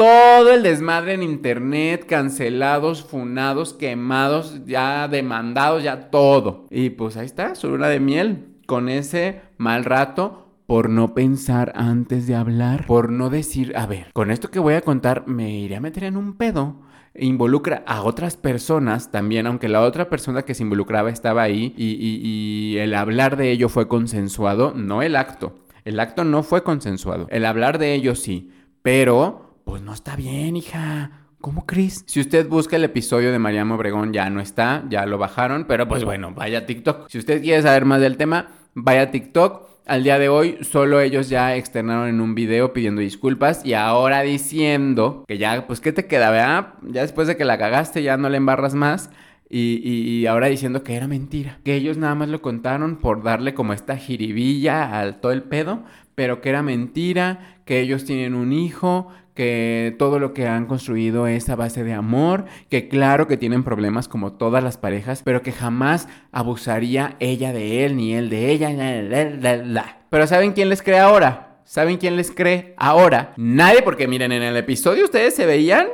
todo 0.00 0.54
el 0.54 0.62
desmadre 0.62 1.12
en 1.12 1.22
internet, 1.22 2.06
cancelados, 2.08 3.04
funados, 3.04 3.74
quemados, 3.74 4.62
ya 4.64 5.08
demandados, 5.08 5.82
ya 5.82 6.08
todo. 6.08 6.66
Y 6.70 6.88
pues 6.88 7.18
ahí 7.18 7.26
está, 7.26 7.54
su 7.54 7.68
luna 7.68 7.88
de 7.88 8.00
miel, 8.00 8.46
con 8.64 8.88
ese 8.88 9.42
mal 9.58 9.84
rato 9.84 10.54
por 10.64 10.88
no 10.88 11.12
pensar 11.12 11.74
antes 11.76 12.26
de 12.26 12.34
hablar, 12.34 12.86
por 12.86 13.12
no 13.12 13.28
decir, 13.28 13.74
a 13.76 13.84
ver, 13.84 14.06
con 14.14 14.30
esto 14.30 14.50
que 14.50 14.58
voy 14.58 14.72
a 14.72 14.80
contar 14.80 15.26
me 15.26 15.50
iré 15.50 15.76
a 15.76 15.82
meter 15.82 16.04
en 16.04 16.16
un 16.16 16.32
pedo. 16.38 16.80
Involucra 17.14 17.82
a 17.86 18.02
otras 18.02 18.38
personas 18.38 19.10
también, 19.10 19.46
aunque 19.46 19.68
la 19.68 19.82
otra 19.82 20.08
persona 20.08 20.46
que 20.46 20.54
se 20.54 20.62
involucraba 20.62 21.10
estaba 21.10 21.42
ahí 21.42 21.74
y, 21.76 21.98
y 21.98 22.78
el 22.78 22.94
hablar 22.94 23.36
de 23.36 23.50
ello 23.50 23.68
fue 23.68 23.86
consensuado, 23.86 24.72
no 24.74 25.02
el 25.02 25.14
acto. 25.14 25.56
El 25.84 26.00
acto 26.00 26.24
no 26.24 26.42
fue 26.42 26.62
consensuado. 26.62 27.26
El 27.28 27.44
hablar 27.44 27.78
de 27.78 27.92
ello 27.92 28.14
sí, 28.14 28.50
pero 28.80 29.49
pues 29.70 29.82
no 29.82 29.94
está 29.94 30.16
bien, 30.16 30.56
hija. 30.56 31.12
¿Cómo 31.40 31.64
crees? 31.64 32.02
Si 32.08 32.18
usted 32.18 32.48
busca 32.48 32.74
el 32.74 32.82
episodio 32.82 33.30
de 33.30 33.38
Mariano 33.38 33.76
Obregón, 33.76 34.12
ya 34.12 34.28
no 34.28 34.40
está, 34.40 34.82
ya 34.90 35.06
lo 35.06 35.16
bajaron, 35.16 35.64
pero 35.68 35.86
pues 35.86 36.04
bueno, 36.04 36.34
vaya 36.34 36.58
a 36.58 36.66
TikTok. 36.66 37.08
Si 37.08 37.18
usted 37.18 37.40
quiere 37.40 37.62
saber 37.62 37.84
más 37.84 38.00
del 38.00 38.16
tema, 38.16 38.48
vaya 38.74 39.02
a 39.02 39.10
TikTok. 39.12 39.68
Al 39.86 40.02
día 40.02 40.18
de 40.18 40.28
hoy, 40.28 40.58
solo 40.62 41.00
ellos 41.00 41.28
ya 41.28 41.54
externaron 41.54 42.08
en 42.08 42.20
un 42.20 42.34
video 42.34 42.72
pidiendo 42.72 43.00
disculpas 43.00 43.64
y 43.64 43.74
ahora 43.74 44.22
diciendo 44.22 45.24
que 45.28 45.38
ya, 45.38 45.68
pues, 45.68 45.80
¿qué 45.80 45.92
te 45.92 46.06
queda, 46.06 46.32
verdad? 46.32 46.74
Ya 46.88 47.02
después 47.02 47.28
de 47.28 47.36
que 47.36 47.44
la 47.44 47.56
cagaste, 47.56 48.02
ya 48.02 48.16
no 48.16 48.28
le 48.28 48.38
embarras 48.38 48.74
más. 48.74 49.10
Y, 49.52 49.80
y, 49.84 50.26
ahora 50.26 50.46
diciendo 50.46 50.84
que 50.84 50.94
era 50.94 51.08
mentira. 51.08 51.58
Que 51.64 51.74
ellos 51.74 51.96
nada 51.96 52.14
más 52.16 52.28
lo 52.28 52.40
contaron 52.40 52.96
por 52.96 53.22
darle 53.22 53.54
como 53.54 53.72
esta 53.72 53.96
jiribilla 53.96 54.98
al 54.98 55.20
todo 55.20 55.32
el 55.32 55.42
pedo, 55.42 55.82
pero 56.14 56.40
que 56.40 56.50
era 56.50 56.62
mentira, 56.62 57.60
que 57.64 57.80
ellos 57.80 58.04
tienen 58.04 58.34
un 58.34 58.52
hijo, 58.52 59.08
que 59.34 59.94
todo 59.98 60.18
lo 60.18 60.34
que 60.34 60.46
han 60.46 60.66
construido 60.66 61.26
es 61.26 61.48
a 61.48 61.56
base 61.56 61.84
de 61.84 61.92
amor, 61.92 62.44
que 62.68 62.88
claro 62.88 63.26
que 63.26 63.36
tienen 63.36 63.64
problemas 63.64 64.08
como 64.08 64.32
todas 64.32 64.62
las 64.62 64.76
parejas, 64.76 65.22
pero 65.24 65.42
que 65.42 65.52
jamás 65.52 66.08
abusaría 66.32 67.16
ella 67.20 67.52
de 67.52 67.84
él, 67.84 67.96
ni 67.96 68.14
él 68.14 68.30
de 68.30 68.50
ella. 68.50 69.98
Pero 70.10 70.26
¿saben 70.26 70.52
quién 70.52 70.68
les 70.68 70.82
cree 70.82 70.98
ahora? 70.98 71.60
¿Saben 71.64 71.98
quién 71.98 72.16
les 72.16 72.30
cree 72.30 72.74
ahora? 72.76 73.32
Nadie, 73.36 73.82
porque 73.82 74.08
miren, 74.08 74.32
en 74.32 74.42
el 74.42 74.56
episodio 74.56 75.04
ustedes 75.04 75.34
se 75.34 75.46
veían 75.46 75.86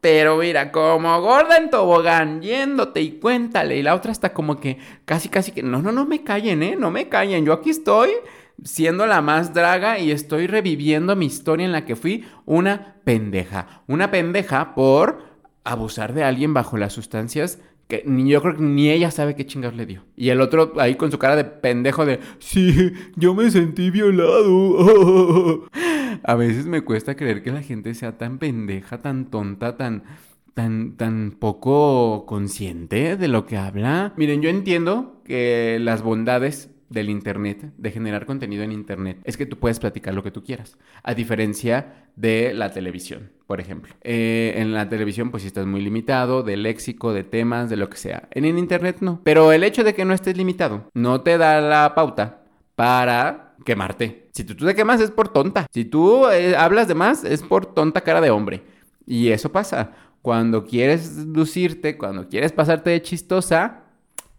pero 0.00 0.38
mira, 0.38 0.72
como 0.72 1.20
gorda 1.20 1.58
en 1.58 1.68
tobogán, 1.68 2.40
yéndote 2.40 3.02
y 3.02 3.12
cuéntale. 3.18 3.76
Y 3.76 3.82
la 3.82 3.94
otra 3.94 4.12
está 4.12 4.32
como 4.32 4.58
que 4.58 4.78
casi, 5.04 5.28
casi 5.28 5.52
que, 5.52 5.62
no, 5.62 5.82
no, 5.82 5.92
no 5.92 6.06
me 6.06 6.24
callen, 6.24 6.62
¿eh? 6.62 6.74
No 6.76 6.90
me 6.90 7.08
callen. 7.08 7.44
Yo 7.44 7.52
aquí 7.52 7.68
estoy 7.68 8.10
siendo 8.64 9.06
la 9.06 9.20
más 9.20 9.54
draga 9.54 9.98
y 9.98 10.10
estoy 10.10 10.46
reviviendo 10.46 11.16
mi 11.16 11.26
historia 11.26 11.66
en 11.66 11.72
la 11.72 11.84
que 11.84 11.96
fui 11.96 12.24
una 12.46 12.96
pendeja. 13.04 13.82
Una 13.86 14.10
pendeja 14.10 14.74
por 14.74 15.22
abusar 15.64 16.14
de 16.14 16.24
alguien 16.24 16.54
bajo 16.54 16.76
las 16.76 16.92
sustancias 16.92 17.58
que 17.90 18.04
ni 18.06 18.30
yo 18.30 18.40
creo 18.40 18.56
que 18.56 18.62
ni 18.62 18.88
ella 18.88 19.10
sabe 19.10 19.34
qué 19.34 19.44
chingados 19.44 19.76
le 19.76 19.84
dio. 19.84 20.04
Y 20.16 20.30
el 20.30 20.40
otro 20.40 20.74
ahí 20.78 20.94
con 20.94 21.10
su 21.10 21.18
cara 21.18 21.36
de 21.36 21.44
pendejo 21.44 22.06
de, 22.06 22.20
sí, 22.38 22.92
yo 23.16 23.34
me 23.34 23.50
sentí 23.50 23.90
violado. 23.90 25.66
A 26.22 26.34
veces 26.36 26.66
me 26.66 26.82
cuesta 26.82 27.16
creer 27.16 27.42
que 27.42 27.50
la 27.50 27.62
gente 27.62 27.94
sea 27.94 28.16
tan 28.16 28.38
pendeja, 28.38 28.98
tan 28.98 29.26
tonta, 29.26 29.76
tan... 29.76 30.04
Tan, 30.52 30.96
tan 30.96 31.30
poco 31.38 32.26
consciente 32.26 33.16
de 33.16 33.28
lo 33.28 33.46
que 33.46 33.56
habla. 33.56 34.12
Miren, 34.16 34.42
yo 34.42 34.50
entiendo 34.50 35.22
que 35.24 35.78
las 35.80 36.02
bondades 36.02 36.70
del 36.90 37.08
Internet, 37.08 37.72
de 37.78 37.90
generar 37.90 38.26
contenido 38.26 38.62
en 38.62 38.72
Internet, 38.72 39.18
es 39.24 39.36
que 39.36 39.46
tú 39.46 39.58
puedes 39.58 39.78
platicar 39.78 40.12
lo 40.12 40.22
que 40.22 40.32
tú 40.32 40.44
quieras, 40.44 40.76
a 41.02 41.14
diferencia 41.14 42.08
de 42.16 42.52
la 42.52 42.70
televisión, 42.70 43.30
por 43.46 43.60
ejemplo. 43.60 43.94
Eh, 44.02 44.54
en 44.56 44.74
la 44.74 44.88
televisión 44.88 45.30
pues 45.30 45.44
estás 45.44 45.66
muy 45.66 45.80
limitado 45.80 46.42
de 46.42 46.56
léxico, 46.56 47.12
de 47.12 47.24
temas, 47.24 47.70
de 47.70 47.76
lo 47.76 47.88
que 47.88 47.96
sea. 47.96 48.28
En 48.32 48.44
el 48.44 48.58
Internet 48.58 48.98
no. 49.00 49.20
Pero 49.24 49.52
el 49.52 49.64
hecho 49.64 49.84
de 49.84 49.94
que 49.94 50.04
no 50.04 50.12
estés 50.12 50.36
limitado 50.36 50.90
no 50.92 51.22
te 51.22 51.38
da 51.38 51.60
la 51.60 51.94
pauta 51.94 52.42
para 52.74 53.54
quemarte. 53.64 54.28
Si 54.32 54.44
tú, 54.44 54.54
te 54.54 54.74
quemas 54.74 55.00
es 55.00 55.10
por 55.10 55.28
tonta. 55.28 55.66
Si 55.72 55.84
tú 55.84 56.28
eh, 56.28 56.56
hablas 56.56 56.88
de 56.88 56.94
más 56.94 57.24
es 57.24 57.42
por 57.42 57.66
tonta 57.66 58.00
cara 58.00 58.20
de 58.20 58.30
hombre. 58.30 58.62
Y 59.06 59.28
eso 59.28 59.52
pasa. 59.52 59.92
Cuando 60.22 60.64
quieres 60.64 61.16
lucirte, 61.18 61.96
cuando 61.96 62.28
quieres 62.28 62.52
pasarte 62.52 62.90
de 62.90 63.02
chistosa, 63.02 63.84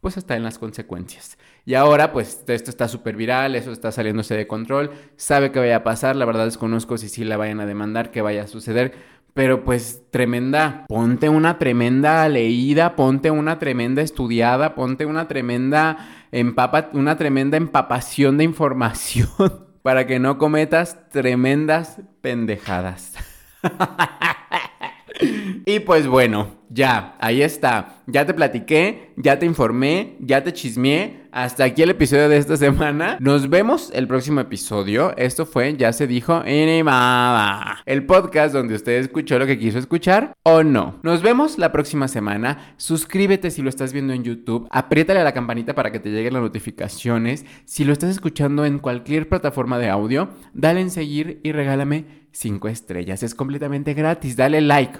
pues 0.02 0.18
está 0.18 0.36
en 0.36 0.44
las 0.44 0.60
consecuencias. 0.60 1.38
Y 1.66 1.76
ahora, 1.76 2.12
pues 2.12 2.44
esto 2.48 2.72
está 2.72 2.88
súper 2.88 3.16
viral, 3.16 3.56
eso 3.56 3.72
está 3.72 3.92
saliéndose 3.92 4.36
de 4.36 4.48
control, 4.48 4.92
sabe 5.16 5.52
que 5.52 5.60
vaya 5.60 5.78
a 5.78 5.84
pasar, 5.84 6.16
la 6.16 6.26
verdad 6.26 6.46
desconozco 6.46 6.98
si 6.98 7.08
sí 7.08 7.24
la 7.24 7.38
vayan 7.38 7.60
a 7.60 7.68
demandar, 7.68 8.10
qué 8.10 8.22
vaya 8.22 8.44
a 8.44 8.48
suceder, 8.48 8.94
pero 9.34 9.64
pues 9.64 10.04
tremenda, 10.12 10.86
ponte 10.88 11.30
una 11.30 11.58
tremenda 11.58 12.28
leída, 12.28 12.96
ponte 12.96 13.32
una 13.32 13.60
tremenda 13.60 14.02
estudiada, 14.02 14.76
ponte 14.76 15.06
una 15.06 15.28
tremenda 15.28 16.28
empapa, 16.32 16.90
una 16.94 17.18
tremenda 17.18 17.58
empapación 17.58 18.38
de 18.38 18.44
información 18.44 19.30
para 19.84 20.08
que 20.08 20.20
no 20.20 20.38
cometas 20.38 21.10
tremendas 21.10 22.02
pendejadas. 22.22 23.14
y 25.66 25.80
pues 25.80 26.08
bueno, 26.08 26.61
ya, 26.74 27.16
ahí 27.20 27.42
está. 27.42 28.02
Ya 28.08 28.26
te 28.26 28.34
platiqué, 28.34 29.14
ya 29.18 29.38
te 29.38 29.46
informé, 29.46 30.16
ya 30.22 30.42
te 30.42 30.54
chismeé. 30.54 31.20
Hasta 31.34 31.64
aquí 31.66 31.82
el 31.82 31.90
episodio 31.90 32.30
de 32.30 32.38
esta 32.38 32.56
semana. 32.58 33.18
Nos 33.20 33.50
vemos 33.50 33.92
el 33.94 34.08
próximo 34.08 34.40
episodio. 34.42 35.16
Esto 35.18 35.46
fue 35.46 35.76
Ya 35.78 35.92
se 35.92 36.08
dijo 36.08 36.34
animada. 36.34 37.80
El 37.86 38.06
podcast 38.06 38.54
donde 38.54 38.76
usted 38.76 39.00
escuchó 39.00 39.38
lo 39.38 39.48
que 39.48 39.60
quiso 39.60 39.80
escuchar 39.80 40.34
o 40.44 40.64
no. 40.64 41.00
Nos 41.04 41.22
vemos 41.22 41.58
la 41.58 41.74
próxima 41.74 42.08
semana. 42.08 42.74
Suscríbete 42.78 43.52
si 43.52 43.62
lo 43.62 43.70
estás 43.70 43.92
viendo 43.92 44.14
en 44.14 44.24
YouTube. 44.24 44.68
Apriétale 44.72 45.20
a 45.20 45.26
la 45.26 45.34
campanita 45.34 45.76
para 45.76 45.92
que 45.92 46.00
te 46.00 46.10
lleguen 46.10 46.34
las 46.34 46.42
notificaciones. 46.42 47.46
Si 47.66 47.84
lo 47.84 47.92
estás 47.92 48.12
escuchando 48.12 48.66
en 48.66 48.80
cualquier 48.80 49.28
plataforma 49.28 49.78
de 49.78 49.90
audio, 49.90 50.30
dale 50.54 50.80
en 50.80 50.92
seguir 50.92 51.42
y 51.44 51.52
regálame 51.52 52.28
5 52.32 52.68
estrellas. 52.70 53.24
Es 53.24 53.36
completamente 53.36 53.94
gratis. 53.94 54.38
Dale 54.38 54.62
like 54.62 55.00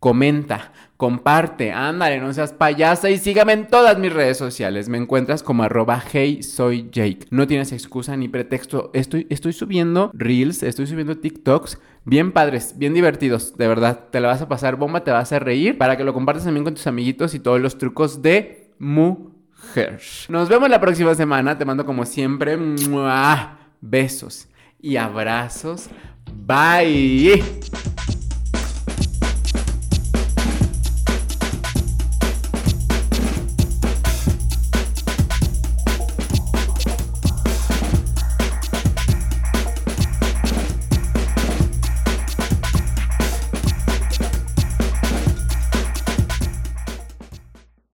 comenta, 0.00 0.72
comparte, 0.96 1.72
ándale, 1.72 2.20
no 2.20 2.32
seas 2.32 2.52
payasa 2.52 3.10
y 3.10 3.18
sígame 3.18 3.52
en 3.52 3.66
todas 3.68 3.98
mis 3.98 4.12
redes 4.12 4.36
sociales. 4.36 4.88
Me 4.88 4.98
encuentras 4.98 5.42
como 5.42 5.62
arroba 5.62 6.02
hey 6.12 6.42
soy 6.42 6.88
Jake. 6.90 7.26
No 7.30 7.46
tienes 7.46 7.72
excusa 7.72 8.16
ni 8.16 8.28
pretexto. 8.28 8.90
Estoy, 8.94 9.26
estoy 9.30 9.52
subiendo 9.52 10.10
reels, 10.14 10.62
estoy 10.62 10.86
subiendo 10.86 11.18
TikToks 11.18 11.78
bien 12.04 12.32
padres, 12.32 12.74
bien 12.78 12.94
divertidos, 12.94 13.56
de 13.56 13.68
verdad. 13.68 14.06
Te 14.10 14.20
la 14.20 14.28
vas 14.28 14.42
a 14.42 14.48
pasar 14.48 14.76
bomba, 14.76 15.04
te 15.04 15.10
vas 15.10 15.32
a 15.32 15.38
reír 15.38 15.76
para 15.78 15.96
que 15.96 16.04
lo 16.04 16.14
compartas 16.14 16.44
también 16.44 16.64
con 16.64 16.74
tus 16.74 16.86
amiguitos 16.86 17.34
y 17.34 17.40
todos 17.40 17.60
los 17.60 17.78
trucos 17.78 18.22
de 18.22 18.72
mujer. 18.78 20.00
Nos 20.28 20.48
vemos 20.48 20.70
la 20.70 20.80
próxima 20.80 21.14
semana. 21.14 21.58
Te 21.58 21.64
mando 21.64 21.84
como 21.84 22.04
siempre 22.04 22.58
besos 23.80 24.48
y 24.80 24.96
abrazos. 24.96 25.88
Bye. 26.46 27.42